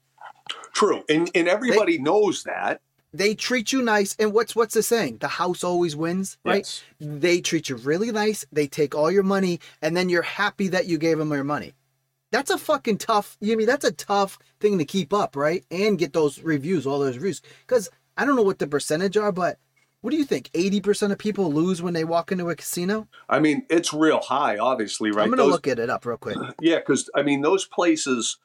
True, 0.72 1.04
and 1.08 1.30
and 1.34 1.48
everybody 1.48 1.98
knows 1.98 2.42
that. 2.44 2.80
They 3.14 3.34
treat 3.34 3.72
you 3.72 3.82
nice, 3.82 4.16
and 4.18 4.32
what's 4.32 4.56
what's 4.56 4.74
the 4.74 4.82
saying? 4.82 5.18
The 5.18 5.28
house 5.28 5.62
always 5.62 5.94
wins, 5.94 6.38
right? 6.44 6.58
Yes. 6.58 6.82
They 6.98 7.40
treat 7.40 7.68
you 7.68 7.76
really 7.76 8.10
nice. 8.10 8.46
They 8.50 8.66
take 8.66 8.94
all 8.94 9.10
your 9.10 9.22
money, 9.22 9.60
and 9.82 9.96
then 9.96 10.08
you're 10.08 10.22
happy 10.22 10.68
that 10.68 10.86
you 10.86 10.98
gave 10.98 11.18
them 11.18 11.30
your 11.30 11.44
money. 11.44 11.74
That's 12.30 12.50
a 12.50 12.56
fucking 12.56 12.98
tough. 12.98 13.36
You 13.40 13.56
mean 13.58 13.66
that's 13.66 13.84
a 13.84 13.92
tough 13.92 14.38
thing 14.60 14.78
to 14.78 14.86
keep 14.86 15.12
up, 15.12 15.36
right? 15.36 15.64
And 15.70 15.98
get 15.98 16.14
those 16.14 16.42
reviews, 16.42 16.86
all 16.86 17.00
those 17.00 17.16
reviews. 17.16 17.42
Because 17.66 17.90
I 18.16 18.24
don't 18.24 18.36
know 18.36 18.42
what 18.42 18.58
the 18.58 18.66
percentage 18.66 19.18
are, 19.18 19.30
but 19.32 19.58
what 20.02 20.10
do 20.10 20.16
you 20.18 20.24
think? 20.24 20.50
Eighty 20.52 20.80
percent 20.80 21.12
of 21.12 21.18
people 21.18 21.50
lose 21.50 21.80
when 21.80 21.94
they 21.94 22.04
walk 22.04 22.30
into 22.30 22.50
a 22.50 22.54
casino. 22.54 23.08
I 23.28 23.38
mean, 23.40 23.64
it's 23.70 23.92
real 23.94 24.20
high, 24.20 24.58
obviously, 24.58 25.10
right? 25.10 25.24
I'm 25.24 25.30
gonna 25.30 25.42
Those- 25.44 25.52
look 25.52 25.66
at 25.68 25.78
it 25.78 25.88
up 25.88 26.04
real 26.04 26.18
quick. 26.18 26.36
Yeah, 26.60 26.76
because 26.78 27.08
I 27.14 27.22
mean, 27.22 27.40
those 27.40 27.64
places 27.64 28.36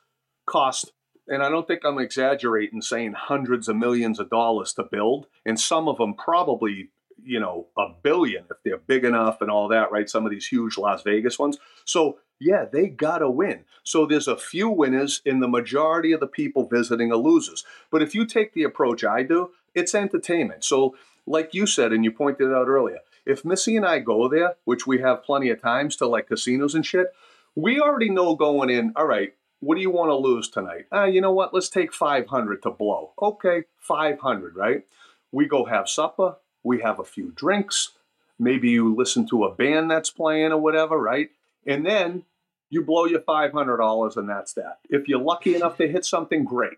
cost, 0.45 0.93
and 1.27 1.43
I 1.43 1.49
don't 1.49 1.67
think 1.67 1.81
I'm 1.83 1.99
exaggerating 1.99 2.81
saying 2.81 3.13
hundreds 3.13 3.67
of 3.67 3.75
millions 3.75 4.19
of 4.19 4.29
dollars 4.29 4.73
to 4.73 4.83
build, 4.83 5.27
and 5.45 5.59
some 5.59 5.87
of 5.87 5.97
them 5.97 6.13
probably, 6.13 6.89
you 7.21 7.39
know, 7.39 7.67
a 7.77 7.87
billion 8.01 8.45
if 8.49 8.57
they're 8.63 8.77
big 8.77 9.03
enough 9.03 9.41
and 9.41 9.51
all 9.51 9.67
that, 9.69 9.91
right? 9.91 10.09
Some 10.09 10.25
of 10.25 10.31
these 10.31 10.47
huge 10.47 10.77
Las 10.77 11.01
Vegas 11.03 11.37
ones. 11.37 11.57
So 11.85 12.19
yeah, 12.39 12.65
they 12.71 12.87
gotta 12.87 13.29
win. 13.29 13.65
So 13.83 14.05
there's 14.05 14.27
a 14.27 14.37
few 14.37 14.69
winners, 14.69 15.21
and 15.25 15.41
the 15.41 15.47
majority 15.47 16.11
of 16.11 16.19
the 16.19 16.27
people 16.27 16.67
visiting 16.67 17.11
are 17.11 17.17
losers. 17.17 17.65
But 17.89 18.01
if 18.03 18.13
you 18.13 18.25
take 18.25 18.53
the 18.53 18.63
approach 18.63 19.03
I 19.03 19.23
do, 19.23 19.49
it's 19.73 19.95
entertainment. 19.95 20.63
So, 20.63 20.95
like 21.27 21.53
you 21.53 21.67
said, 21.67 21.91
and 21.91 22.03
you 22.03 22.11
pointed 22.11 22.51
out 22.53 22.67
earlier, 22.67 22.99
if 23.25 23.43
Missy 23.43 23.75
and 23.75 23.85
I 23.85 23.99
go 23.99 24.27
there, 24.27 24.55
which 24.63 24.87
we 24.87 24.99
have 25.01 25.23
plenty 25.23 25.49
of 25.49 25.61
times 25.61 25.95
to 25.97 26.07
like 26.07 26.27
casinos 26.27 26.73
and 26.73 26.85
shit, 26.85 27.07
we 27.55 27.79
already 27.79 28.09
know 28.09 28.35
going 28.35 28.69
in, 28.69 28.93
all 28.95 29.05
right, 29.05 29.33
what 29.59 29.75
do 29.75 29.81
you 29.81 29.89
want 29.89 30.09
to 30.09 30.15
lose 30.15 30.47
tonight? 30.47 30.85
Ah, 30.91 31.05
you 31.05 31.19
know 31.19 31.33
what? 31.33 31.53
Let's 31.53 31.69
take 31.69 31.93
500 31.93 32.63
to 32.63 32.71
blow. 32.71 33.11
Okay, 33.21 33.63
500, 33.79 34.55
right? 34.55 34.85
We 35.31 35.45
go 35.45 35.65
have 35.65 35.89
supper, 35.89 36.37
we 36.63 36.81
have 36.81 36.99
a 36.99 37.03
few 37.03 37.31
drinks, 37.35 37.91
maybe 38.39 38.69
you 38.69 38.95
listen 38.95 39.27
to 39.29 39.43
a 39.43 39.53
band 39.53 39.91
that's 39.91 40.09
playing 40.09 40.51
or 40.51 40.57
whatever, 40.57 40.97
right? 40.97 41.29
And 41.65 41.85
then 41.85 42.23
you 42.69 42.83
blow 42.83 43.05
your 43.05 43.21
$500 43.21 44.17
and 44.17 44.29
that's 44.29 44.53
that. 44.53 44.79
If 44.89 45.07
you're 45.07 45.21
lucky 45.21 45.55
enough 45.55 45.77
to 45.77 45.87
hit 45.87 46.05
something, 46.05 46.43
great. 46.43 46.77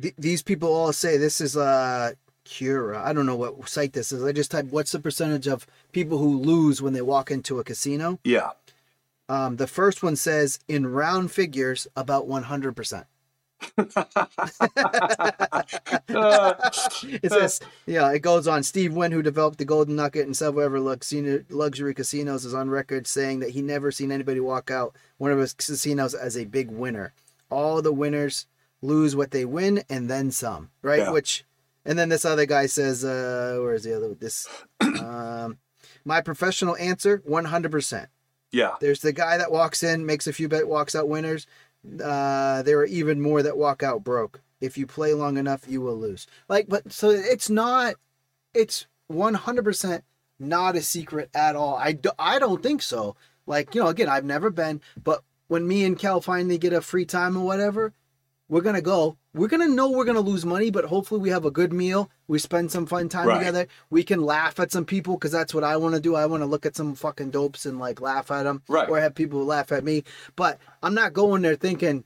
Th- 0.00 0.14
these 0.16 0.42
people 0.42 0.72
all 0.72 0.92
say 0.92 1.16
this 1.16 1.40
is 1.40 1.56
uh 1.56 2.12
Quora. 2.44 3.02
I 3.02 3.12
don't 3.12 3.26
know 3.26 3.36
what 3.36 3.68
site 3.68 3.92
this 3.92 4.12
is. 4.12 4.22
I 4.22 4.32
just 4.32 4.50
type 4.50 4.66
what's 4.66 4.92
the 4.92 5.00
percentage 5.00 5.46
of 5.46 5.66
people 5.92 6.18
who 6.18 6.38
lose 6.38 6.80
when 6.82 6.92
they 6.92 7.02
walk 7.02 7.30
into 7.30 7.58
a 7.58 7.64
casino. 7.64 8.18
Yeah. 8.24 8.50
Um, 9.28 9.56
the 9.56 9.66
first 9.66 10.02
one 10.02 10.16
says 10.16 10.58
in 10.66 10.86
round 10.86 11.30
figures 11.30 11.86
about 11.94 12.28
100%. 12.28 13.04
Uh, 16.08 16.54
It 17.02 17.30
says, 17.30 17.60
yeah, 17.86 18.10
it 18.12 18.20
goes 18.20 18.48
on. 18.48 18.62
Steve 18.62 18.94
Wynn, 18.94 19.12
who 19.12 19.22
developed 19.22 19.58
the 19.58 19.64
Golden 19.64 19.96
Nugget 19.96 20.26
and 20.26 20.36
several 20.36 20.66
other 20.66 20.80
luxury 20.80 21.44
luxury 21.50 21.94
casinos, 21.94 22.44
is 22.44 22.54
on 22.54 22.70
record 22.70 23.06
saying 23.06 23.40
that 23.40 23.50
he 23.50 23.62
never 23.62 23.90
seen 23.90 24.12
anybody 24.12 24.40
walk 24.40 24.70
out 24.70 24.96
one 25.18 25.30
of 25.30 25.38
his 25.38 25.52
casinos 25.52 26.14
as 26.14 26.36
a 26.36 26.44
big 26.44 26.70
winner. 26.70 27.12
All 27.50 27.82
the 27.82 27.92
winners 27.92 28.46
lose 28.82 29.14
what 29.14 29.30
they 29.30 29.44
win 29.44 29.82
and 29.88 30.08
then 30.08 30.30
some, 30.30 30.70
right? 30.82 31.00
Yeah. 31.00 31.10
Which, 31.10 31.44
and 31.84 31.98
then 31.98 32.08
this 32.08 32.24
other 32.24 32.46
guy 32.46 32.66
says, 32.66 33.04
uh, 33.04 33.58
where 33.60 33.74
is 33.74 33.84
the 33.84 33.96
other? 33.96 34.14
This, 34.14 34.46
um, 34.80 35.58
my 36.04 36.20
professional 36.20 36.76
answer, 36.76 37.18
100%. 37.18 38.06
yeah. 38.52 38.74
There's 38.80 39.00
the 39.00 39.12
guy 39.12 39.38
that 39.38 39.52
walks 39.52 39.82
in, 39.82 40.06
makes 40.06 40.26
a 40.26 40.32
few 40.32 40.48
bet, 40.48 40.68
walks 40.68 40.94
out 40.94 41.08
winners. 41.08 41.46
Uh, 42.02 42.62
there 42.62 42.78
are 42.78 42.86
even 42.86 43.20
more 43.20 43.42
that 43.42 43.56
walk 43.56 43.82
out 43.82 44.04
broke. 44.04 44.40
If 44.60 44.76
you 44.76 44.86
play 44.86 45.14
long 45.14 45.38
enough, 45.38 45.66
you 45.66 45.80
will 45.80 45.96
lose. 45.96 46.26
Like, 46.48 46.68
but 46.68 46.92
so 46.92 47.08
it's 47.10 47.48
not, 47.48 47.94
it's 48.52 48.86
100% 49.10 50.02
not 50.38 50.76
a 50.76 50.82
secret 50.82 51.30
at 51.34 51.56
all. 51.56 51.76
I, 51.76 51.92
do, 51.92 52.10
I 52.18 52.38
don't 52.38 52.62
think 52.62 52.82
so. 52.82 53.16
Like, 53.46 53.74
you 53.74 53.80
know, 53.80 53.88
again, 53.88 54.08
I've 54.08 54.24
never 54.24 54.50
been, 54.50 54.80
but 55.02 55.22
when 55.48 55.66
me 55.66 55.84
and 55.84 55.98
Cal 55.98 56.20
finally 56.20 56.58
get 56.58 56.72
a 56.72 56.80
free 56.80 57.04
time 57.04 57.36
or 57.36 57.44
whatever, 57.44 57.92
we're 58.50 58.60
gonna 58.62 58.82
go. 58.82 59.16
We're 59.32 59.46
gonna 59.48 59.68
know 59.68 59.88
we're 59.90 60.04
gonna 60.04 60.20
lose 60.20 60.44
money, 60.44 60.70
but 60.70 60.84
hopefully 60.84 61.20
we 61.20 61.30
have 61.30 61.44
a 61.44 61.50
good 61.52 61.72
meal. 61.72 62.10
We 62.26 62.38
spend 62.40 62.70
some 62.72 62.84
fun 62.84 63.08
time 63.08 63.28
Right. 63.28 63.38
together. 63.38 63.66
We 63.90 64.02
can 64.02 64.20
laugh 64.20 64.58
at 64.58 64.72
some 64.72 64.84
people 64.84 65.14
because 65.14 65.30
that's 65.32 65.54
what 65.54 65.62
I 65.64 65.76
want 65.76 65.94
to 65.94 66.00
do. 66.00 66.16
I 66.16 66.26
want 66.26 66.42
to 66.42 66.46
look 66.46 66.66
at 66.66 66.74
some 66.76 66.94
fucking 66.96 67.30
dopes 67.30 67.64
and 67.64 67.78
like 67.78 68.00
laugh 68.00 68.30
at 68.30 68.42
them, 68.42 68.62
Right. 68.68 68.88
or 68.88 69.00
have 69.00 69.14
people 69.14 69.44
laugh 69.44 69.70
at 69.70 69.84
me. 69.84 70.02
But 70.34 70.58
I'm 70.82 70.94
not 70.94 71.12
going 71.12 71.42
there 71.42 71.54
thinking, 71.54 72.02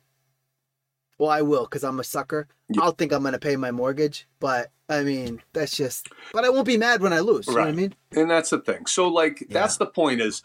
well, 1.19 1.31
I 1.31 1.43
will 1.43 1.65
because 1.65 1.83
I'm 1.83 1.99
a 1.99 2.05
sucker. 2.05 2.47
Yeah. 2.69 2.83
I'll 2.83 2.93
think 2.93 3.13
I'm 3.13 3.23
gonna 3.23 3.39
pay 3.39 3.57
my 3.57 3.71
mortgage, 3.71 4.29
but 4.39 4.71
I 4.89 5.03
mean 5.03 5.43
that's 5.55 5.75
just. 5.77 6.09
But 6.35 6.45
I 6.45 6.51
won't 6.51 6.67
be 6.67 6.77
mad 6.77 7.01
when 7.01 7.15
I 7.15 7.21
lose. 7.21 7.47
You 7.47 7.55
know 7.55 7.61
what 7.61 7.69
I 7.69 7.73
mean? 7.73 7.95
And 8.13 8.31
that's 8.31 8.51
the 8.51 8.59
thing. 8.61 8.85
So, 8.87 9.09
like, 9.09 9.47
that's 9.49 9.79
the 9.79 9.87
point 9.87 10.21
is 10.21 10.43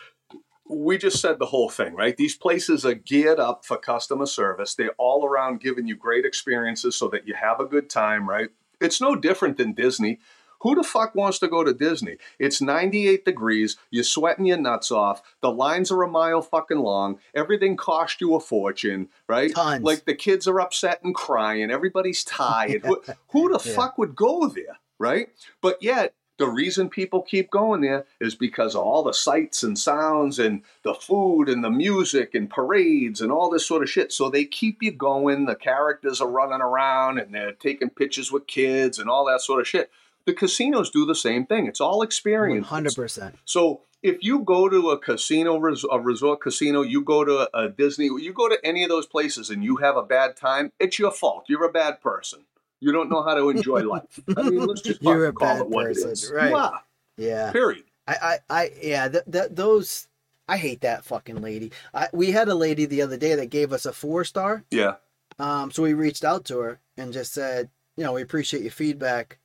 we 0.69 0.97
just 0.97 1.19
said 1.19 1.39
the 1.39 1.47
whole 1.47 1.69
thing, 1.69 1.95
right? 1.95 2.15
These 2.15 2.35
places 2.37 2.85
are 2.85 2.93
geared 2.93 3.39
up 3.39 3.65
for 3.65 3.75
customer 3.77 4.27
service. 4.27 4.75
They're 4.75 4.91
all 4.97 5.25
around 5.25 5.59
giving 5.61 5.87
you 5.87 5.95
great 5.95 6.25
experiences 6.25 6.95
so 6.95 7.07
that 7.09 7.27
you 7.27 7.33
have 7.33 7.59
a 7.59 7.65
good 7.65 7.89
time, 7.89 8.29
right? 8.29 8.49
It's 8.79 9.01
no 9.01 9.15
different 9.15 9.57
than 9.57 9.73
Disney. 9.73 10.19
Who 10.61 10.75
the 10.75 10.83
fuck 10.83 11.15
wants 11.15 11.39
to 11.39 11.47
go 11.47 11.63
to 11.63 11.73
Disney? 11.73 12.17
It's 12.37 12.61
98 12.61 13.23
degrees. 13.25 13.77
You're 13.91 14.03
sweating 14.03 14.45
your 14.45 14.57
nuts 14.57 14.91
off. 14.91 15.21
The 15.41 15.51
lines 15.51 15.89
are 15.89 16.03
a 16.03 16.07
mile 16.09 16.41
fucking 16.41 16.79
long. 16.79 17.19
Everything 17.33 17.77
cost 17.77 18.19
you 18.21 18.35
a 18.35 18.39
fortune, 18.41 19.07
right? 19.27 19.55
Tons. 19.55 19.83
Like 19.83 20.03
the 20.05 20.13
kids 20.15 20.47
are 20.49 20.59
upset 20.59 20.99
and 21.03 21.15
crying. 21.15 21.71
Everybody's 21.71 22.23
tired. 22.25 22.83
who, 22.85 23.01
who 23.29 23.57
the 23.57 23.69
Yeah. 23.69 23.75
fuck 23.75 23.97
would 23.97 24.15
go 24.17 24.49
there, 24.49 24.77
right? 24.99 25.29
But 25.61 25.81
yet, 25.81 26.13
the 26.39 26.47
reason 26.47 26.89
people 26.89 27.21
keep 27.21 27.51
going 27.51 27.81
there 27.81 28.05
is 28.19 28.33
because 28.33 28.73
of 28.73 28.81
all 28.81 29.03
the 29.03 29.13
sights 29.13 29.61
and 29.61 29.77
sounds 29.77 30.39
and 30.39 30.63
the 30.83 30.93
food 30.93 31.49
and 31.49 31.63
the 31.63 31.69
music 31.69 32.33
and 32.33 32.49
parades 32.49 33.21
and 33.21 33.31
all 33.31 33.49
this 33.49 33.67
sort 33.67 33.83
of 33.83 33.89
shit. 33.89 34.11
So 34.11 34.29
they 34.29 34.45
keep 34.45 34.81
you 34.81 34.91
going. 34.91 35.45
The 35.45 35.55
characters 35.55 36.21
are 36.21 36.29
running 36.29 36.61
around 36.61 37.19
and 37.19 37.33
they're 37.33 37.51
taking 37.51 37.89
pictures 37.89 38.31
with 38.31 38.47
kids 38.47 38.97
and 38.97 39.09
all 39.09 39.25
that 39.25 39.41
sort 39.41 39.59
of 39.59 39.67
shit. 39.67 39.91
The 40.25 40.33
casinos 40.33 40.89
do 40.89 41.05
the 41.05 41.15
same 41.15 41.45
thing. 41.45 41.67
It's 41.67 41.81
all 41.81 42.01
experience. 42.01 42.67
Hundred 42.67 42.95
percent. 42.95 43.35
So 43.45 43.81
if 44.01 44.17
you 44.21 44.39
go 44.39 44.69
to 44.69 44.91
a 44.91 44.97
casino, 44.97 45.57
res- 45.57 45.85
a 45.91 45.99
resort 45.99 46.41
casino, 46.41 46.81
you 46.81 47.01
go 47.03 47.25
to 47.25 47.49
a 47.53 47.67
Disney, 47.67 48.05
you 48.05 48.31
go 48.33 48.47
to 48.47 48.57
any 48.63 48.83
of 48.83 48.89
those 48.89 49.05
places 49.05 49.49
and 49.49 49.63
you 49.63 49.77
have 49.77 49.97
a 49.97 50.03
bad 50.03 50.37
time, 50.37 50.71
it's 50.79 50.97
your 50.97 51.11
fault. 51.11 51.45
You're 51.47 51.65
a 51.65 51.71
bad 51.71 52.01
person. 52.01 52.45
You 52.81 52.91
don't 52.91 53.09
know 53.09 53.23
how 53.23 53.33
to 53.35 53.49
enjoy 53.49 53.81
life. 53.83 54.19
I 54.37 54.43
mean, 54.43 54.65
let's 54.65 54.81
just 54.81 55.01
You're 55.03 55.27
a 55.27 55.33
call 55.33 55.47
bad 55.47 55.61
it 55.61 55.69
what 55.69 55.85
person, 55.85 56.09
it 56.09 56.13
is. 56.13 56.31
right. 56.33 56.71
Yeah. 57.17 57.51
Period. 57.51 57.83
I, 58.07 58.15
I, 58.21 58.37
I 58.49 58.71
yeah, 58.81 59.07
th- 59.09 59.23
th- 59.31 59.49
those, 59.51 60.07
I 60.47 60.57
hate 60.57 60.81
that 60.81 61.03
fucking 61.05 61.41
lady. 61.41 61.71
I, 61.93 62.07
we 62.13 62.31
had 62.31 62.47
a 62.47 62.55
lady 62.55 62.85
the 62.85 63.01
other 63.01 63.17
day 63.17 63.35
that 63.35 63.47
gave 63.49 63.73
us 63.73 63.85
a 63.85 63.91
four 63.93 64.23
star. 64.23 64.63
Yeah. 64.71 64.95
Um, 65.37 65.71
so 65.71 65.83
we 65.83 65.93
reached 65.93 66.23
out 66.23 66.45
to 66.45 66.59
her 66.59 66.79
and 66.97 67.13
just 67.13 67.33
said, 67.33 67.69
you 67.97 68.03
know, 68.03 68.13
we 68.13 68.21
appreciate 68.21 68.63
your 68.63 68.71
feedback. 68.71 69.37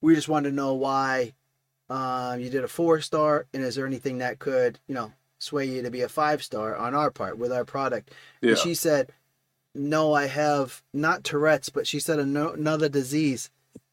We 0.00 0.14
just 0.14 0.28
wanted 0.28 0.50
to 0.50 0.56
know 0.56 0.74
why 0.74 1.34
um, 1.90 2.40
you 2.40 2.48
did 2.50 2.64
a 2.64 2.68
four 2.68 3.00
star, 3.00 3.46
and 3.52 3.62
is 3.62 3.74
there 3.74 3.86
anything 3.86 4.18
that 4.18 4.38
could, 4.38 4.78
you 4.86 4.94
know, 4.94 5.12
sway 5.38 5.66
you 5.66 5.82
to 5.82 5.90
be 5.90 6.00
a 6.02 6.08
five 6.08 6.42
star 6.42 6.76
on 6.76 6.94
our 6.94 7.10
part 7.10 7.36
with 7.36 7.52
our 7.52 7.64
product? 7.64 8.12
Yeah. 8.40 8.50
And 8.50 8.58
she 8.58 8.74
said, 8.74 9.12
no, 9.74 10.12
I 10.12 10.26
have 10.26 10.82
not 10.92 11.24
Tourette's, 11.24 11.68
but 11.68 11.86
she 11.86 12.00
said 12.00 12.18
ano- 12.18 12.52
another 12.52 12.88
disease 12.88 13.50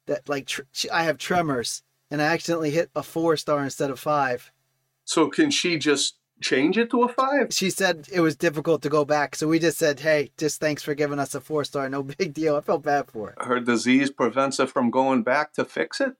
that 0.07 0.27
like 0.27 0.47
tr- 0.47 0.61
she, 0.71 0.89
I 0.89 1.03
have 1.03 1.17
tremors, 1.17 1.83
and 2.09 2.21
I 2.21 2.25
accidentally 2.25 2.71
hit 2.71 2.89
a 2.95 3.03
four 3.03 3.37
star 3.37 3.63
instead 3.63 3.89
of 3.91 3.99
five. 3.99 4.51
So 5.05 5.29
can 5.29 5.51
she 5.51 5.77
just 5.77 6.15
change 6.41 6.77
it 6.77 6.89
to 6.91 7.03
a 7.03 7.07
five? 7.07 7.53
she 7.53 7.69
said 7.69 8.07
it 8.11 8.21
was 8.21 8.35
difficult 8.35 8.81
to 8.83 8.89
go 8.89 9.05
back. 9.05 9.35
So 9.35 9.47
we 9.47 9.59
just 9.59 9.77
said, 9.77 9.99
hey, 9.99 10.31
just 10.37 10.59
thanks 10.59 10.83
for 10.83 10.93
giving 10.93 11.19
us 11.19 11.33
a 11.35 11.41
four 11.41 11.63
star. 11.63 11.89
No 11.89 12.03
big 12.17 12.33
deal. 12.33 12.55
I 12.55 12.61
felt 12.61 12.83
bad 12.83 13.09
for 13.11 13.33
her. 13.37 13.45
Her 13.45 13.59
disease 13.59 14.09
prevents 14.09 14.57
her 14.57 14.67
from 14.67 14.89
going 14.91 15.23
back 15.23 15.53
to 15.53 15.65
fix 15.65 16.01
it. 16.01 16.13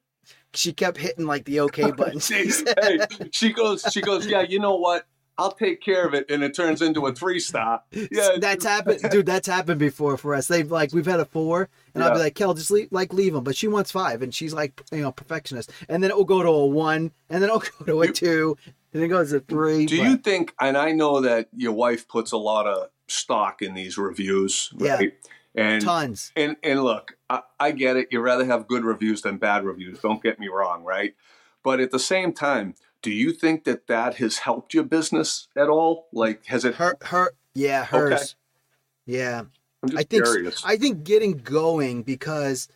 She 0.54 0.74
kept 0.74 0.98
hitting 0.98 1.26
like 1.26 1.46
the 1.46 1.62
okay 1.62 1.92
button. 1.98 2.20
She, 2.20 2.52
hey, 2.82 3.00
she 3.32 3.54
goes. 3.54 3.84
She 3.92 4.02
goes. 4.02 4.26
Yeah. 4.28 4.42
You 4.42 4.60
know 4.60 4.76
what? 4.76 5.06
I'll 5.40 5.52
take 5.52 5.82
care 5.82 6.06
of 6.08 6.14
it, 6.14 6.30
and 6.32 6.44
it 6.44 6.56
turns 6.56 6.82
into 6.82 7.06
a 7.06 7.14
three 7.14 7.40
star. 7.40 7.84
Yeah. 7.92 8.38
that's 8.40 8.66
happened, 8.66 9.02
dude. 9.12 9.26
That's 9.26 9.48
happened 9.48 9.80
before 9.80 10.18
for 10.18 10.34
us. 10.34 10.48
They've 10.48 10.70
like 10.70 10.94
we've 10.94 11.06
had 11.06 11.20
a 11.20 11.26
four, 11.26 11.70
and 11.94 12.04
I'll 12.04 12.14
be 12.14 12.20
like, 12.20 12.36
Kel, 12.36 12.54
just 12.54 12.72
leave, 12.72 12.88
like 12.92 13.14
leave 13.14 13.34
them. 13.34 13.44
But 13.44 13.56
she 13.56 13.68
wants 13.68 13.92
five, 13.92 14.22
and 14.22 14.34
she's 14.34 14.54
like, 14.54 14.82
you 14.92 15.02
know, 15.02 15.12
perfectionist. 15.12 15.72
And 15.90 16.02
then 16.04 16.10
it 16.12 16.18
will 16.18 16.26
go 16.26 16.42
to 16.42 16.50
a 16.50 16.66
one, 16.66 17.12
and 17.30 17.44
then 17.44 17.50
it'll 17.50 17.60
go 17.80 17.86
to 17.86 18.02
a 18.02 18.08
You- 18.08 18.14
two, 18.14 18.58
and 18.94 19.04
it 19.04 19.10
goes 19.10 19.32
to 19.32 19.40
three. 19.42 19.86
Do 19.86 19.98
but- 19.98 20.04
you 20.10 20.18
think? 20.18 20.54
And 20.60 20.76
I 20.78 20.92
know 20.92 21.22
that 21.22 21.50
your 21.56 21.74
wife 21.74 22.08
puts 22.08 22.32
a 22.32 22.38
lot 22.38 22.66
of 22.66 22.90
stock 23.08 23.62
in 23.62 23.74
these 23.76 23.98
reviews, 23.98 24.74
Yeah. 24.78 24.96
right? 24.96 25.14
And 25.56 25.82
tons? 25.84 26.32
and 26.36 26.56
and 26.62 26.84
look, 26.84 27.18
I, 27.30 27.42
I 27.60 27.72
get 27.72 27.96
it. 27.98 28.10
You'd 28.12 28.22
rather 28.22 28.46
have 28.46 28.68
good 28.68 28.84
reviews 28.84 29.22
than 29.24 29.38
bad 29.38 29.64
reviews. 29.66 30.00
Don't 30.00 30.22
get 30.22 30.40
me 30.40 30.48
wrong, 30.50 30.84
right? 30.84 31.16
But 31.64 31.80
at 31.80 31.90
the 31.92 32.00
same 32.00 32.32
time, 32.32 32.76
do 33.02 33.12
you 33.12 33.32
think 33.32 33.64
that 33.64 33.88
that 33.88 34.16
has 34.16 34.40
helped 34.40 34.74
your 34.74 34.84
business 34.84 35.48
at 35.56 35.70
all? 35.70 36.08
Like, 36.12 36.46
has 36.46 36.66
it? 36.66 36.76
Her, 36.76 36.98
her, 37.02 37.34
yeah, 37.54 37.86
hers. 37.86 38.14
Okay. 38.14 39.18
Yeah, 39.18 39.44
I'm 39.82 39.90
just 39.90 40.00
I 40.00 40.04
think 40.04 40.26
curious. 40.26 40.64
I 40.66 40.76
think 40.78 41.04
getting 41.04 41.38
going 41.38 42.04
because 42.04 42.68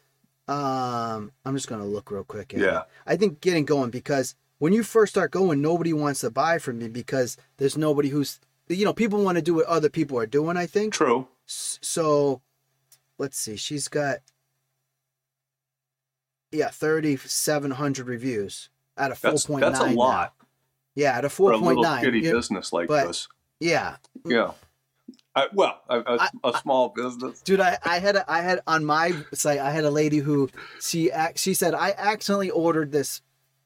um 0.47 1.31
I'm 1.45 1.55
just 1.55 1.67
gonna 1.67 1.86
look 1.86 2.10
real 2.10 2.23
quick. 2.23 2.53
it. 2.53 2.62
Yeah. 2.62 2.84
I 3.05 3.17
think 3.17 3.41
getting 3.41 3.65
going 3.65 3.89
because 3.89 4.36
when 4.60 4.73
you 4.73 4.84
first 4.84 5.13
start 5.13 5.31
going, 5.31 5.62
nobody 5.62 5.91
wants 5.93 6.21
to 6.21 6.29
buy 6.29 6.57
from 6.57 6.81
you 6.81 6.89
because 6.89 7.38
there's 7.57 7.77
nobody 7.77 8.10
who's 8.10 8.39
you 8.69 8.86
know 8.86 8.93
people 8.93 9.23
want 9.23 9.38
to 9.38 9.41
do 9.41 9.55
what 9.55 9.65
other 9.65 9.89
people 9.89 10.17
are 10.17 10.25
doing. 10.25 10.57
I 10.57 10.65
think 10.65 10.93
True. 10.93 11.27
So. 11.45 12.41
Let's 13.17 13.38
see. 13.38 13.55
She's 13.55 13.88
got 13.88 14.17
yeah 16.51 16.69
thirty 16.69 17.17
seven 17.17 17.69
hundred 17.69 18.07
reviews 18.07 18.70
out 18.97 19.12
a 19.12 19.15
four 19.15 19.32
point 19.32 19.62
nine. 19.62 19.71
That's 19.71 19.80
point 19.80 19.95
a 19.95 19.99
lot 19.99 20.34
Yeah, 20.95 21.17
out 21.17 21.25
of 21.25 21.34
for 21.34 21.51
a 21.51 21.56
point 21.56 21.77
little 21.77 21.84
nine. 21.84 22.12
business 22.21 22.71
like 22.73 22.88
but- 22.88 23.08
this. 23.08 23.27
Yeah, 23.60 23.97
Yeah. 24.25 24.51
I, 25.36 25.47
well, 25.54 25.82
a, 25.88 25.99
a, 25.99 26.17
I- 26.19 26.30
a 26.43 26.58
small 26.60 26.89
business. 26.89 27.41
dude 27.41 27.62
i 27.62 27.77
i 27.86 27.99
had 27.99 28.17
a, 28.17 28.30
i 28.30 28.41
had 28.41 28.60
on 28.67 28.84
my 28.84 29.13
site 29.34 29.60
i 29.60 29.71
had 29.71 29.86
a 29.86 29.89
lady 29.91 30.17
who 30.17 30.49
she 30.82 31.10
she 31.36 31.54
said 31.54 31.73
i 31.73 31.93
accidentally 31.97 32.49
ordered 32.49 32.91
this 32.91 33.21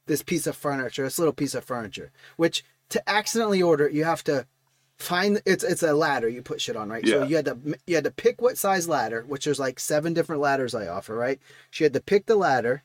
this 0.06 0.22
piece 0.22 0.46
of 0.46 0.54
furniture 0.54 1.02
this 1.02 1.18
little 1.18 1.32
piece 1.32 1.54
of 1.56 1.64
furniture 1.64 2.12
which 2.36 2.64
to 2.88 3.02
accidentally 3.10 3.60
order 3.62 3.88
you 3.88 4.04
have 4.04 4.22
to 4.22 4.46
find 4.98 5.42
it's 5.44 5.64
it's 5.64 5.82
a 5.82 5.92
ladder 5.92 6.28
you 6.28 6.40
put 6.40 6.60
shit 6.60 6.76
on 6.76 6.88
right 6.88 7.06
so 7.06 7.24
you 7.24 7.34
had 7.34 7.44
to 7.46 7.58
you 7.86 7.96
had 7.96 8.04
to 8.04 8.12
pick 8.12 8.40
what 8.40 8.56
size 8.56 8.88
ladder 8.88 9.24
which 9.26 9.44
there's 9.44 9.58
like 9.58 9.80
seven 9.80 10.14
different 10.14 10.40
ladders 10.40 10.72
i 10.74 10.86
offer 10.86 11.16
right 11.16 11.40
she 11.70 11.82
had 11.82 11.92
to 11.92 12.00
pick 12.00 12.26
the 12.26 12.36
ladder 12.36 12.84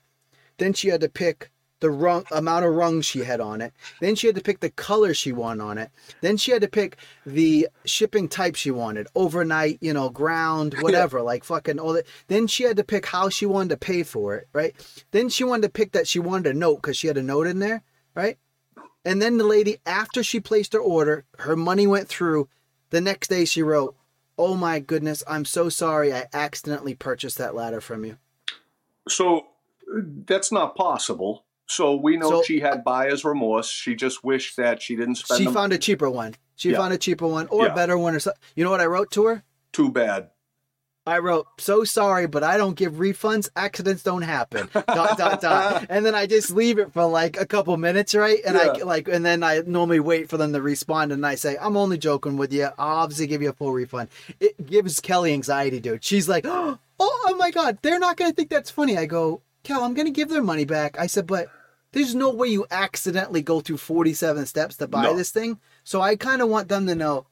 then 0.58 0.74
she 0.74 0.88
had 0.88 1.02
to 1.02 1.10
pick 1.10 1.52
the 1.82 1.92
rung 1.92 2.24
amount 2.32 2.64
of 2.64 2.74
rungs 2.74 3.06
she 3.06 3.20
had 3.20 3.42
on 3.42 3.60
it. 3.60 3.74
Then 4.00 4.16
she 4.16 4.28
had 4.28 4.36
to 4.38 4.42
pick 4.42 4.62
the 4.62 4.70
color 4.70 5.14
she 5.14 5.32
wanted 5.34 5.64
on 5.64 5.78
it. 5.78 5.92
Then 6.22 6.38
she 6.38 6.52
had 6.52 6.62
to 6.62 6.70
pick 6.70 6.96
the 7.26 7.68
shipping 7.86 8.30
type 8.30 8.56
she 8.56 8.72
wanted 8.72 9.08
overnight 9.16 9.80
you 9.82 9.92
know 9.94 10.10
ground 10.10 10.76
whatever 10.80 11.22
like 11.22 11.44
fucking 11.44 11.80
all 11.80 11.94
that. 11.94 12.06
Then 12.28 12.48
she 12.48 12.64
had 12.64 12.78
to 12.78 12.84
pick 12.84 13.08
how 13.08 13.30
she 13.30 13.46
wanted 13.46 13.70
to 13.70 13.78
pay 13.78 14.04
for 14.04 14.36
it 14.36 14.48
right? 14.54 14.74
Then 15.12 15.28
she 15.28 15.44
wanted 15.44 15.64
to 15.64 15.70
pick 15.70 15.92
that 15.92 16.08
she 16.08 16.20
wanted 16.20 16.56
a 16.56 16.58
note 16.58 16.78
because 16.78 16.96
she 16.96 17.08
had 17.08 17.18
a 17.18 17.24
note 17.24 17.48
in 17.48 17.60
there 17.60 17.84
right? 18.16 18.38
And 19.04 19.22
then 19.22 19.38
the 19.38 19.44
lady 19.44 19.78
after 19.86 20.24
she 20.24 20.40
placed 20.40 20.74
her 20.74 20.80
order 20.80 21.26
her 21.40 21.56
money 21.56 21.88
went 21.88 22.08
through. 22.08 22.48
The 22.92 23.02
next 23.02 23.28
day 23.28 23.46
she 23.46 23.64
wrote 23.64 23.96
oh 24.38 24.56
my 24.56 24.80
goodness 24.80 25.24
i'm 25.28 25.46
so 25.46 25.70
sorry 25.70 26.14
i 26.14 26.26
accidentally 26.34 26.96
purchased 26.96 27.38
that 27.38 27.56
ladder 27.56 27.82
from 27.82 28.06
you. 28.06 28.18
So 29.10 29.48
that's 30.26 30.52
not 30.52 30.76
possible. 30.76 31.46
So 31.72 31.96
we 31.96 32.18
know 32.18 32.30
So- 32.30 32.44
she 32.44 32.60
had 32.60 32.84
buyer's 32.84 33.24
remorse. 33.26 33.70
She 33.70 33.96
just 33.96 34.24
wished 34.24 34.58
that 34.58 34.82
she 34.82 34.96
didn't 34.96 35.16
spend 35.16 35.38
she 35.40 35.46
the 35.46 35.52
found 35.54 35.74
a 35.74 35.78
cheaper 35.78 36.10
one 36.10 36.36
she 36.56 36.72
Yeah. 36.72 36.78
found 36.78 36.94
a 36.94 36.98
cheaper 36.98 37.26
one 37.28 37.48
or 37.48 37.66
Yeah. 37.66 37.72
a 37.72 37.76
better 37.76 37.98
one 37.98 38.14
or 38.14 38.20
something 38.20 38.40
you 38.56 38.64
know 38.64 38.70
what 38.72 38.82
i 38.82 38.86
wrote 38.86 39.10
to 39.12 39.26
her 39.26 39.44
too 39.72 39.90
bad. 39.90 40.30
I 41.08 41.18
wrote, 41.18 41.48
so 41.58 41.84
sorry, 41.84 42.28
but 42.28 42.44
I 42.44 42.58
don't 42.58 42.76
give 42.76 42.94
refunds. 42.94 43.50
Accidents 43.56 44.04
don't 44.04 44.22
happen. 44.22 44.70
dot 44.74 45.18
dot 45.18 45.42
dot. 45.42 45.88
And 45.90 46.06
then 46.06 46.14
I 46.14 46.28
just 46.28 46.52
leave 46.52 46.78
it 46.78 46.94
for 46.94 47.06
like 47.06 47.40
a 47.42 47.46
couple 47.48 47.76
minutes, 47.78 48.14
right? 48.14 48.38
And 48.46 48.56
I 48.56 48.74
like, 48.84 49.08
and 49.08 49.26
then 49.26 49.42
I 49.42 49.64
normally 49.66 50.00
wait 50.00 50.30
for 50.30 50.38
them 50.38 50.54
to 50.54 50.62
respond, 50.62 51.12
and 51.12 51.26
I 51.26 51.34
say, 51.36 51.58
I'm 51.60 51.76
only 51.76 51.98
joking 51.98 52.38
with 52.38 52.54
you. 52.54 52.66
I'll 52.78 52.98
obviously 52.98 53.26
give 53.26 53.42
you 53.42 53.50
a 53.50 53.54
full 53.54 53.74
refund. 53.74 54.10
It 54.40 54.64
gives 54.68 55.00
Kelly 55.00 55.34
anxiety, 55.34 55.80
dude. 55.80 56.04
She's 56.04 56.30
like, 56.30 56.46
oh, 56.48 56.78
oh 57.00 57.36
my 57.40 57.50
god, 57.50 57.80
they're 57.82 57.98
not 58.00 58.16
gonna 58.18 58.34
think 58.34 58.50
that's 58.52 58.70
funny. 58.70 58.96
I 58.96 59.08
go, 59.08 59.42
Kel, 59.64 59.84
I'm 59.84 59.96
gonna 59.96 60.12
give 60.12 60.30
their 60.30 60.44
money 60.44 60.66
back. 60.66 61.00
I 61.00 61.08
said, 61.08 61.26
but 61.26 61.48
there's 61.94 62.16
no 62.16 62.30
way 62.30 62.48
you 62.48 62.66
accidentally 62.72 63.42
go 63.42 63.60
through 63.62 63.78
47 63.78 64.46
steps 64.46 64.78
to 64.78 64.88
buy 64.88 65.04
No. 65.04 65.16
this 65.16 65.32
thing. 65.32 65.60
So 65.84 66.02
I 66.02 66.16
kind 66.16 66.42
of 66.42 66.50
want 66.50 66.70
them 66.70 66.88
to 66.88 66.96
know, 66.96 67.28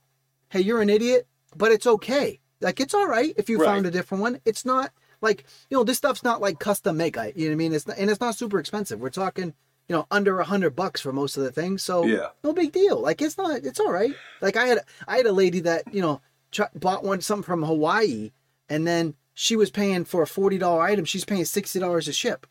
hey, 0.49 0.61
you're 0.61 0.81
an 0.81 0.89
idiot, 0.89 1.27
but 1.55 1.71
it's 1.71 1.87
okay. 1.87 2.39
Like 2.61 2.79
it's 2.79 2.93
all 2.93 3.07
right 3.07 3.33
if 3.37 3.49
you 3.49 3.57
Right. 3.59 3.65
found 3.67 3.85
a 3.85 3.91
different 3.91 4.21
one. 4.21 4.41
It's 4.45 4.65
not 4.65 4.91
like 5.21 5.45
you 5.69 5.77
know 5.77 5.83
this 5.83 5.97
stuff's 5.97 6.23
not 6.23 6.41
like 6.41 6.59
custom 6.59 6.97
make. 6.97 7.17
I 7.17 7.31
you 7.35 7.45
know 7.45 7.51
what 7.51 7.53
I 7.53 7.55
mean. 7.55 7.73
It's 7.73 7.87
not, 7.87 7.97
and 7.97 8.09
it's 8.09 8.19
not 8.19 8.35
super 8.35 8.59
expensive. 8.59 8.99
We're 8.99 9.09
talking 9.09 9.53
you 9.87 9.95
know 9.95 10.05
under 10.11 10.39
a 10.39 10.43
hundred 10.43 10.75
bucks 10.75 10.99
for 11.01 11.13
most 11.13 11.37
of 11.37 11.43
the 11.43 11.51
things. 11.51 11.83
So 11.83 12.05
Yeah. 12.05 12.27
no 12.43 12.51
big 12.53 12.71
deal. 12.73 12.99
Like 12.99 13.21
it's 13.21 13.37
not. 13.37 13.63
It's 13.63 13.79
all 13.79 13.91
right. 13.91 14.13
Like 14.41 14.57
I 14.57 14.65
had 14.67 14.79
I 15.07 15.17
had 15.17 15.25
a 15.25 15.31
lady 15.31 15.61
that 15.61 15.93
you 15.93 16.01
know 16.01 16.21
tr- 16.51 16.63
bought 16.75 17.03
one 17.05 17.21
something 17.21 17.43
from 17.43 17.63
Hawaii, 17.63 18.31
and 18.67 18.85
then 18.85 19.15
she 19.33 19.55
was 19.55 19.71
paying 19.71 20.03
for 20.03 20.21
a 20.21 20.27
forty 20.27 20.57
dollar 20.57 20.81
item. 20.81 21.05
She's 21.05 21.23
paying 21.25 21.45
sixty 21.45 21.79
dollars 21.79 22.05
to 22.05 22.13
ship. 22.13 22.45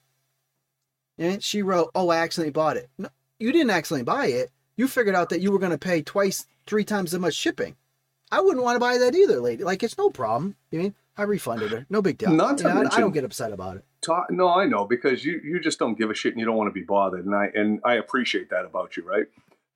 And 1.18 1.42
she 1.42 1.62
wrote, 1.62 1.90
"Oh, 1.94 2.08
I 2.10 2.18
accidentally 2.18 2.52
bought 2.52 2.76
it." 2.76 2.88
No, 2.98 3.08
you 3.38 3.52
didn't 3.52 3.70
accidentally 3.70 4.04
buy 4.04 4.26
it. 4.26 4.50
You 4.76 4.86
figured 4.88 5.14
out 5.16 5.30
that 5.30 5.40
you 5.40 5.50
were 5.50 5.58
going 5.58 5.72
to 5.72 5.78
pay 5.78 6.02
twice, 6.02 6.46
three 6.66 6.84
times 6.84 7.12
as 7.12 7.20
much 7.20 7.34
shipping. 7.34 7.76
I 8.30 8.40
wouldn't 8.40 8.62
want 8.62 8.76
to 8.76 8.80
buy 8.80 8.98
that 8.98 9.14
either, 9.14 9.40
lady. 9.40 9.64
Like 9.64 9.82
it's 9.82 9.98
no 9.98 10.10
problem. 10.10 10.54
You 10.70 10.78
mean 10.80 10.94
I 11.16 11.22
refunded 11.24 11.72
her, 11.72 11.86
no 11.90 12.00
big 12.00 12.18
deal. 12.18 12.30
Not 12.30 12.58
to 12.58 12.68
You 12.68 12.74
know, 12.74 12.82
I- 12.82 12.96
I, 12.96 13.00
don't 13.00 13.12
get 13.12 13.24
upset 13.24 13.52
about 13.52 13.76
it. 13.76 13.84
Ta- 14.00 14.26
no, 14.30 14.48
I 14.48 14.66
know 14.66 14.84
because 14.84 15.24
you 15.24 15.40
you 15.42 15.58
just 15.58 15.78
don't 15.80 15.98
give 15.98 16.10
a 16.10 16.14
shit 16.14 16.32
and 16.32 16.38
you 16.40 16.46
don't 16.46 16.56
want 16.56 16.68
to 16.68 16.72
be 16.80 16.84
bothered, 16.84 17.26
and 17.26 17.34
I 17.34 17.46
and 17.54 17.80
I 17.84 17.94
appreciate 17.94 18.50
that 18.50 18.64
about 18.64 18.96
you, 18.96 19.02
right? 19.02 19.26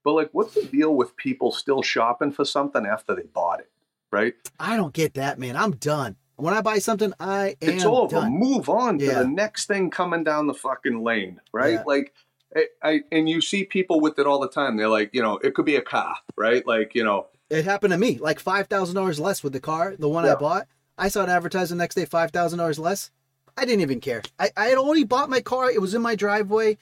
But 0.05 0.12
like, 0.12 0.28
what's 0.32 0.55
the 0.55 0.64
deal 0.64 0.95
with 0.95 1.16
people 1.16 1.51
still 1.51 1.82
shopping 1.82 2.30
for 2.30 2.45
something 2.45 2.86
after 2.86 3.14
they 3.16 3.22
bought 3.22 3.59
it, 3.61 3.70
right? 4.12 4.34
I 4.61 4.76
don't 4.76 4.93
get 4.93 5.14
that, 5.14 5.38
man. 5.40 5.57
I'm 5.57 5.72
done. 5.72 6.16
When 6.43 6.55
I 6.55 6.61
buy 6.61 6.80
something, 6.80 7.12
I 7.20 7.51
am 7.62 7.68
it's 7.68 7.84
over. 7.84 8.16
done. 8.16 8.32
Move 8.32 8.68
on 8.68 8.99
to 8.99 9.07
the 9.07 9.28
next 9.28 9.66
thing 9.66 9.90
coming 9.90 10.24
down 10.24 10.49
the 10.49 10.55
fucking 10.55 11.05
lane, 11.05 11.40
right? 11.53 11.74
Yeah. 11.74 11.84
Like, 11.86 12.12
I, 12.57 12.66
I 12.82 13.01
and 13.12 13.28
you 13.28 13.40
see 13.40 13.62
people 13.62 14.01
with 14.01 14.18
it 14.18 14.26
all 14.26 14.40
the 14.40 14.49
time. 14.49 14.76
They're 14.76 14.88
like, 14.88 15.11
you 15.12 15.22
know, 15.22 15.38
it 15.38 15.55
could 15.55 15.66
be 15.66 15.76
a 15.76 15.82
car, 15.82 16.16
right? 16.36 16.66
Like, 16.66 16.97
you 16.97 17.05
know, 17.05 17.28
It 17.49 17.64
happened 17.64 17.93
to 17.93 17.99
me, 17.99 18.18
like 18.18 18.40
five 18.40 18.66
thousand 18.66 18.97
dollars 18.97 19.20
less 19.20 19.45
with 19.45 19.53
the 19.53 19.61
car, 19.61 19.95
the 19.97 20.09
one 20.09 20.24
I 20.26 20.34
bought. 20.34 20.66
I 20.99 21.07
saw 21.07 21.22
it 21.22 21.28
advertised 21.28 21.70
the 21.70 21.76
next 21.76 21.95
day, 21.95 22.07
five 22.07 22.32
thousand 22.32 22.59
dollars 22.59 22.78
less. 22.78 23.12
I 23.57 23.64
didn't 23.64 23.82
even 23.82 24.01
care. 24.01 24.22
I, 24.36 24.51
I 24.57 24.64
had 24.66 24.78
already 24.78 25.05
bought 25.05 25.30
my 25.30 25.43
car. 25.43 25.70
It 25.70 25.80
was 25.80 25.95
in 25.95 26.03
my 26.03 26.16
driveway. 26.16 26.76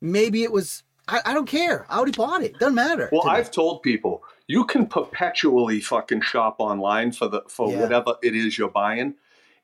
Maybe 0.00 0.44
it 0.44 0.50
was. 0.52 0.82
I, 1.06 1.20
I 1.26 1.34
don't 1.34 1.46
care. 1.46 1.84
I 1.90 1.98
already 1.98 2.12
bought 2.12 2.42
it. 2.42 2.58
Doesn't 2.58 2.74
matter. 2.74 3.10
Well. 3.12 3.28
I've 3.28 3.50
told 3.50 3.82
people 3.82 4.22
you 4.46 4.64
can 4.64 4.86
perpetually 4.86 5.80
fucking 5.80 6.20
shop 6.20 6.56
online 6.58 7.12
for 7.12 7.28
the 7.28 7.42
for 7.48 7.70
Yeah. 7.70 7.80
whatever 7.80 8.16
it 8.22 8.34
is 8.34 8.58
you're 8.58 8.68
buying, 8.70 9.14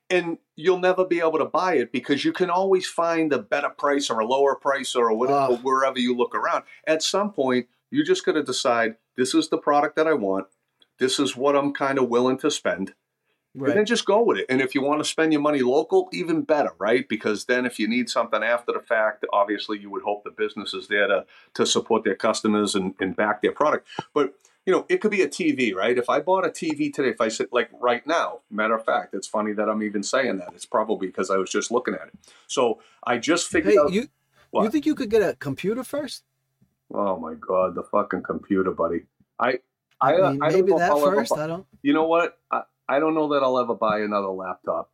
and 0.09 0.37
you'll 0.55 0.79
never 0.79 1.05
be 1.05 1.19
able 1.19 1.37
to 1.37 1.45
buy 1.45 1.75
it 1.75 1.91
because 1.91 2.25
you 2.25 2.33
can 2.33 2.49
always 2.49 2.87
find 2.87 3.31
a 3.31 3.39
better 3.39 3.69
price 3.69 4.09
or 4.09 4.19
a 4.19 4.25
lower 4.25 4.55
price 4.55 4.95
or 4.95 5.13
whatever 5.13 5.53
Ugh. 5.53 5.59
wherever 5.63 5.99
you 5.99 6.15
look 6.15 6.35
around. 6.35 6.63
At 6.85 7.03
some 7.03 7.31
point, 7.31 7.67
you're 7.89 8.05
just 8.05 8.25
got 8.25 8.33
to 8.33 8.43
decide 8.43 8.95
this 9.15 9.33
is 9.33 9.49
the 9.49 9.57
product 9.57 9.95
that 9.95 10.07
I 10.07 10.13
want. 10.13 10.47
This 10.99 11.19
is 11.19 11.35
what 11.35 11.55
I'm 11.55 11.73
kind 11.73 11.97
of 11.97 12.09
willing 12.09 12.37
to 12.39 12.51
spend. 12.51 12.93
And 13.53 13.67
then 13.67 13.85
just 13.85 14.05
go 14.05 14.23
with 14.23 14.37
it. 14.37 14.45
And 14.47 14.61
if 14.61 14.73
you 14.73 14.81
want 14.81 15.01
to 15.01 15.03
spend 15.03 15.33
your 15.33 15.41
money 15.41 15.61
local, 15.61 16.07
even 16.13 16.43
better, 16.43 16.71
right? 16.79 17.07
Because 17.09 17.45
then 17.45 17.65
if 17.65 17.79
you 17.79 17.87
need 17.87 18.09
something 18.09 18.41
after 18.41 18.71
the 18.71 18.79
fact, 18.79 19.25
obviously 19.33 19.77
you 19.77 19.89
would 19.89 20.03
hope 20.03 20.23
the 20.23 20.31
business 20.31 20.73
is 20.73 20.87
there 20.87 21.07
to, 21.07 21.25
to 21.55 21.65
support 21.65 22.05
their 22.05 22.15
customers 22.15 22.75
and, 22.75 22.95
and 23.01 23.13
back 23.13 23.41
their 23.41 23.51
product. 23.51 23.89
But 24.13 24.35
you 24.65 24.71
know, 24.73 24.85
it 24.89 25.01
could 25.01 25.11
be 25.11 25.21
a 25.23 25.27
TV, 25.27 25.73
right? 25.73 25.97
If 25.97 26.09
I 26.09 26.19
bought 26.19 26.45
a 26.45 26.49
TV 26.49 26.93
today, 26.93 27.09
if 27.09 27.19
I 27.21 27.29
said 27.29 27.47
like 27.51 27.69
right 27.79 28.05
now, 28.05 28.41
matter 28.51 28.75
of 28.75 28.85
fact, 28.85 29.13
it's 29.13 29.27
funny 29.27 29.53
that 29.53 29.67
I'm 29.69 29.81
even 29.83 30.03
saying 30.03 30.37
that. 30.37 30.49
It's 30.53 30.65
probably 30.65 31.07
because 31.07 31.29
I 31.31 31.37
was 31.37 31.49
just 31.49 31.71
looking 31.71 31.93
at 31.95 32.07
it. 32.07 32.13
So 32.47 32.79
I 33.03 33.17
just 33.17 33.47
figured 33.47 33.73
Hey, 33.73 33.79
out 33.79 33.91
you 33.91 34.07
you 34.53 34.69
think 34.69 34.85
you 34.85 34.95
could 34.95 35.09
get 35.09 35.21
a 35.23 35.35
computer 35.35 35.83
first? 35.83 36.23
Oh 36.93 37.17
my 37.17 37.33
god, 37.35 37.73
the 37.75 37.83
fucking 37.83 38.21
computer, 38.23 38.71
buddy. 38.71 39.03
I 39.39 39.59
I, 39.99 40.15
uh, 40.15 40.27
I 40.27 40.31
mean, 40.31 40.43
I 40.43 40.49
maybe 40.49 40.71
that 40.73 40.91
first. 40.99 41.33
bu- 41.33 41.39
I 41.41 41.47
don't. 41.47 41.65
you 41.81 41.93
know 41.93 42.05
what? 42.05 42.37
I, 42.51 42.63
I 42.89 42.99
don't 42.99 43.13
know 43.15 43.29
that 43.33 43.43
I'll 43.43 43.57
ever 43.59 43.75
buy 43.75 43.99
another 44.01 44.27
laptop. 44.29 44.91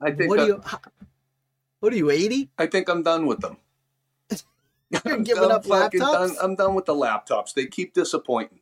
I 0.00 0.12
think 0.12 0.30
What 0.30 0.40
I- 0.40 0.42
are 0.44 0.46
you? 0.46 0.60
how- 0.64 0.80
What 1.80 1.92
are 1.92 1.96
you? 1.96 2.10
Eighty? 2.10 2.50
I 2.58 2.66
think 2.66 2.88
I'm 2.88 3.02
done 3.02 3.26
with 3.26 3.40
them. 3.40 3.58
You're 5.04 5.14
I'm 5.14 5.22
giving 5.24 5.42
done 5.42 5.52
up 5.52 5.64
laptops? 5.64 5.98
Done, 5.98 6.36
I'm 6.42 6.54
done 6.54 6.74
with 6.74 6.86
the 6.86 6.94
laptops. 6.94 7.52
They 7.54 7.66
keep 7.66 7.92
disappointing. 7.94 8.60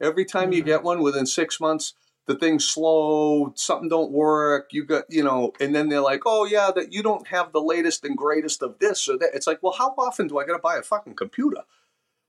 Every 0.00 0.24
time 0.24 0.52
you 0.52 0.62
Mhm. 0.62 0.66
get 0.66 0.82
one, 0.82 1.00
within 1.02 1.26
six 1.26 1.60
months, 1.60 1.94
the 2.26 2.34
thing's 2.34 2.64
slow. 2.64 3.52
Something 3.56 3.88
don't 3.88 4.10
work. 4.12 4.72
You 4.72 4.84
got 4.84 5.04
you 5.08 5.22
know, 5.22 5.52
and 5.60 5.74
then 5.74 5.88
they're 5.88 6.00
like, 6.00 6.22
"Oh 6.26 6.44
yeah, 6.44 6.70
that 6.74 6.92
you 6.92 7.02
don't 7.02 7.26
have 7.28 7.52
the 7.52 7.60
latest 7.60 8.04
and 8.04 8.16
greatest 8.16 8.62
of 8.62 8.78
this 8.78 9.08
or 9.08 9.18
that." 9.18 9.30
It's 9.34 9.46
like, 9.46 9.62
well, 9.62 9.74
how 9.76 9.94
often 9.98 10.28
do 10.28 10.38
I 10.38 10.44
got 10.46 10.54
to 10.54 10.58
buy 10.58 10.76
a 10.76 10.82
fucking 10.82 11.14
computer? 11.14 11.62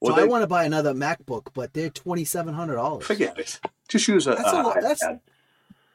So 0.03 0.11
Well, 0.11 0.19
I 0.19 0.25
want 0.25 0.43
to 0.43 0.47
buy 0.47 0.65
another 0.65 0.93
MacBook, 0.93 1.47
but 1.53 1.73
they're 1.73 1.89
twenty 1.89 2.25
seven 2.25 2.53
hundred 2.53 2.75
dollars. 2.75 3.05
forget 3.05 3.39
it. 3.39 3.59
Just 3.87 4.07
use 4.07 4.27
a. 4.27 4.31
That's 4.31 4.43
a 4.51 4.57
uh, 4.57 4.63
lot- 4.63 4.81
that's-. 4.81 5.03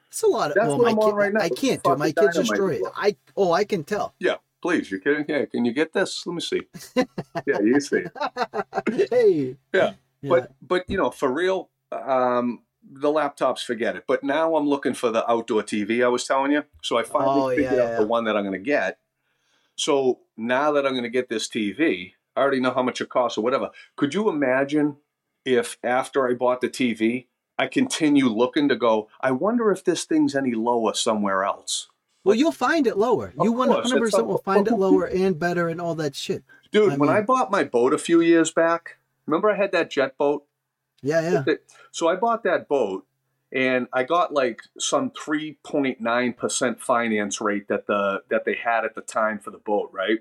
It's 0.09 0.23
a 0.23 0.27
lot 0.27 0.51
of. 0.51 0.55
That's 0.57 0.67
well, 0.69 0.79
what 0.79 0.91
I'm 0.91 0.99
on 0.99 1.11
kid, 1.11 1.17
right 1.17 1.33
now. 1.33 1.41
I 1.41 1.49
can't 1.51 1.83
do 1.83 1.93
it. 1.93 1.99
My 1.99 2.11
kids 2.11 2.37
destroy 2.37 2.77
it. 2.77 2.83
I 2.97 3.17
oh, 3.37 3.53
I 3.53 3.65
can 3.65 3.85
tell. 3.85 4.15
Yeah, 4.19 4.37
please. 4.63 4.91
you're 4.91 5.01
kidding? 5.01 5.25
Yeah, 5.29 5.45
can 5.47 5.65
you 5.65 5.73
get 5.73 5.93
this? 5.93 6.27
Let 6.27 6.35
me 6.35 6.41
see. 6.41 6.63
yeah, 7.47 7.61
you 7.61 7.81
see. 7.81 8.05
hey. 9.11 9.57
Yeah, 9.73 9.93
Yeah. 10.23 10.29
But 10.29 10.53
but 10.63 10.85
you 10.89 10.97
know, 10.99 11.11
for 11.11 11.33
real, 11.33 11.71
um, 11.93 12.63
the 12.83 13.09
laptops 13.09 13.65
forget 13.65 13.97
it. 13.97 14.05
But 14.07 14.23
now 14.25 14.57
I'm 14.57 14.69
looking 14.69 14.95
for 14.95 15.11
the 15.11 15.29
outdoor 15.31 15.63
TV 15.63 16.05
I 16.05 16.09
was 16.09 16.25
telling 16.25 16.53
you. 16.53 16.65
So 16.83 16.99
I 16.99 17.03
finally 17.03 17.41
Oh, 17.43 17.57
figured 17.57 17.73
yeah, 17.73 17.83
out 17.85 17.91
yeah. 17.91 17.99
the 18.01 18.07
one 18.07 18.25
that 18.25 18.37
I'm 18.37 18.43
going 18.45 18.53
to 18.53 18.59
get. 18.59 18.99
So 19.77 20.21
now 20.37 20.73
that 20.73 20.85
I'm 20.87 20.93
going 20.93 21.05
to 21.05 21.09
get 21.11 21.29
this 21.29 21.49
TV, 21.49 22.13
I 22.37 22.41
already 22.41 22.61
know 22.61 22.73
how 22.73 22.83
much 22.83 23.01
it 23.01 23.09
costs 23.09 23.39
or 23.39 23.43
whatever. 23.43 23.71
Could 23.97 24.15
you 24.15 24.29
imagine 24.29 24.97
if 25.45 25.79
after 25.83 26.29
I 26.29 26.35
bought 26.35 26.61
the 26.61 26.69
TV, 26.69 27.27
I 27.59 27.67
continue 27.67 28.29
looking 28.29 28.69
to 28.69 28.77
go? 28.77 29.09
I 29.21 29.31
wonder 29.31 29.71
if 29.71 29.85
this 29.85 30.05
thing's 30.05 30.35
any 30.35 30.53
lower 30.53 30.93
somewhere 30.95 31.45
else. 31.45 31.89
Well, 32.25 32.35
you'll 32.35 32.53
find 32.53 32.87
it 32.87 32.97
lower. 32.97 33.33
You 33.41 33.51
Of 33.51 33.57
course, 33.57 33.69
one 33.69 33.83
hundred 33.83 34.01
percent 34.01 34.27
will 34.27 34.39
find 34.39 34.67
it 34.67 34.75
lower 34.75 35.05
and 35.05 35.39
better 35.39 35.69
and 35.69 35.81
all 35.81 35.95
that 35.97 36.15
shit. 36.15 36.45
Dude, 36.71 36.93
I 36.93 36.97
when 36.97 37.09
I 37.09 37.21
bought 37.21 37.51
my 37.51 37.65
boat 37.65 37.93
a 37.93 37.99
few 37.99 38.21
years 38.21 38.51
back, 38.51 38.99
remember 39.27 39.51
I 39.51 39.57
had 39.57 39.73
that 39.73 39.91
jet 39.91 40.17
boat? 40.19 40.45
Yeah, 41.03 41.45
yeah. 41.47 41.55
So 41.91 42.09
I 42.09 42.17
bought 42.17 42.45
that 42.45 42.69
boat 42.69 43.07
and 43.53 43.87
I 43.93 44.05
got 44.05 44.33
like 44.33 44.63
some 44.79 45.11
3.9% 45.11 46.81
finance 46.81 47.41
rate 47.41 47.69
that 47.69 47.87
the 47.87 48.23
that 48.29 48.45
they 48.45 48.55
had 48.55 48.85
at 48.85 48.95
the 48.95 49.01
time 49.01 49.39
for 49.39 49.51
the 49.51 49.59
boat, 49.59 49.91
right? 49.93 50.19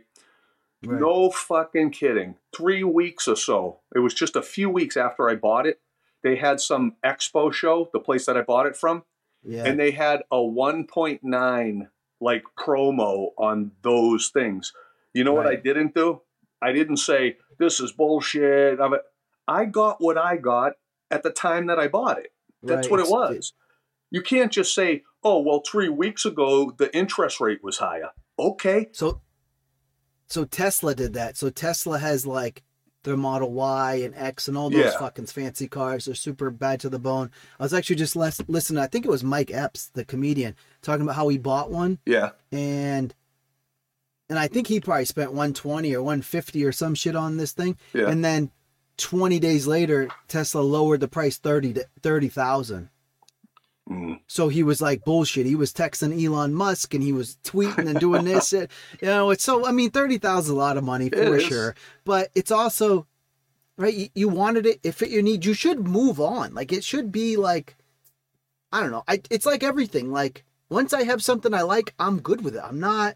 Right. 0.84 1.00
No 1.02 1.30
fucking 1.30 1.91
kidding. 1.91 2.36
3 2.56 2.86
weeks 2.86 3.28
or 3.28 3.36
so. 3.36 3.80
It 3.93 4.00
was 4.00 4.14
just 4.14 4.38
a 4.38 4.41
few 4.41 4.70
weeks 4.70 4.95
after 4.95 5.30
I 5.30 5.36
bought 5.36 5.68
it. 5.68 5.82
They 6.24 6.38
had 6.38 6.62
some 6.62 6.95
expo 7.06 7.54
show, 7.54 7.89
the 7.91 8.00
place 8.00 8.26
that 8.26 8.38
I 8.38 8.41
bought 8.41 8.66
it 8.66 8.78
from, 8.78 9.04
Yeah. 9.44 9.64
and 9.66 9.80
they 9.80 9.92
had 9.92 10.24
a 10.32 10.38
1.9 10.38 11.88
like 12.22 12.44
promo 12.58 13.30
on 13.38 13.72
those 13.82 14.30
things. 14.30 14.74
You 15.14 15.24
know 15.24 15.34
what 15.34 15.48
I 15.48 15.56
didn't 15.56 15.96
do? 15.96 16.22
I 16.62 16.72
didn't 16.74 16.98
say 16.98 17.38
this 17.58 17.80
is 17.80 17.92
bullshit. 17.92 18.80
I'm 18.80 18.94
a- 18.94 19.02
I 19.48 19.66
got 19.66 20.02
what 20.02 20.18
I 20.18 20.38
got 20.38 20.74
at 21.10 21.24
the 21.24 21.32
time 21.32 21.68
that 21.68 21.80
I 21.80 21.88
bought 21.88 22.20
it. 22.20 22.34
That's 22.62 22.88
Right, 22.88 22.92
what 22.92 23.00
it 23.00 23.10
was. 23.10 23.54
You 24.12 24.22
can't 24.22 24.52
just 24.52 24.76
say, 24.76 25.04
"Oh, 25.24 25.40
well, 25.40 25.62
3 25.66 25.88
weeks 25.90 26.26
ago 26.26 26.72
the 26.72 26.94
interest 26.96 27.40
rate 27.40 27.64
was 27.64 27.78
higher." 27.78 28.12
Okay. 28.38 28.90
So, 28.92 29.22
so 30.28 30.44
Tesla 30.46 30.94
did 30.94 31.14
that. 31.14 31.38
So 31.38 31.50
Tesla 31.50 31.98
has 32.00 32.28
like 32.28 32.64
their 33.04 33.16
Model 33.18 33.52
Y 33.54 33.95
and 34.04 34.14
X 34.16 34.47
and 34.47 34.58
all 34.58 34.70
those 34.70 34.86
Yeah. 34.93 35.00
fucking 35.00 35.28
fancy 35.28 35.68
cars. 35.68 36.06
They're 36.06 36.16
super 36.16 36.50
bad 36.52 36.80
to 36.82 36.89
the 36.89 37.00
bone. 37.00 37.32
I 37.60 37.64
was 37.64 37.74
actually 37.74 37.95
just 37.95 38.16
les- 38.16 38.41
listening. 38.47 38.84
I 38.84 38.88
think 38.88 39.06
it 39.06 39.10
was 39.10 39.24
Mike 39.24 39.52
Epps, 39.52 39.88
the 39.93 40.04
comedian, 40.04 40.56
talking 40.82 41.04
about 41.04 41.16
how 41.16 41.28
he 41.30 41.38
bought 41.38 41.72
one 41.72 42.00
Yeah. 42.06 42.32
and 42.52 43.14
and 44.32 44.38
I 44.38 44.47
think 44.47 44.68
he 44.68 44.80
probably 44.80 45.06
spent 45.06 45.32
120 45.34 45.95
or 45.95 46.04
150 46.04 46.64
or 46.64 46.72
some 46.72 46.93
shit 46.93 47.16
on 47.16 47.38
this 47.38 47.52
thing. 47.52 47.78
Yeah. 47.93 48.10
And 48.10 48.24
then 48.24 48.52
20 48.97 49.39
days 49.39 49.66
later, 49.66 50.08
Tesla 50.28 50.62
lowered 50.62 51.00
the 51.00 51.08
price 51.08 51.38
30 51.39 51.74
to 51.74 51.88
30,000. 52.04 52.89
Mm. 53.90 54.20
So 54.28 54.50
he 54.50 54.62
was 54.62 54.82
like 54.82 55.04
bullshit. 55.04 55.46
He 55.48 55.56
was 55.56 55.74
texting 55.74 56.24
Elon 56.24 56.54
Musk 56.54 56.94
and 56.94 57.02
he 57.02 57.12
was 57.12 57.38
tweeting 57.44 57.90
and 57.90 58.00
doing 58.00 58.24
this. 58.26 58.54
and, 58.54 58.68
you 59.02 59.08
know, 59.08 59.32
it's 59.32 59.44
so 59.44 59.66
I 59.66 59.72
mean, 59.72 59.90
thirty 59.92 60.18
thousand 60.18 60.54
is 60.54 60.58
a 60.58 60.60
lot 60.60 60.78
of 60.78 60.84
money 60.84 61.10
for 61.10 61.36
It 61.36 61.42
is. 61.42 61.44
sure. 61.44 61.76
But 62.06 62.30
it's 62.36 62.52
also 62.52 63.08
right. 63.78 63.94
You, 63.94 64.10
you 64.14 64.30
wanted 64.30 64.66
it. 64.66 64.80
It 64.84 64.92
fit 64.94 65.10
your 65.10 65.24
needs. 65.24 65.46
You 65.46 65.54
should 65.54 65.88
move 65.88 66.20
on. 66.20 66.54
Like 66.54 66.72
it 66.72 66.84
should 66.84 67.12
be 67.12 67.36
like 67.36 67.76
I 68.72 68.82
don't 68.82 68.92
know. 68.92 69.04
I 69.08 69.22
it's 69.32 69.46
like 69.46 69.64
everything. 69.64 70.12
Like 70.12 70.44
once 70.70 70.94
I 70.94 71.04
have 71.04 71.24
something 71.24 71.54
I 71.54 71.64
like, 71.64 71.96
I'm 71.98 72.22
good 72.22 72.44
with 72.44 72.56
it. 72.56 72.62
I'm 72.64 72.80
not. 72.80 73.16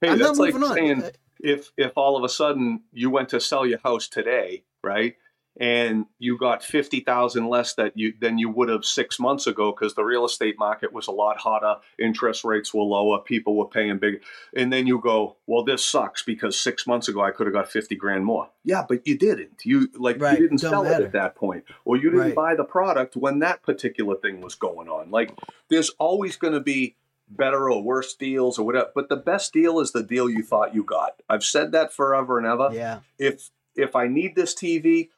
Hey, 0.00 0.08
I'm 0.08 0.18
that's 0.18 0.38
not 0.38 0.42
like 0.44 0.54
moving 0.54 0.68
on. 0.70 0.74
saying 0.76 1.02
Uh, 1.02 1.10
if 1.38 1.70
if 1.76 1.92
all 1.96 2.16
of 2.16 2.24
a 2.24 2.28
sudden 2.28 2.84
you 2.92 3.10
went 3.10 3.28
to 3.30 3.40
sell 3.40 3.66
your 3.66 3.80
house 3.80 4.08
today, 4.08 4.64
right? 4.82 5.16
And 5.60 6.06
you 6.18 6.38
got 6.38 6.64
fifty 6.64 7.00
thousand 7.00 7.48
less 7.48 7.74
that 7.74 7.92
you 7.94 8.14
than 8.18 8.38
you 8.38 8.48
would 8.48 8.70
have 8.70 8.82
six 8.82 9.20
months 9.20 9.46
ago 9.46 9.72
because 9.72 9.94
the 9.94 10.02
real 10.02 10.24
estate 10.24 10.58
market 10.58 10.90
was 10.90 11.06
a 11.06 11.10
lot 11.12 11.36
hotter, 11.36 11.76
interest 11.98 12.44
rates 12.44 12.72
were 12.72 12.82
lower, 12.82 13.18
people 13.18 13.54
were 13.54 13.68
paying 13.68 13.98
big, 13.98 14.22
and 14.56 14.72
then 14.72 14.86
you 14.86 14.98
go, 14.98 15.36
well, 15.46 15.62
this 15.62 15.84
sucks 15.84 16.22
because 16.22 16.58
six 16.58 16.86
months 16.86 17.08
ago 17.08 17.20
I 17.20 17.30
could 17.30 17.46
have 17.46 17.52
got 17.52 17.70
fifty 17.70 17.94
grand 17.94 18.24
more. 18.24 18.48
Yeah, 18.64 18.86
but 18.88 19.06
you 19.06 19.18
didn't. 19.18 19.60
You 19.66 19.88
like 19.98 20.18
Right, 20.18 20.38
you 20.40 20.48
didn't 20.48 20.62
don't 20.62 20.70
sell 20.70 20.86
it 20.86 21.02
at 21.02 21.12
that 21.12 21.34
point, 21.34 21.64
or 21.84 21.96
you 21.96 22.04
didn't 22.10 22.20
Right. 22.20 22.34
buy 22.34 22.54
the 22.54 22.64
product 22.64 23.14
when 23.14 23.40
that 23.40 23.62
particular 23.62 24.16
thing 24.16 24.40
was 24.40 24.54
going 24.54 24.88
on. 24.88 25.10
Like, 25.10 25.30
there's 25.68 25.90
always 25.98 26.36
going 26.36 26.54
to 26.54 26.60
be 26.60 26.96
better 27.28 27.70
or 27.70 27.82
worse 27.82 28.14
deals 28.14 28.58
or 28.58 28.64
whatever. 28.64 28.88
But 28.94 29.10
the 29.10 29.16
best 29.16 29.52
deal 29.52 29.78
is 29.78 29.92
the 29.92 30.02
deal 30.02 30.30
you 30.30 30.42
thought 30.42 30.74
you 30.74 30.82
got. 30.84 31.22
I've 31.28 31.44
said 31.44 31.72
that 31.72 31.92
forever 31.92 32.38
and 32.38 32.46
ever. 32.46 32.70
yeah. 32.72 33.00
If 33.18 33.50
if 33.76 33.94
I 33.94 34.08
need 34.08 34.34
this 34.34 34.54
TV, 34.54 35.10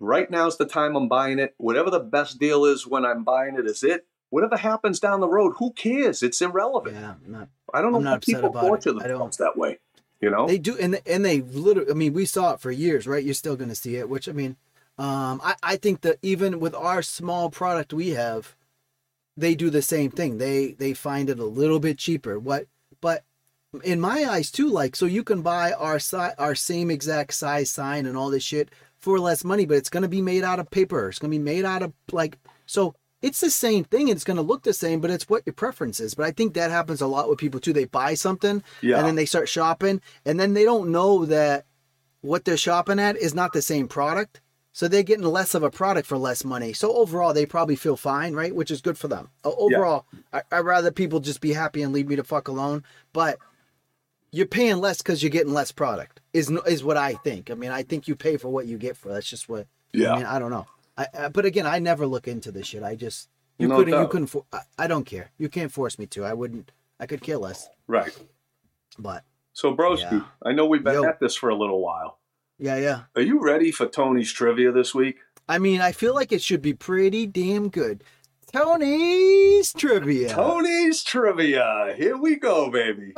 right 0.00 0.30
now's 0.30 0.56
the 0.58 0.66
time 0.66 0.96
I'm 0.96 1.08
buying 1.08 1.38
it. 1.38 1.54
Whatever 1.58 1.90
the 1.90 2.00
best 2.00 2.38
deal 2.38 2.64
is 2.64 2.86
when 2.86 3.04
I'm 3.04 3.24
buying 3.24 3.56
it 3.58 3.66
is 3.66 3.82
it. 3.82 4.06
Whatever 4.30 4.56
happens 4.58 5.00
down 5.00 5.20
the 5.20 5.28
road, 5.28 5.54
who 5.58 5.72
cares? 5.72 6.22
It's 6.22 6.40
irrelevant. 6.42 6.96
Yeah, 6.96 7.14
I'm 7.24 7.32
not 7.32 7.48
I 7.72 7.80
don't 7.82 7.92
know 7.92 7.98
I'm 7.98 8.04
not 8.04 8.16
upset 8.18 8.34
people 8.36 8.50
about 8.50 8.64
it. 8.64 8.68
torture 8.68 8.90
I 8.90 8.92
don't- 9.08 9.18
themselves 9.18 9.36
that 9.38 9.56
way. 9.56 9.78
You 10.20 10.30
know? 10.30 10.48
They 10.48 10.58
do, 10.58 10.76
and 10.76 11.00
and 11.06 11.24
they 11.24 11.42
literally. 11.42 11.90
I 11.92 11.94
mean, 11.94 12.12
we 12.12 12.26
saw 12.26 12.52
it 12.54 12.60
for 12.60 12.72
years, 12.72 13.06
right? 13.06 13.22
You're 13.22 13.34
still 13.34 13.54
going 13.54 13.68
to 13.68 13.76
see 13.76 13.94
it. 13.94 14.08
Which 14.08 14.28
I 14.28 14.32
mean, 14.32 14.56
um, 14.98 15.40
I 15.44 15.54
I 15.62 15.76
think 15.76 16.00
that 16.00 16.18
even 16.22 16.58
with 16.58 16.74
our 16.74 17.02
small 17.02 17.50
product 17.50 17.92
we 17.92 18.10
have, 18.10 18.56
they 19.36 19.54
do 19.54 19.70
the 19.70 19.80
same 19.80 20.10
thing. 20.10 20.38
They 20.38 20.72
they 20.72 20.92
find 20.92 21.30
it 21.30 21.38
a 21.38 21.44
little 21.44 21.78
bit 21.78 21.98
cheaper. 21.98 22.36
What, 22.36 22.66
but 23.00 23.22
in 23.84 24.00
my 24.00 24.24
eyes 24.24 24.50
too, 24.50 24.68
like 24.68 24.96
so 24.96 25.06
you 25.06 25.22
can 25.22 25.40
buy 25.42 25.70
our 25.72 26.00
si- 26.00 26.34
our 26.36 26.56
same 26.56 26.90
exact 26.90 27.34
size 27.34 27.70
sign 27.70 28.04
and 28.04 28.16
all 28.16 28.30
this 28.30 28.42
shit 28.42 28.70
for 29.08 29.18
less 29.18 29.42
money, 29.42 29.64
but 29.64 29.78
it's 29.78 29.88
going 29.88 30.02
to 30.02 30.08
be 30.08 30.20
made 30.20 30.44
out 30.44 30.60
of 30.60 30.70
paper. 30.70 31.08
It's 31.08 31.18
going 31.18 31.30
to 31.30 31.38
be 31.38 31.42
made 31.42 31.64
out 31.64 31.82
of 31.82 31.92
like 32.12 32.38
so. 32.66 32.94
It's 33.20 33.40
the 33.40 33.50
same 33.50 33.82
thing. 33.82 34.08
It's 34.08 34.22
going 34.22 34.36
to 34.36 34.42
look 34.42 34.62
the 34.62 34.72
same, 34.72 35.00
but 35.00 35.10
it's 35.10 35.28
what 35.28 35.42
your 35.44 35.54
preference 35.54 35.98
is. 35.98 36.14
But 36.14 36.26
I 36.26 36.30
think 36.30 36.54
that 36.54 36.70
happens 36.70 37.00
a 37.00 37.06
lot 37.08 37.28
with 37.28 37.38
people 37.38 37.58
too. 37.58 37.72
They 37.72 37.86
buy 37.86 38.14
something 38.14 38.62
yeah. 38.80 38.98
and 38.98 39.06
then 39.06 39.16
they 39.16 39.24
start 39.24 39.48
shopping 39.48 40.00
and 40.24 40.38
then 40.38 40.52
they 40.54 40.62
don't 40.62 40.92
know 40.92 41.24
that 41.24 41.64
what 42.20 42.44
they're 42.44 42.56
shopping 42.56 43.00
at 43.00 43.16
is 43.16 43.34
not 43.34 43.52
the 43.52 43.62
same 43.62 43.88
product 43.88 44.40
so 44.72 44.86
they're 44.86 45.02
getting 45.02 45.24
less 45.24 45.54
of 45.54 45.62
a 45.62 45.70
product 45.70 46.06
for 46.06 46.18
less 46.18 46.44
money 46.44 46.72
so 46.72 46.92
overall 46.96 47.32
they 47.32 47.46
probably 47.46 47.76
feel 47.76 47.96
fine 47.96 48.34
right 48.34 48.54
which 48.54 48.70
is 48.70 48.80
good 48.80 48.98
for 48.98 49.08
them 49.08 49.30
overall 49.44 50.04
I, 50.32 50.42
i'd 50.52 50.60
rather 50.60 50.90
people 50.90 51.20
just 51.20 51.40
be 51.40 51.52
happy 51.52 51.82
and 51.82 51.92
leave 51.92 52.08
me 52.08 52.16
to 52.16 52.24
fuck 52.24 52.48
alone 52.48 52.82
but 53.12 53.38
you're 54.30 54.46
paying 54.46 54.78
less 54.78 54.98
because 54.98 55.22
you're 55.22 55.30
getting 55.30 55.52
less 55.52 55.72
product 55.72 56.20
is 56.32 56.50
is 56.66 56.84
what 56.84 56.96
i 56.96 57.14
think 57.14 57.50
i 57.50 57.54
mean 57.54 57.70
i 57.70 57.82
think 57.82 58.06
you 58.08 58.14
pay 58.14 58.36
for 58.36 58.48
what 58.48 58.66
you 58.66 58.76
get 58.78 58.96
for 58.96 59.08
that's 59.12 59.28
just 59.28 59.48
what 59.48 59.66
yeah. 59.92 60.12
i 60.12 60.16
mean 60.16 60.26
i 60.26 60.38
don't 60.38 60.50
know 60.50 60.66
I, 60.96 61.06
I 61.18 61.28
but 61.28 61.44
again 61.44 61.66
i 61.66 61.78
never 61.78 62.06
look 62.06 62.28
into 62.28 62.50
this 62.52 62.66
shit 62.66 62.82
i 62.82 62.94
just 62.94 63.28
you 63.58 63.68
No 63.68 63.76
couldn't 63.76 64.00
you 64.00 64.08
couldn't 64.08 64.26
for, 64.28 64.44
I, 64.52 64.60
I 64.78 64.86
don't 64.86 65.04
care 65.04 65.30
you 65.38 65.48
can't 65.48 65.72
force 65.72 65.98
me 65.98 66.06
to 66.06 66.24
i 66.24 66.32
wouldn't 66.34 66.70
i 67.00 67.06
could 67.06 67.20
care 67.22 67.38
less 67.38 67.68
right. 67.86 68.16
but 68.98 69.24
So, 69.52 69.74
Broski, 69.74 70.12
Yeah. 70.12 70.22
I 70.44 70.52
know 70.52 70.66
we've 70.66 70.84
been 70.84 70.94
Yo. 70.94 71.04
at 71.04 71.18
this 71.20 71.34
for 71.34 71.48
a 71.48 71.54
little 71.56 71.80
while. 71.80 72.18
yeah 72.58 72.76
yeah 72.76 73.00
Are 73.16 73.22
you 73.22 73.40
ready 73.42 73.70
for 73.72 73.86
Tony's 73.86 74.32
trivia 74.32 74.70
this 74.72 74.94
week? 74.94 75.18
I 75.48 75.58
mean, 75.58 75.80
I 75.80 75.92
feel 75.92 76.14
like 76.14 76.30
it 76.30 76.42
should 76.42 76.60
be 76.60 76.74
pretty 76.74 77.26
damn 77.26 77.70
good. 77.70 78.04
Tony's 78.52 79.74
trivia. 79.74 80.30
Tony's 80.30 81.02
trivia. 81.02 81.94
Here 81.96 82.16
we 82.16 82.36
go, 82.36 82.70
baby. 82.70 83.12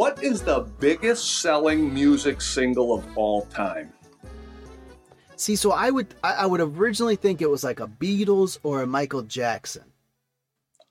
What 0.00 0.22
is 0.24 0.40
the 0.40 0.60
biggest 0.78 1.42
selling 1.42 1.92
music 1.92 2.40
single 2.40 2.94
of 2.94 3.04
all 3.18 3.42
time? 3.42 3.92
See, 5.36 5.54
so 5.56 5.72
I 5.72 5.90
would 5.90 6.14
I, 6.24 6.46
would 6.46 6.62
originally 6.62 7.16
think 7.16 7.42
it 7.42 7.50
was 7.50 7.62
like 7.62 7.80
a 7.80 7.86
Beatles 7.86 8.58
or 8.62 8.80
a 8.80 8.86
Michael 8.86 9.20
Jackson. 9.20 9.84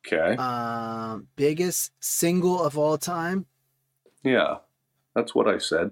Okay. 0.06 0.36
Um, 0.36 1.28
biggest 1.36 1.92
single 2.00 2.62
of 2.62 2.78
all 2.78 3.00
time. 3.00 3.48
Yeah, 4.22 4.58
that's 5.16 5.34
what 5.34 5.48
I 5.48 5.58
said. 5.58 5.90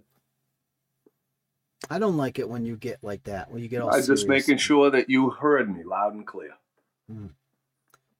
I 1.89 1.97
don't 1.97 2.17
like 2.17 2.37
it 2.37 2.47
when 2.47 2.67
you 2.67 2.75
get 2.75 2.99
like 3.01 3.23
that. 3.23 3.49
When 3.49 3.63
you 3.63 3.67
get 3.67 3.81
all. 3.81 3.95
I'm 3.95 4.03
just 4.05 4.27
making 4.27 4.57
sure 4.57 4.91
that 4.91 5.09
you 5.09 5.31
heard 5.31 5.75
me 5.75 5.83
loud 5.83 6.13
and 6.13 6.27
clear. 6.27 6.51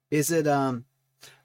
Is 0.10 0.32
it 0.32 0.48
um, 0.48 0.86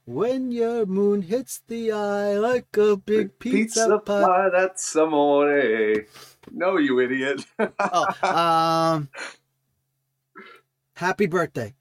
when 0.05 0.50
your 0.53 0.84
moon 0.86 1.22
hits 1.22 1.61
the 1.68 1.92
eye 1.92 2.34
like 2.38 2.76
a 2.76 2.96
big 2.96 3.38
pizza, 3.38 3.98
pie? 3.98 4.48
that's 4.53 4.94
amore. 4.96 5.94
No, 6.50 6.76
you 6.76 6.98
idiot. 7.00 7.44
Oh, 7.59 8.07
um, 8.22 9.09
happy 10.96 11.26
birthday. 11.26 11.74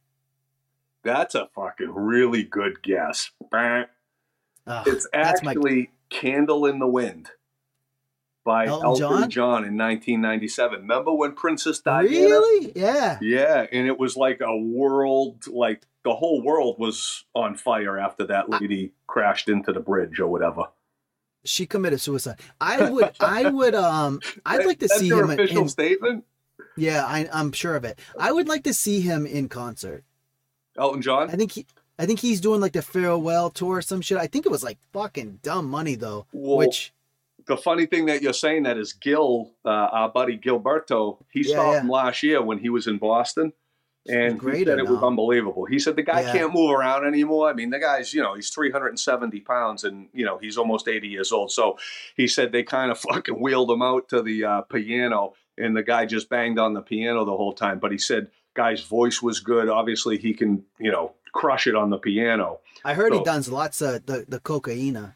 That's 1.04 1.34
a 1.36 1.48
fucking 1.56 1.92
really 1.94 2.44
good 2.44 2.84
guess. 2.84 3.32
Ugh, 3.52 4.88
It's 4.88 5.08
that's 5.12 5.42
my- 5.44 5.52
actually 5.52 5.92
Candle 6.10 6.66
in 6.68 6.78
the 6.80 6.88
Wind 6.88 7.30
by 8.44 8.66
Elton 8.66 8.86
Elton, 8.86 9.00
John? 9.00 9.30
John? 9.30 9.64
in 9.66 9.78
1997. 9.78 10.82
Remember 10.82 11.14
when 11.14 11.34
Princess 11.34 11.80
Diana? 11.80 12.10
really? 12.10 12.72
Yeah. 12.76 13.18
Yeah, 13.22 13.68
and 13.72 13.88
it 13.88 14.00
was 14.00 14.16
like 14.18 14.42
a 14.42 14.58
world, 14.58 15.46
like 15.48 15.84
the 16.04 16.16
whole 16.16 16.42
world 16.42 16.78
was 16.80 17.26
on 17.36 17.56
fire 17.56 18.00
after 18.00 18.26
that 18.28 18.50
lady 18.50 18.94
crashed 19.08 19.48
into 19.50 19.72
the 19.72 19.80
bridge 19.80 20.20
or 20.20 20.28
whatever. 20.28 20.64
she 21.44 21.66
committed 21.66 22.02
suicide. 22.02 22.40
I 22.60 22.90
would, 22.90 23.12
I 23.20 23.50
would, 23.50 23.76
um, 23.76 24.20
I'd 24.46 24.66
like 24.66 24.80
to 24.80 24.90
see 24.90 25.10
him. 25.10 25.30
In, 25.30 25.40
official 25.40 25.62
in- 25.64 25.70
statement. 25.70 26.24
yeah, 26.78 27.04
I, 27.06 27.28
I'm 27.32 27.52
sure 27.52 27.76
of 27.76 27.84
it. 27.86 28.00
I 28.20 28.32
would 28.32 28.48
like 28.48 28.64
to 28.64 28.74
see 28.74 29.02
him 29.02 29.26
in 29.26 29.50
concert. 29.50 30.04
Elton 30.78 31.02
John. 31.02 31.30
I 31.30 31.34
think 31.36 31.52
he, 31.52 31.66
I 32.00 32.06
think 32.06 32.20
he's 32.20 32.42
doing 32.42 32.62
like 32.62 32.74
the 32.74 32.82
farewell 32.82 33.50
tour 33.52 33.78
or 33.78 33.82
some 33.82 34.02
shit. 34.02 34.18
I 34.18 34.26
think 34.28 34.46
it 34.46 34.52
was 34.52 34.64
like 34.64 34.80
fucking 34.94 35.40
dumb 35.44 35.70
money 35.70 35.96
though. 35.96 36.26
Well, 36.32 36.58
which 36.58 36.94
the 37.56 37.62
funny 37.62 37.86
thing 37.86 38.06
that 38.08 38.22
you're 38.22 38.34
saying 38.46 38.64
that 38.64 38.78
is 38.78 38.94
Gil, 38.94 39.52
uh, 39.66 39.70
our 39.70 40.10
buddy 40.10 40.38
Gilberto. 40.38 41.18
He 41.32 41.42
Yeah, 41.48 41.56
saw 41.56 41.72
yeah. 41.74 41.82
him 41.82 41.90
last 41.90 42.24
year 42.24 42.42
when 42.42 42.60
he 42.60 42.70
was 42.70 42.88
in 42.88 42.98
Boston, 42.98 43.54
and 44.08 44.42
said 44.42 44.80
it 44.80 44.88
was 44.90 45.04
unbelievable. 45.04 45.66
He 45.66 45.78
said 45.78 45.96
the 45.96 46.02
guy 46.02 46.22
Yeah. 46.22 46.32
can't 46.32 46.54
move 46.54 46.72
around 46.72 47.06
anymore. 47.06 47.50
I 47.50 47.54
mean, 47.54 47.70
the 47.70 47.80
guy's 47.80 48.14
you 48.14 48.22
know 48.24 48.34
he's 48.36 48.50
370 48.50 49.40
pounds, 49.42 49.84
and 49.84 50.08
you 50.14 50.26
know 50.26 50.38
he's 50.40 50.58
almost 50.58 50.88
80 50.88 51.08
years 51.08 51.32
old. 51.32 51.52
So 51.52 51.78
he 52.16 52.28
said 52.28 52.52
they 52.52 52.64
kind 52.64 52.90
of 52.92 53.00
fucking 53.10 53.40
wheeled 53.42 53.70
him 53.70 53.82
out 53.82 54.10
to 54.10 54.22
the 54.24 54.44
uh, 54.46 54.62
piano, 54.62 55.34
and 55.58 55.76
the 55.78 55.84
guy 55.84 56.06
just 56.06 56.30
banged 56.30 56.58
on 56.60 56.74
the 56.74 56.82
piano 56.82 57.26
the 57.26 57.38
whole 57.38 57.54
time. 57.54 57.78
But 57.80 57.92
he 57.92 57.98
said 57.98 58.32
guy's 58.56 58.82
voice 58.82 59.22
was 59.22 59.40
good. 59.40 59.70
Obviously, 59.70 60.18
he 60.18 60.34
can 60.34 60.64
you 60.80 60.92
know 60.92 61.14
crush 61.34 61.68
it 61.68 61.76
on 61.76 61.90
the 61.92 61.98
piano. 61.98 62.60
I 62.84 62.94
heard 62.96 63.12
so- 63.14 63.20
he 63.20 63.24
does 63.24 63.50
lots 63.50 63.82
of 63.82 64.06
the 64.08 64.26
the 64.28 64.40
cocaine. 64.40 65.14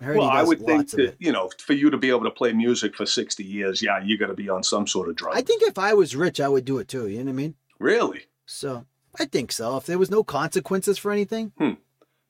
I 0.00 0.12
Well, 0.12 0.28
I 0.28 0.42
would 0.42 0.60
think 0.64 0.90
that 0.90 1.16
you 1.18 1.32
know, 1.32 1.50
for 1.58 1.72
you 1.72 1.90
to 1.90 1.96
be 1.96 2.08
able 2.08 2.24
to 2.24 2.30
play 2.30 2.52
music 2.52 2.94
for 2.94 3.06
sixty 3.06 3.44
years, 3.44 3.82
yeah, 3.82 4.02
you 4.02 4.16
got 4.18 4.28
to 4.28 4.34
be 4.34 4.48
on 4.48 4.62
some 4.62 4.86
sort 4.86 5.08
of 5.08 5.16
drug. 5.16 5.36
I 5.36 5.42
think 5.42 5.62
if 5.62 5.78
I 5.78 5.94
was 5.94 6.14
rich, 6.16 6.40
I 6.40 6.48
would 6.48 6.64
do 6.64 6.78
it 6.78 6.88
too. 6.88 7.08
You 7.08 7.18
know 7.18 7.24
what 7.24 7.30
I 7.30 7.34
mean? 7.34 7.54
really, 7.78 8.22
So 8.46 8.84
I 9.18 9.24
think 9.24 9.52
so. 9.52 9.76
If 9.76 9.86
there 9.86 9.98
was 9.98 10.10
no 10.10 10.24
consequences 10.24 10.98
for 10.98 11.10
anything, 11.12 11.52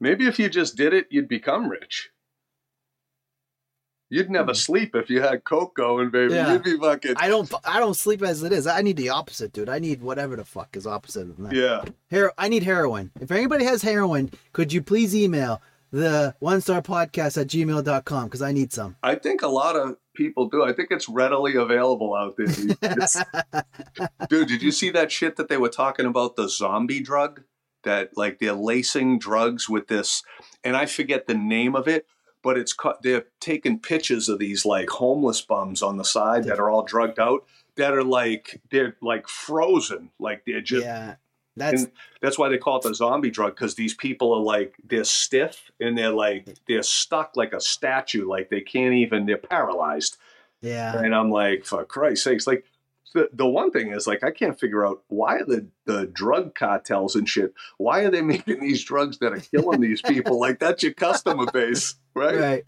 maybe 0.01 0.27
if 0.27 0.39
you 0.39 0.49
just 0.49 0.77
did 0.77 0.93
it, 0.93 1.07
you'd 1.11 1.29
become 1.29 1.69
rich. 1.69 2.11
You'd 4.11 4.31
never 4.31 4.55
sleep 4.55 4.95
if 4.95 5.11
you 5.11 5.21
had 5.21 5.45
coke 5.45 5.75
going, 5.75 6.09
baby. 6.11 6.33
Hmm. 6.33 6.37
Yeah. 6.37 6.53
You'd 6.55 6.63
be 6.63 6.79
fucking 6.79 7.15
I 7.19 7.29
don't. 7.29 7.53
I 7.65 7.79
don't 7.79 7.95
sleep 7.95 8.23
as 8.23 8.43
it 8.43 8.53
is. 8.53 8.67
I 8.67 8.81
need 8.81 8.97
the 8.97 9.11
opposite, 9.11 9.53
dude. 9.53 9.69
I 9.69 9.79
need 9.79 10.01
whatever 10.03 10.35
the 10.35 10.47
fuck 10.47 10.77
is 10.77 10.87
opposite 10.87 11.29
of 11.29 11.37
that. 11.39 11.53
yeah. 11.53 11.85
Hero, 12.09 12.31
I 12.39 12.49
need 12.49 12.63
heroin. 12.63 13.11
If 13.21 13.31
anybody 13.31 13.67
has 13.67 13.83
heroin, 13.83 14.31
could 14.55 14.73
you 14.73 14.81
please 14.81 15.15
email 15.15 15.61
the 15.91 16.35
one 16.39 16.61
star 16.61 16.83
podcast 16.83 17.41
at 17.41 17.47
gmail.com 17.47 18.25
because 18.25 18.43
I 18.43 18.53
need 18.53 18.73
some. 18.73 18.97
I 19.03 19.15
think 19.15 19.43
a 19.43 19.49
lot 19.49 19.77
of 19.77 19.97
people 20.15 20.49
do. 20.49 20.65
I 20.65 20.73
think 20.73 20.91
it's 20.91 21.09
readily 21.09 21.55
available 21.55 22.15
out 22.15 22.37
there. 22.37 22.47
Dude, 24.29 24.49
did 24.49 24.63
you 24.63 24.73
see 24.73 24.91
that 24.91 25.11
shit 25.13 25.37
that 25.37 25.49
they 25.49 25.57
were 25.57 25.69
talking 25.69 26.07
about 26.07 26.37
the 26.37 26.49
zombie 26.49 27.01
drug? 27.01 27.43
That 27.85 28.17
like 28.17 28.39
they're 28.39 28.53
lacing 28.53 29.21
drugs 29.21 29.69
with 29.69 29.87
this, 29.87 30.23
and 30.65 30.77
I 30.77 30.87
forget 30.87 31.27
the 31.27 31.35
name 31.35 31.77
of 31.77 31.87
it, 31.87 32.07
but 32.43 32.59
it's 32.59 32.73
ca- 32.73 32.97
they're 33.03 33.27
taking 33.41 33.79
pictures 33.79 34.29
of 34.29 34.41
these 34.41 34.67
like 34.67 34.91
homeless 34.91 35.41
bums 35.41 35.81
on 35.81 35.97
the 35.97 36.05
side 36.05 36.45
that 36.45 36.59
are 36.59 36.69
all 36.69 36.83
drugged 36.83 37.21
out 37.21 37.45
that 37.77 37.95
are 37.95 38.05
like 38.05 38.61
they're 38.71 38.97
like 39.01 39.29
frozen, 39.29 40.11
like 40.19 40.43
they're 40.45 40.61
just. 40.61 40.85
yeah, 40.85 41.15
that's 41.61 41.85
And 41.85 41.93
that's 42.21 42.39
why 42.39 42.49
they 42.49 42.59
call 42.59 42.77
it 42.79 42.83
the 42.83 42.95
zombie 42.95 43.31
drug 43.31 43.55
because 43.55 43.75
these 43.75 43.95
people 43.95 44.33
are 44.35 44.41
like 44.43 44.75
they're 44.85 45.05
stiff 45.05 45.71
and 45.81 45.97
they're 45.97 46.11
like 46.11 46.49
they're 46.69 46.83
stuck 46.83 47.37
like 47.37 47.53
a 47.53 47.61
statue, 47.61 48.29
like 48.29 48.51
they 48.51 48.61
can't 48.61 48.95
even 48.95 49.27
they're 49.27 49.37
paralyzed. 49.39 50.17
yeah. 50.61 50.99
And 51.01 51.15
I'm 51.15 51.31
like, 51.31 51.65
for 51.65 51.85
Christ's 51.85 52.25
sakes, 52.25 52.47
like 52.47 52.65
the, 53.15 53.29
the 53.33 53.47
one 53.47 53.71
thing 53.71 53.93
is 53.93 54.07
like 54.07 54.23
I 54.23 54.31
can't 54.31 54.59
figure 54.61 54.87
out 54.87 55.03
why 55.09 55.39
the, 55.47 55.67
the 55.87 56.07
drug 56.07 56.55
cartels 56.55 57.17
and 57.17 57.29
shit, 57.29 57.55
why 57.79 58.01
are 58.01 58.11
they 58.11 58.23
making 58.35 58.61
these 58.61 58.85
drugs 58.85 59.19
that 59.19 59.33
are 59.33 59.41
killing 59.41 59.81
these 59.81 60.03
people? 60.03 60.39
like 60.41 60.59
that's 60.59 60.83
your 60.83 60.93
customer 60.93 61.47
base, 61.53 61.95
right? 62.15 62.37
Right. 62.39 62.65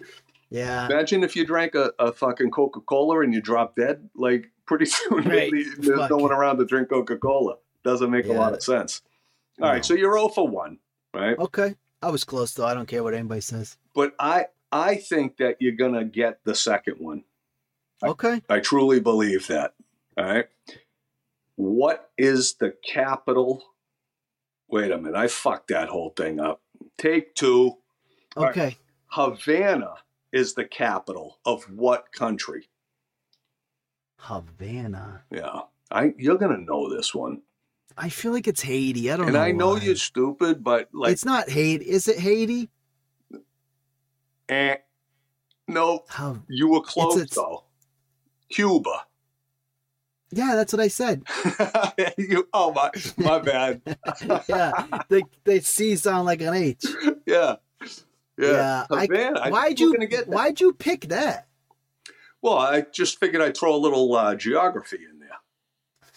Yeah. 0.53 0.86
Imagine 0.86 1.22
if 1.22 1.36
you 1.36 1.47
drank 1.47 1.74
a, 1.76 1.93
a 1.99 2.11
fucking 2.12 2.51
Coca 2.51 2.80
Cola 2.80 3.20
and 3.20 3.32
you 3.32 3.41
drop 3.41 3.76
dead. 3.76 4.09
Like 4.16 4.51
pretty 4.66 4.86
soon 4.86 5.24
Right. 5.28 5.53
there's 5.78 5.99
Fuck. 6.01 6.11
no 6.11 6.16
one 6.16 6.32
around 6.32 6.59
to 6.59 6.64
drink 6.64 6.88
Coca 6.88 7.16
Cola. 7.18 7.57
Doesn't 7.85 8.11
make 8.11 8.26
a 8.26 8.33
lot 8.33 8.53
of 8.53 8.62
sense. 8.62 9.03
All 9.61 9.68
right, 9.68 9.76
No. 9.76 9.83
so 9.83 9.95
you're 9.95 10.12
0 10.16 10.28
for 10.28 10.47
1, 10.49 10.78
right? 11.14 11.39
Okay. 11.39 11.74
I 12.03 12.11
was 12.11 12.24
close 12.24 12.55
though. 12.55 12.64
I 12.66 12.72
don't 12.74 12.87
care 12.87 13.03
what 13.03 13.14
anybody 13.14 13.41
says. 13.43 13.76
But 13.95 14.14
I 14.18 14.47
I 14.72 14.97
think 14.97 15.37
that 15.39 15.57
you're 15.61 15.72
gonna 15.76 16.05
get 16.05 16.41
the 16.45 16.55
second 16.55 16.97
one. 16.99 17.24
Okay. 18.03 18.41
I 18.49 18.61
truly 18.61 19.01
believe 19.01 19.47
that. 19.49 19.74
All 20.16 20.24
right. 20.24 20.47
What 21.57 22.11
is 22.16 22.55
the 22.55 22.74
capital? 22.85 23.62
Wait 24.68 24.91
a 24.91 24.97
minute. 24.97 25.16
I 25.16 25.26
fucked 25.26 25.68
that 25.68 25.89
whole 25.91 26.11
thing 26.16 26.41
up. 26.41 26.62
Take 26.97 27.35
two. 27.35 27.76
All 28.37 28.45
right. 28.45 28.51
Okay. 28.57 28.76
Havana 29.09 29.95
is 30.33 30.55
the 30.55 30.64
capital 30.64 31.39
of 31.45 31.64
what 31.64 32.12
country? 32.12 32.68
Havana. 34.18 35.24
Yeah. 35.31 35.62
I 35.91 36.14
you're 36.16 36.39
gonna 36.39 36.59
know 36.59 36.89
this 36.89 37.14
one. 37.14 37.43
I 37.97 38.09
feel 38.09 38.32
like 38.32 38.47
it's 38.49 38.62
Haiti. 38.62 39.11
I 39.11 39.16
don't 39.16 39.26
And 39.26 39.34
know. 39.34 39.41
And 39.43 39.49
I 39.49 39.53
know 39.53 39.70
why. 39.74 39.80
you're 39.80 39.97
stupid, 39.97 40.62
but 40.64 40.88
like 40.93 41.12
it's 41.12 41.24
not 41.24 41.49
Haiti. 41.51 41.84
Is 41.84 42.09
it 42.09 42.18
Haiti? 42.18 42.70
eh, 44.49 44.76
no, 45.68 46.05
How? 46.09 46.38
you 46.49 46.68
were 46.68 46.80
close 46.80 47.16
it's- 47.16 47.34
though. 47.34 47.64
Cuba. 48.51 49.07
Yeah, 50.32 50.55
that's 50.55 50.72
what 50.72 50.80
I 50.80 50.88
said. 50.88 51.22
you, 52.18 52.49
oh 52.53 52.72
my 52.72 52.91
my 53.16 53.38
bad. 53.41 53.80
yeah, 54.49 54.72
they 55.09 55.22
they 55.45 55.59
C 55.61 55.97
sound 55.97 56.26
like 56.26 56.41
an 56.41 56.55
H. 56.55 56.84
yeah. 57.26 57.57
Yeah. 58.38 58.53
Yeah, 58.53 58.86
I- 58.91 59.03
Havana. 59.07 59.41
I 59.41 59.51
Why'd 59.51 59.80
you 59.80 59.93
gonna 59.93 60.07
get 60.07 60.26
that. 60.26 60.34
Why'd 60.34 60.61
you 60.61 60.72
pick 60.72 61.03
that? 61.09 61.49
Well, 62.43 62.57
I 62.59 62.82
just 62.93 63.18
figured 63.20 63.43
I'd 63.43 63.57
throw 63.57 63.74
a 63.74 63.76
little 63.76 64.14
uh, 64.14 64.34
geography 64.34 64.99
in 65.11 65.18
there 65.18 65.20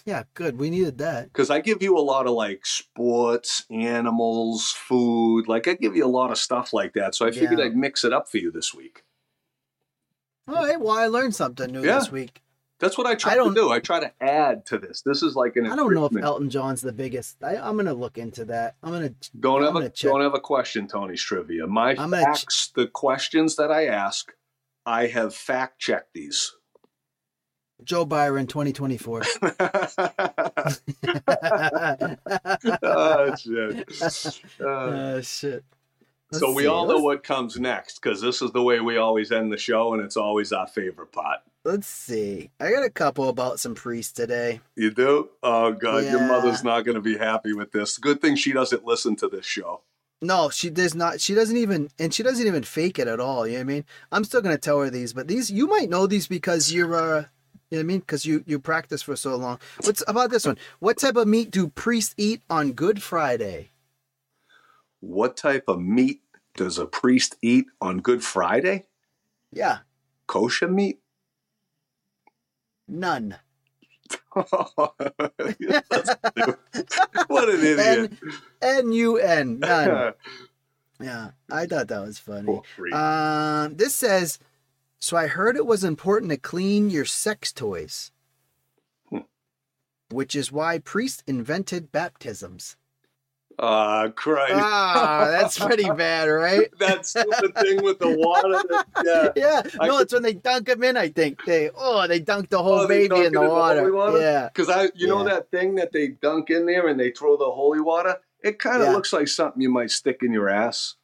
Yeah, 0.06 0.24
good. 0.34 0.60
We 0.60 0.70
needed 0.70 0.98
that. 0.98 1.32
because 1.32 1.50
I 1.50 1.62
give 1.62 1.82
you 1.82 1.98
a 1.98 2.02
lot 2.02 2.28
of 2.28 2.34
like 2.34 2.66
sports, 2.66 3.66
animals, 3.70 4.72
food. 4.72 5.48
Like 5.48 5.68
I 5.68 5.76
give 5.76 5.96
you 5.96 6.06
a 6.06 6.08
lot 6.08 6.30
of 6.32 6.38
stuff 6.38 6.74
like 6.74 6.94
that. 6.94 7.16
So 7.16 7.26
I 7.26 7.32
figured 7.32 7.60
Yeah. 7.60 7.66
I'd 7.66 7.76
mix 7.78 8.04
it 8.04 8.12
up 8.12 8.30
for 8.30 8.38
you 8.38 8.52
this 8.52 8.74
week. 8.74 9.04
All 10.48 10.56
right. 10.56 10.80
Well, 10.80 10.98
I 10.98 11.08
learned 11.08 11.36
something 11.36 11.72
new 11.72 11.84
Yeah. 11.86 12.00
this 12.00 12.12
week. 12.12 12.42
That's 12.80 12.98
what 12.98 13.08
I 13.08 13.16
try 13.16 13.34
I 13.34 13.36
to 13.38 13.54
do. 13.54 13.70
I 13.72 13.80
try 13.80 14.02
to 14.02 14.12
add 14.22 14.66
to 14.66 14.78
this. 14.78 15.04
This 15.04 15.24
is 15.24 15.38
like 15.38 15.56
an. 15.56 15.68
I 15.68 15.76
don't 15.78 15.94
know 15.94 16.06
if. 16.06 16.18
Elton 16.18 16.50
John's 16.50 16.82
the 16.82 16.92
biggest. 16.92 17.42
I, 17.42 17.56
I'm 17.56 17.78
gonna 17.78 17.94
look 17.94 18.18
into 18.18 18.44
that. 18.46 18.76
I'm 18.84 18.92
gonna. 18.92 19.14
Don't 19.40 19.64
I'm 19.64 19.74
have 19.76 19.84
a 19.86 19.90
check. 19.90 20.12
don't 20.12 20.20
have 20.20 20.34
a 20.34 20.40
question, 20.42 20.88
Tony's 20.90 21.22
trivia. 21.22 21.66
My 21.66 21.92
I'm 21.92 22.10
gonna 22.12 22.36
ch- 22.36 22.74
the 22.74 22.88
questions 22.88 23.56
that 23.56 23.72
I 23.72 23.86
ask, 23.86 24.34
I 24.86 25.08
have 25.08 25.34
fact 25.34 25.80
checked 25.80 26.14
these. 26.14 26.54
Joe 27.86 28.06
Biden, 28.06 28.48
2024. 28.48 29.24
oh 32.84 33.36
shit. 33.36 33.90
Uh, 34.60 34.66
Uh, 34.68 35.22
shit. 35.22 35.64
so 36.32 36.48
Let's 36.48 36.56
we 36.56 36.64
see. 36.64 36.68
all 36.68 36.86
know 36.88 36.94
Let's- 36.96 37.04
what 37.04 37.24
comes 37.24 37.60
next 37.60 38.02
because 38.02 38.22
this 38.22 38.42
is 38.42 38.52
the 38.52 38.62
way 38.64 38.80
we 38.80 38.98
always 38.98 39.32
end 39.32 39.52
the 39.52 39.58
show, 39.58 39.94
and 39.94 40.02
it's 40.04 40.18
always 40.18 40.52
our 40.52 40.68
favorite 40.68 41.12
part. 41.12 41.40
Let's 41.66 41.88
see. 41.88 42.50
I 42.60 42.72
got 42.72 42.84
a 42.84 42.90
couple 42.90 43.30
about 43.30 43.60
some 43.60 43.74
priests 43.74 44.12
today. 44.12 44.60
You 44.76 44.92
do? 44.92 45.30
Oh 45.42 45.72
god, 45.72 46.04
your 46.06 46.28
mother's 46.28 46.64
not 46.64 46.84
going 46.84 46.96
to 46.96 47.02
be 47.02 47.18
happy 47.18 47.54
with 47.54 47.72
this. 47.72 47.98
Good 47.98 48.22
thing 48.22 48.36
she 48.36 48.52
doesn't 48.52 48.86
listen 48.86 49.16
to 49.18 49.30
this 49.30 49.46
show. 49.46 49.82
No, 50.22 50.50
she 50.50 50.70
does 50.70 50.96
not. 50.96 51.20
She 51.22 51.34
doesn't 51.36 51.58
even, 51.58 51.90
and 52.00 52.14
she 52.14 52.24
doesn't 52.24 52.48
even 52.48 52.64
fake 52.64 52.98
it 53.00 53.08
at 53.08 53.20
all. 53.20 53.46
You 53.46 53.54
know 53.54 53.60
what 53.60 53.62
I 53.62 53.74
mean? 53.76 53.86
I'm 54.12 54.24
still 54.24 54.42
gonna 54.42 54.58
tell 54.58 54.80
her 54.82 54.90
these, 54.90 55.14
but 55.14 55.28
these 55.28 55.50
you 55.52 55.68
might 55.68 55.90
know 55.90 56.08
these 56.08 56.28
because 56.28 56.72
you're, 56.72 56.96
uh, 56.96 57.26
you 57.74 57.80
know 57.80 57.86
what 57.86 57.86
I 57.86 57.94
mean? 57.94 58.00
Because 58.02 58.24
you 58.24 58.44
you 58.46 58.60
practice 58.60 59.02
for 59.02 59.16
so 59.16 59.36
long. 59.36 59.58
What's 59.82 60.04
about 60.08 60.30
this 60.30 60.46
one? 60.46 60.60
What 60.78 61.00
type 61.00 61.16
of 61.16 61.28
meat 61.28 61.50
do 61.50 61.70
priests 61.70 62.14
eat 62.18 62.44
on 62.48 62.74
Good 62.74 63.02
Friday? 63.02 63.72
What 65.00 65.36
type 65.36 65.64
of 65.68 65.82
meat 65.82 66.22
does 66.56 66.78
a 66.78 66.86
priest 66.86 67.36
eat 67.42 67.66
on 67.82 67.98
Good 68.00 68.24
Friday? 68.24 68.86
Yeah, 69.52 69.80
Kosher 70.28 70.68
meat? 70.68 71.00
none. 72.88 73.38
what 74.34 74.94
an 77.50 77.60
idiot. 77.60 78.14
N 78.62 78.92
U 78.92 79.18
N 79.18 79.58
none. 79.60 80.14
Yeah, 81.00 81.32
I 81.52 81.66
thought 81.66 81.88
that 81.90 82.02
was 82.02 82.20
funny. 82.20 82.62
Um, 82.94 83.76
this 83.76 83.94
says, 83.94 84.40
so 85.04 85.18
I 85.18 85.28
heard 85.28 85.58
it 85.58 85.66
was 85.66 85.84
important 85.84 86.32
to 86.32 86.38
clean 86.38 86.90
your 86.90 87.04
sex 87.04 87.52
toys, 87.52 88.12
Hmm. 89.10 89.18
which 90.10 90.34
is 90.34 90.50
why 90.50 90.80
priests 90.80 91.24
invented 91.28 91.92
baptisms. 91.92 92.78
Ah, 93.60 94.08
Christ. 94.16 94.54
Ah, 94.56 95.28
that's 95.30 95.60
pretty 95.60 95.84
bad, 96.06 96.26
right? 96.30 96.70
that's 96.80 97.10
stupid 97.10 97.54
thing 97.56 97.84
with 97.84 98.00
the 98.00 98.16
water. 98.18 98.50
That, 98.70 98.86
yeah. 99.06 99.32
Yeah, 99.36 99.62
I 99.82 99.88
no, 99.88 99.98
could- 99.98 100.02
it's 100.04 100.14
when 100.14 100.24
they 100.24 100.34
dunk 100.34 100.68
them 100.68 100.84
in. 100.84 100.96
I 100.96 101.10
think 101.10 101.44
they 101.46 101.70
oh 101.76 102.08
they 102.08 102.20
dunk 102.22 102.50
the 102.50 102.64
whole 102.64 102.80
Oh, 102.80 102.88
baby 102.88 103.26
in 103.26 103.34
the 103.34 103.42
water. 103.42 103.82
holy 103.82 103.92
water? 103.92 104.20
Yeah, 104.22 104.48
Because 104.48 104.70
I, 104.70 104.90
you 104.96 105.08
know 105.08 105.26
that 105.26 105.52
thing 105.52 105.76
that 105.76 105.92
they 105.92 106.08
dunk 106.08 106.50
in 106.50 106.66
there 106.66 106.88
and 106.88 106.98
they 106.98 107.12
throw 107.12 107.36
the 107.36 107.52
holy 107.52 107.82
water. 107.82 108.16
It 108.42 108.58
kind 108.58 108.82
of 108.82 108.88
Yeah. 108.88 108.94
looks 108.94 109.12
like 109.12 109.28
something 109.28 109.62
you 109.62 109.70
might 109.70 109.92
stick 109.92 110.20
in 110.24 110.32
your 110.32 110.48
ass. 110.50 110.96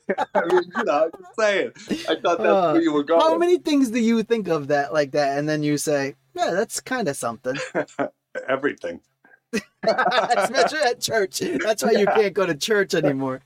I 0.34 0.44
mean, 0.46 0.62
you 0.76 0.84
know, 0.84 1.04
I'm 1.04 1.10
just 1.20 1.36
saying. 1.38 1.72
I 2.08 2.14
thought 2.20 2.38
that's 2.38 2.40
Uh, 2.48 2.70
where 2.72 2.82
you 2.82 2.92
were 2.92 3.04
going. 3.04 3.20
how 3.20 3.36
many 3.36 3.58
things 3.58 3.90
do 3.90 4.00
you 4.00 4.22
think 4.22 4.48
of 4.48 4.68
that 4.68 4.92
like 4.92 5.12
that, 5.12 5.38
and 5.38 5.48
then 5.48 5.62
you 5.62 5.76
say, 5.78 6.14
yeah, 6.34 6.50
that's 6.50 6.80
kind 6.80 7.08
of 7.08 7.16
something. 7.16 7.56
Everything. 8.48 9.00
Especially 9.82 10.78
at 10.80 11.00
church. 11.00 11.40
That's 11.40 11.82
why 11.82 11.90
you 11.92 12.06
can't 12.06 12.32
go 12.32 12.46
to 12.46 12.54
church 12.54 12.94
anymore. 12.94 13.42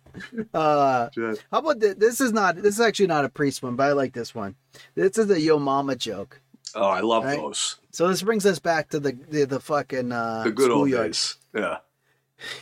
Uh, 0.54 1.08
Just- 1.10 1.44
how 1.50 1.58
about 1.58 1.80
this? 1.80 1.94
This 1.96 2.20
is 2.20 2.32
not. 2.32 2.56
This 2.56 2.74
is 2.76 2.80
actually 2.80 3.08
not 3.08 3.24
a 3.24 3.28
priest 3.28 3.62
one, 3.62 3.74
but 3.76 3.84
I 3.88 3.92
like 3.92 4.12
this 4.12 4.34
one. 4.34 4.54
This 4.94 5.18
is 5.18 5.30
a 5.30 5.40
yo 5.40 5.58
mama 5.58 5.96
joke. 5.96 6.40
Oh, 6.74 6.84
I 6.88 7.00
love 7.00 7.24
Right. 7.24 7.38
those. 7.38 7.76
So 7.90 8.08
this 8.08 8.22
brings 8.22 8.44
us 8.46 8.58
back 8.58 8.90
to 8.90 9.00
the 9.00 9.12
the, 9.28 9.44
the 9.46 9.60
fucking 9.60 10.12
uh, 10.12 10.44
The 10.44 10.52
good 10.52 10.70
old 10.70 10.90
days. 10.90 11.36
Yeah. 11.54 11.78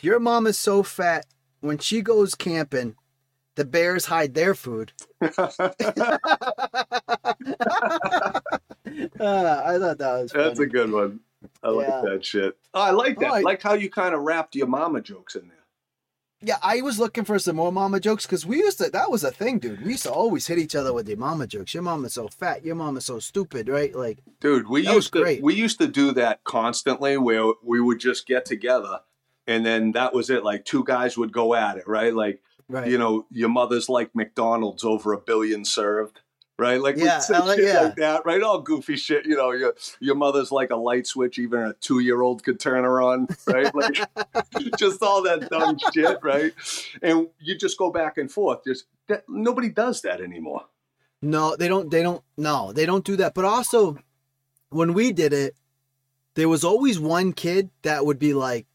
Your 0.03 0.21
mom 0.21 0.47
is 0.47 0.57
so 0.57 0.83
fat 0.85 1.27
when 1.61 1.79
she 1.79 2.01
goes 2.01 2.35
camping, 2.35 2.95
the 3.57 3.65
bears 3.65 4.05
hide 4.07 4.35
their 4.35 4.55
food. 4.55 4.93
Uh, 5.21 5.29
I 9.21 9.79
thought 9.79 9.99
that 9.99 10.19
was 10.23 10.33
funny. 10.33 10.45
That's 10.45 10.61
a 10.61 10.67
good 10.67 10.91
one. 10.93 11.21
I 11.63 11.69
like 11.71 11.87
Yeah. 11.89 12.03
that 12.05 12.25
shit. 12.25 12.57
Oh, 12.73 12.81
I 12.81 12.91
like 12.91 13.19
that. 13.19 13.31
Oh, 13.31 13.35
I- 13.35 13.41
like 13.41 13.63
how 13.63 13.75
you 13.75 13.91
kind 13.91 14.15
of 14.15 14.23
wrapped 14.23 14.55
your 14.55 14.67
mama 14.67 15.01
jokes 15.01 15.35
in 15.35 15.49
there. 15.49 15.59
Yeah, 16.41 16.59
I 16.63 16.83
was 16.83 16.99
looking 16.99 17.25
for 17.25 17.39
some 17.39 17.57
more 17.57 17.73
mama 17.73 18.01
jokes 18.01 18.27
because 18.27 18.45
we 18.45 18.59
used 18.59 18.77
to. 18.79 18.91
That 18.91 19.11
was 19.11 19.25
a 19.25 19.31
thing, 19.31 19.59
dude. 19.59 19.83
We 19.83 19.93
used 19.93 20.03
to 20.03 20.13
always 20.13 20.47
hit 20.47 20.59
each 20.59 20.75
other 20.75 20.93
with 20.93 21.09
your 21.09 21.17
mama 21.17 21.47
jokes. 21.47 21.73
Your 21.73 21.83
mama's 21.83 22.13
so 22.15 22.29
fat. 22.29 22.63
Your 22.67 22.75
mama's 22.75 23.07
so 23.07 23.19
stupid, 23.19 23.67
right? 23.69 23.95
Like, 23.95 24.19
Dude, 24.41 24.69
we 24.69 24.87
used 24.87 25.15
to 25.15 25.23
great. 25.23 25.43
we 25.43 25.55
used 25.55 25.79
to 25.79 25.87
do 25.89 26.13
that 26.13 26.45
constantly 26.45 27.17
where 27.17 27.45
we 27.63 27.81
would 27.81 27.99
just 27.99 28.27
get 28.27 28.45
together 28.45 29.01
and 29.47 29.65
then 29.65 29.93
that 29.93 30.13
was 30.13 30.29
it. 30.29 30.45
Like 30.45 30.67
two 30.67 30.85
guys 30.85 31.17
would 31.17 31.33
go 31.33 31.55
at 31.55 31.79
it, 31.79 31.89
right? 31.89 32.13
Like, 32.15 32.43
right? 32.69 32.89
you 32.89 32.99
know, 32.99 33.27
your 33.31 33.49
mother's 33.49 33.89
like 33.89 34.15
McDonald's 34.15 34.85
over 34.85 35.13
a 35.13 35.19
billion 35.19 35.65
served. 35.65 36.21
Right, 36.57 36.81
like 36.81 36.97
Yeah, 36.97 37.21
we'd 37.29 37.39
like- 37.41 37.59
yeah. 37.59 37.81
like 37.81 37.97
that, 37.97 38.25
right? 38.25 38.41
All 38.41 38.61
goofy 38.61 38.95
shit, 38.95 39.27
you 39.27 39.35
know. 39.35 39.51
Your 39.51 39.75
your 39.99 40.15
mother's 40.15 40.53
like 40.53 40.71
a 40.71 40.77
light 40.77 41.05
switch, 41.05 41.37
even 41.37 41.61
a 41.63 41.73
two 41.81 41.99
year 41.99 42.23
old 42.23 42.45
could 42.45 42.61
turn 42.61 42.85
her 42.85 43.03
on, 43.03 43.27
right? 43.49 43.75
Like 43.75 43.97
just 44.79 45.03
all 45.03 45.23
that 45.25 45.49
dumb 45.51 45.79
shit, 45.93 46.19
right? 46.23 46.53
And 47.03 47.27
you 47.41 47.59
just 47.59 47.77
go 47.77 47.91
back 47.91 48.19
and 48.19 48.31
forth. 48.31 48.63
Just 48.65 48.85
that, 49.09 49.25
nobody 49.29 49.69
does 49.69 50.03
that 50.03 50.21
anymore. 50.21 50.67
No, 51.21 51.57
they 51.57 51.67
don't. 51.67 51.91
They 51.91 52.05
don't. 52.05 52.23
No, 52.37 52.73
they 52.73 52.87
don't 52.87 53.05
do 53.05 53.17
that. 53.17 53.35
But 53.35 53.47
also, 53.47 53.99
when 54.71 54.95
we 54.95 55.11
did 55.11 55.33
it, 55.33 55.57
there 56.35 56.49
was 56.49 56.63
always 56.63 57.01
one 57.01 57.33
kid 57.33 57.71
that 57.83 58.07
would 58.07 58.21
be 58.21 58.33
like, 58.33 58.67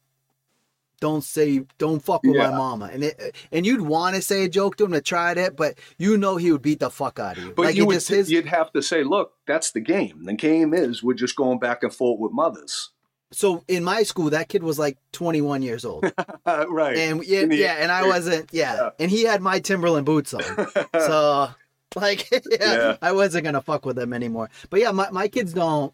"Don't 1.00 1.24
say, 1.24 1.62
don't 1.78 2.00
fuck 2.04 2.24
with 2.24 2.36
Yeah. 2.36 2.50
my 2.52 2.58
mama," 2.58 2.90
and 2.94 3.04
it, 3.04 3.36
and 3.52 3.66
you'd 3.66 3.82
want 3.82 4.16
to 4.16 4.22
say 4.22 4.44
a 4.44 4.50
joke 4.50 4.76
to 4.78 4.86
him 4.86 4.92
to 4.92 5.02
try 5.02 5.32
it, 5.32 5.56
but 5.56 5.76
you 5.98 6.18
know 6.18 6.38
he 6.38 6.52
would 6.52 6.62
beat 6.62 6.80
the 6.80 6.90
fuck 6.90 7.20
out 7.20 7.38
of 7.38 7.44
you. 7.44 7.54
But 7.56 7.66
like 7.66 7.76
you 7.76 7.86
would, 7.86 7.94
just 7.94 8.10
his. 8.10 8.32
you'd 8.32 8.46
have 8.48 8.72
to 8.74 8.82
say, 8.82 9.04
look, 9.04 9.34
that's 9.48 9.72
the 9.72 9.80
game. 9.82 10.24
The 10.26 10.34
game 10.34 10.74
is 10.74 11.02
we're 11.04 11.14
just 11.14 11.36
going 11.36 11.60
back 11.60 11.84
and 11.84 11.94
forth 11.94 12.20
with 12.20 12.32
mothers. 12.32 12.90
So 13.32 13.64
in 13.68 13.84
my 13.84 14.02
school, 14.04 14.32
that 14.32 14.50
kid 14.50 14.64
was 14.64 14.80
like 14.80 14.98
21 15.12 15.62
years 15.62 15.86
old, 15.86 16.04
right. 16.46 16.98
and 16.98 17.24
yeah, 17.24 17.46
the- 17.46 17.56
yeah, 17.56 17.74
and 17.80 17.92
I 17.92 18.08
wasn't. 18.08 18.50
Yeah, 18.52 18.74
Yeah. 18.76 18.90
and 19.00 19.12
he 19.12 19.24
had 19.24 19.42
my 19.42 19.60
Timberland 19.60 20.06
boots 20.06 20.34
on. 20.34 20.42
so 21.00 21.50
like 21.96 22.30
yeah, 22.32 22.40
Yeah. 22.60 22.98
i 23.02 23.12
wasn't 23.12 23.44
gonna 23.46 23.62
fuck 23.62 23.84
with 23.84 23.96
them 23.96 24.14
anymore 24.14 24.48
but 24.70 24.80
yeah 24.80 24.92
my, 24.92 25.10
my 25.10 25.28
kids 25.28 25.54
don't 25.54 25.92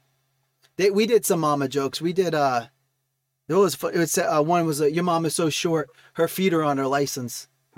they 0.76 0.92
we 0.92 1.06
did 1.06 1.26
some 1.26 1.40
mama 1.40 1.70
jokes 1.70 2.02
we 2.02 2.12
did 2.12 2.36
uh 2.36 2.66
it 3.48 3.54
was 3.54 3.76
it 3.76 3.98
was 3.98 4.18
uh, 4.18 4.42
one 4.42 4.66
was 4.66 4.82
uh, 4.82 4.86
your 4.86 5.04
mom 5.04 5.26
is 5.26 5.36
so 5.36 5.50
short 5.50 5.90
her 6.14 6.28
feet 6.28 6.54
are 6.54 6.64
on 6.64 6.78
her 6.78 6.88
license 6.88 7.48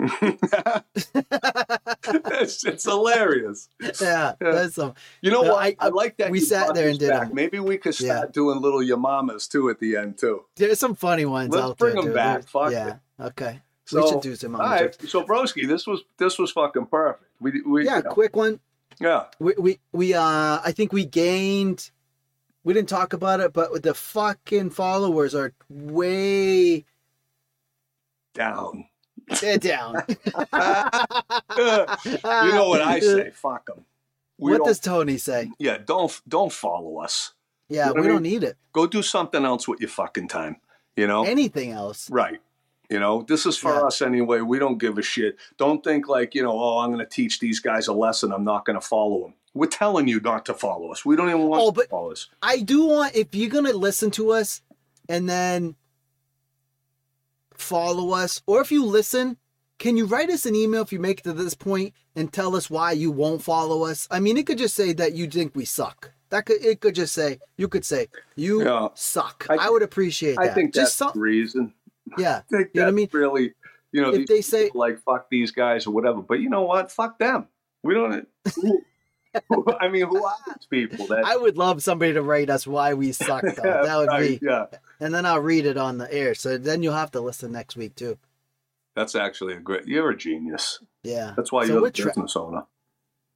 it's, 1.20 2.64
it's 2.64 2.84
hilarious. 2.84 3.68
yeah 4.00 4.34
that's 4.40 4.74
some 4.76 4.94
You 5.20 5.30
know 5.30 5.42
No, 5.42 5.54
what? 5.54 5.62
I, 5.64 5.76
I- 5.80 5.88
like 5.88 6.16
that. 6.18 6.30
we 6.30 6.40
sat 6.40 6.74
there 6.74 6.88
and 6.88 6.98
did 6.98 7.10
back. 7.10 7.26
them. 7.28 7.34
Maybe 7.34 7.58
we 7.60 7.78
could 7.78 7.98
Yeah. 8.00 8.16
start 8.18 8.32
doing 8.32 8.60
little 8.60 8.80
yamamas 8.80 9.48
too 9.48 9.68
at 9.70 9.80
the 9.80 9.96
end 9.96 10.18
too. 10.18 10.44
there's 10.56 10.78
some 10.78 10.94
funny 10.94 11.24
ones 11.26 11.52
Let's 11.54 11.74
bring 11.74 11.96
them 11.96 12.06
dude. 12.06 12.14
back. 12.14 12.46
Fuck 12.48 12.72
yeah 12.72 12.96
okay 13.20 13.60
So, 13.86 14.02
we 14.02 14.08
should 14.08 14.20
do 14.20 14.36
some 14.36 14.54
all 14.54 14.60
right. 14.62 14.94
So, 15.08 15.24
Broski, 15.24 15.66
this 15.66 15.86
was 15.86 16.02
this 16.18 16.38
was 16.38 16.50
fucking 16.52 16.86
perfect. 16.86 17.24
We, 17.40 17.60
we 17.62 17.84
Yeah, 17.86 17.96
you 17.98 18.02
know, 18.04 18.10
quick 18.10 18.36
one. 18.36 18.60
yeah. 19.00 19.24
We, 19.40 19.54
we 19.58 19.78
we 19.92 20.14
uh 20.14 20.60
I 20.64 20.72
think 20.72 20.92
we 20.92 21.04
gained 21.06 21.90
we 22.64 22.74
didn't 22.74 22.88
talk 22.88 23.12
about 23.12 23.40
it, 23.40 23.52
but 23.52 23.82
the 23.82 23.94
fucking 23.94 24.70
followers 24.70 25.34
are 25.34 25.52
way 25.68 26.84
Down. 28.34 28.86
they're 29.40 29.58
down. 29.58 30.02
you 30.08 30.16
know 31.56 32.68
what 32.68 32.82
I 32.82 33.00
say? 33.00 33.30
Fuck 33.30 33.66
them. 33.66 33.84
We 34.38 34.52
what 34.52 34.64
does 34.64 34.80
Tony 34.80 35.18
say? 35.18 35.50
yeah, 35.58 35.78
don't 35.78 36.20
don't 36.28 36.52
follow 36.52 36.98
us. 36.98 37.32
Yeah, 37.68 37.88
know 37.88 37.94
we 37.94 38.02
I 38.02 38.08
don't 38.08 38.22
need 38.22 38.44
it. 38.44 38.56
Go 38.72 38.86
do 38.86 39.02
something 39.02 39.44
else 39.44 39.66
with 39.66 39.80
your 39.80 39.90
fucking 39.90 40.28
time. 40.28 40.56
You 40.96 41.06
know, 41.06 41.24
Anything 41.24 41.72
else? 41.72 42.08
right? 42.10 42.40
You 42.88 42.98
know, 42.98 43.22
this 43.22 43.44
is 43.44 43.58
for 43.58 43.74
Yeah. 43.74 43.86
us 43.86 44.00
anyway. 44.00 44.40
We 44.40 44.58
don't 44.58 44.78
give 44.78 44.96
a 44.96 45.02
shit. 45.02 45.36
Don't 45.58 45.84
think 45.84 46.08
like 46.08 46.34
you 46.34 46.42
know, 46.42 46.58
oh, 46.58 46.78
I'm 46.78 46.90
going 46.92 47.04
to 47.04 47.10
teach 47.10 47.40
these 47.40 47.60
guys 47.60 47.88
a 47.88 47.92
lesson. 47.92 48.32
I'm 48.32 48.44
not 48.44 48.64
going 48.64 48.80
to 48.80 48.86
follow 48.86 49.22
them. 49.22 49.34
We're 49.58 49.66
telling 49.66 50.06
you 50.06 50.20
not 50.20 50.46
to 50.46 50.54
follow 50.54 50.92
us. 50.92 51.04
We 51.04 51.16
don't 51.16 51.28
even 51.30 51.48
want 51.48 51.60
Oh, 51.62 51.72
but- 51.72 51.82
to 51.84 51.88
follow 51.88 52.12
us. 52.12 52.28
I 52.40 52.60
do 52.60 52.86
want 52.86 53.16
if 53.16 53.34
you're 53.34 53.50
gonna 53.50 53.72
listen 53.72 54.12
to 54.12 54.30
us 54.30 54.62
and 55.08 55.28
then 55.28 55.74
follow 57.54 58.12
us, 58.12 58.40
or 58.46 58.60
if 58.60 58.70
you 58.70 58.84
listen, 58.84 59.36
can 59.78 59.96
you 59.96 60.06
write 60.06 60.30
us 60.30 60.46
an 60.46 60.54
email 60.54 60.82
if 60.82 60.92
you 60.92 61.00
make 61.00 61.20
it 61.20 61.22
to 61.24 61.32
this 61.32 61.54
point 61.54 61.92
and 62.14 62.32
tell 62.32 62.54
us 62.54 62.70
why 62.70 62.92
you 62.92 63.10
won't 63.10 63.42
follow 63.42 63.84
us? 63.84 64.06
I 64.12 64.20
mean, 64.20 64.36
it 64.36 64.46
could 64.46 64.58
just 64.58 64.76
say 64.76 64.92
that 64.92 65.14
you 65.14 65.28
think 65.28 65.56
we 65.56 65.64
suck. 65.64 66.12
That 66.30 66.46
could 66.46 66.62
it 66.64 66.80
could 66.80 66.94
just 66.94 67.12
say 67.12 67.40
you 67.56 67.66
could 67.66 67.84
say 67.84 68.06
you 68.36 68.62
Yeah. 68.62 68.88
suck. 68.94 69.44
I- 69.50 69.56
I, 69.56 69.70
would 69.70 69.82
appreciate 69.82 70.36
that. 70.36 70.42
I 70.50 70.54
think 70.54 70.72
that's 70.72 70.86
just 70.90 70.98
some, 70.98 71.18
reason. 71.18 71.74
yeah. 72.18 72.36
I 72.36 72.56
think 72.56 72.70
You 72.74 72.80
know 72.82 72.86
what 72.86 72.92
I 72.92 72.94
mean? 72.94 73.08
really, 73.12 73.54
you 73.90 74.02
know, 74.02 74.12
If 74.14 74.26
they 74.28 74.40
say 74.40 74.70
like 74.72 75.00
fuck 75.00 75.28
these 75.30 75.50
guys 75.50 75.84
or 75.88 75.90
whatever. 75.90 76.20
But 76.22 76.38
you 76.40 76.48
know 76.48 76.62
what? 76.62 76.92
Fuck 76.92 77.18
them. 77.18 77.48
We 77.82 77.94
don't. 77.94 78.28
I 79.80 79.88
mean, 79.88 80.06
who 80.08 80.26
these 80.46 80.66
people? 80.70 81.06
That 81.06 81.24
I 81.24 81.36
would 81.36 81.56
love 81.58 81.82
somebody 81.82 82.12
to 82.14 82.22
write 82.22 82.50
us 82.50 82.66
why 82.66 82.94
we 82.94 83.12
suck 83.12 83.42
though. 83.56 83.82
That 83.84 83.96
would 83.96 84.08
right, 84.08 84.40
be 84.40 84.46
yeah. 84.46 84.66
and 85.00 85.14
then 85.14 85.26
I'll 85.26 85.40
read 85.40 85.66
it 85.66 85.76
on 85.76 85.98
the 85.98 86.12
air. 86.12 86.34
So 86.34 86.58
then 86.58 86.82
you'll 86.82 86.94
have 86.94 87.10
to 87.12 87.20
listen 87.20 87.52
next 87.52 87.76
week 87.76 87.94
too. 87.94 88.18
That's 88.94 89.14
actually 89.14 89.54
a 89.54 89.60
great. 89.60 89.86
You're 89.86 90.10
a 90.10 90.16
genius. 90.16 90.80
Yeah. 91.02 91.34
That's 91.36 91.52
why 91.52 91.66
So 91.66 91.74
you're 91.74 91.86
a 91.86 91.90
tra- 91.90 92.06
business 92.06 92.34
owner. 92.36 92.64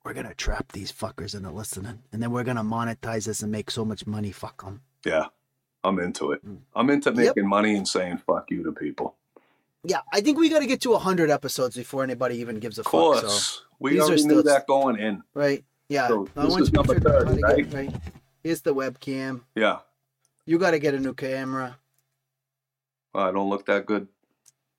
we're 0.04 0.14
gonna 0.14 0.34
trap 0.34 0.72
these 0.72 0.90
fuckers 0.90 1.34
into 1.36 1.50
listening, 1.50 2.02
and 2.12 2.22
then 2.22 2.32
we're 2.32 2.44
gonna 2.44 2.64
monetize 2.64 3.26
this 3.26 3.42
and 3.42 3.52
make 3.52 3.70
so 3.70 3.84
much 3.84 4.06
money. 4.06 4.32
Fuck 4.32 4.64
them. 4.64 4.80
Yeah, 5.04 5.26
I'm 5.84 5.98
into 6.00 6.32
it. 6.32 6.44
Mm. 6.46 6.58
I'm 6.74 6.90
into 6.90 7.10
Yep. 7.10 7.16
making 7.36 7.48
money 7.48 7.76
and 7.76 7.86
saying 7.86 8.18
fuck 8.26 8.50
you 8.50 8.64
to 8.64 8.72
people. 8.72 9.14
Yeah, 9.84 10.00
I 10.12 10.20
think 10.20 10.38
we 10.38 10.48
got 10.48 10.60
to 10.60 10.66
get 10.66 10.80
to 10.82 10.96
hundred 10.96 11.28
episodes 11.28 11.76
before 11.76 12.04
anybody 12.04 12.36
even 12.36 12.60
gives 12.60 12.78
a 12.78 12.82
Of 12.82 12.86
fuck. 12.86 13.28
So, 13.28 13.62
we 13.80 14.00
already 14.00 14.22
knew 14.22 14.40
still- 14.40 14.42
that 14.44 14.66
going 14.68 14.96
in. 14.96 15.24
right? 15.34 15.64
Yeah. 15.92 16.08
So 16.08 16.28
this 16.34 16.50
once 16.50 16.62
is 16.62 16.70
we 16.72 16.76
number 16.76 16.94
figure 16.94 17.16
out 17.16 17.26
how 17.28 17.34
30, 17.34 17.62
to 17.62 17.62
get- 17.68 17.74
right? 17.74 17.94
Here's 18.42 18.60
the 18.62 18.74
webcam. 18.74 19.42
Yeah, 19.54 19.78
You 20.46 20.58
got 20.58 20.72
to 20.72 20.78
get 20.80 20.94
a 20.94 20.98
new 20.98 21.14
camera. 21.14 21.78
I 23.14 23.30
don't 23.30 23.48
look 23.50 23.66
that 23.66 23.86
good. 23.86 24.08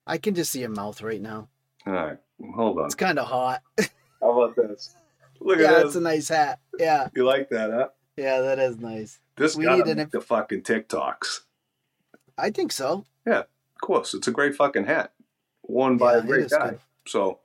I 0.07 0.18
can 0.18 0.34
just 0.36 0.51
see 0.51 0.61
your 0.61 0.70
mouth 0.70 1.01
right 1.01 1.22
now. 1.22 1.47
All 1.86 1.93
right, 1.93 2.18
hold 2.55 2.80
on. 2.80 2.86
It's 2.86 2.95
kind 2.95 3.20
of 3.20 3.28
hot. 3.28 3.61
How 4.22 4.41
about 4.41 4.55
this? 4.55 4.95
Look 5.39 5.59
yeah, 5.59 5.72
at 5.74 5.74
it's 5.82 5.84
this. 5.89 5.95
a 5.97 6.01
nice 6.01 6.28
hat. 6.30 6.59
Yeah, 6.80 7.09
You 7.16 7.26
like 7.26 7.49
that, 7.49 7.70
huh? 7.72 7.89
yeah, 8.18 8.41
that 8.41 8.59
is 8.59 8.78
nice. 8.80 9.20
This 9.38 9.55
We 9.55 9.66
got 9.66 9.78
need 9.78 9.86
to 9.86 9.91
an 9.91 9.97
make 9.97 10.03
inf- 10.05 10.11
the 10.11 10.22
fucking 10.22 10.64
TikToks. 10.64 11.41
I 12.38 12.49
think 12.49 12.72
so. 12.72 13.05
Yeah, 13.26 13.39
of 13.41 13.82
course, 13.82 14.14
it's 14.14 14.28
a 14.28 14.32
great 14.32 14.55
fucking 14.55 14.86
hat, 14.86 15.14
worn 15.64 15.97
by 15.97 16.14
Yeah, 16.14 16.20
a 16.20 16.24
great 16.24 16.49
guy. 16.49 16.70
good. 16.72 16.80
So, 17.07 17.39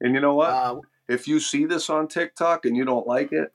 and 0.00 0.14
you 0.14 0.20
know 0.20 0.34
what? 0.34 0.50
Uh, 0.50 0.80
if 1.08 1.28
you 1.28 1.40
see 1.40 1.64
this 1.64 1.90
on 1.90 2.08
TikTok 2.08 2.64
and 2.64 2.76
you 2.76 2.84
don't 2.84 3.06
like 3.06 3.32
it, 3.32 3.52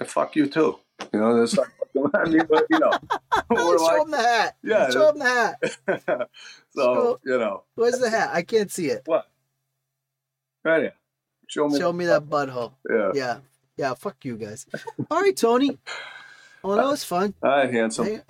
eh, 0.00 0.04
fuck 0.04 0.36
you 0.36 0.46
too. 0.46 0.78
You 1.12 1.20
know, 1.20 1.36
there's 1.36 1.56
like, 1.56 1.68
I 2.14 2.28
mean, 2.28 2.42
but, 2.48 2.66
you 2.70 2.78
know, 2.78 2.90
we're 3.50 3.78
show 3.78 3.84
like, 3.84 4.02
him 4.02 4.10
the 4.10 4.18
hat. 4.18 4.56
Yeah, 4.62 4.90
show 4.90 5.10
him 5.10 5.18
the 5.18 5.24
hat. 5.24 6.28
so 6.74 7.20
you 7.24 7.38
know, 7.38 7.64
Where's 7.74 7.98
the 7.98 8.10
hat? 8.10 8.30
I 8.32 8.42
can't 8.42 8.70
see 8.70 8.86
it. 8.86 9.02
what? 9.06 9.28
Right 10.64 10.82
here. 10.82 10.94
Show 11.46 11.68
me. 11.68 11.78
Show 11.78 11.92
me 11.92 12.06
that 12.06 12.24
butthole. 12.28 12.72
Yeah. 12.88 13.10
Yeah, 13.14 13.38
yeah. 13.76 13.94
Fuck 13.94 14.24
you 14.24 14.36
guys. 14.36 14.66
All 15.10 15.22
right, 15.22 15.36
Tony. 15.36 15.78
Well, 16.62 16.76
that 16.76 16.86
was 16.86 17.04
fun. 17.04 17.34
All 17.42 17.50
right, 17.50 17.72
handsome. 17.72 18.06
Hang, 18.06 18.22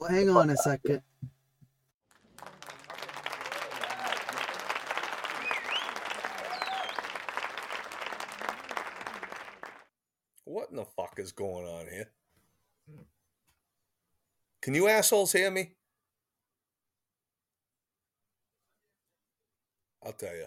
well, 0.00 0.10
hang 0.10 0.30
on 0.30 0.50
a 0.50 0.56
second. 0.56 1.02
What 10.44 10.70
in 10.70 10.76
the 10.76 10.84
fuck 10.84 11.07
is 11.18 11.32
going 11.32 11.66
on 11.66 11.86
here? 11.90 12.10
Can 14.62 14.74
you 14.74 14.88
assholes 14.88 15.32
hear 15.32 15.50
me? 15.50 15.72
I'll 20.04 20.12
tell 20.12 20.34
you. 20.34 20.46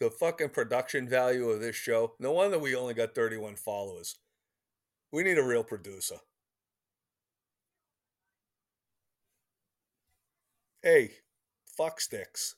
The 0.00 0.10
fucking 0.10 0.50
production 0.50 1.08
value 1.08 1.48
of 1.50 1.60
this 1.60 1.76
show. 1.76 2.14
No 2.18 2.32
wonder 2.32 2.58
we 2.58 2.74
only 2.74 2.94
got 2.94 3.14
31 3.14 3.56
followers. 3.56 4.16
We 5.12 5.22
need 5.22 5.38
a 5.38 5.44
real 5.44 5.62
producer. 5.62 6.16
Hey, 10.82 11.12
fuck 11.76 12.00
sticks. 12.00 12.56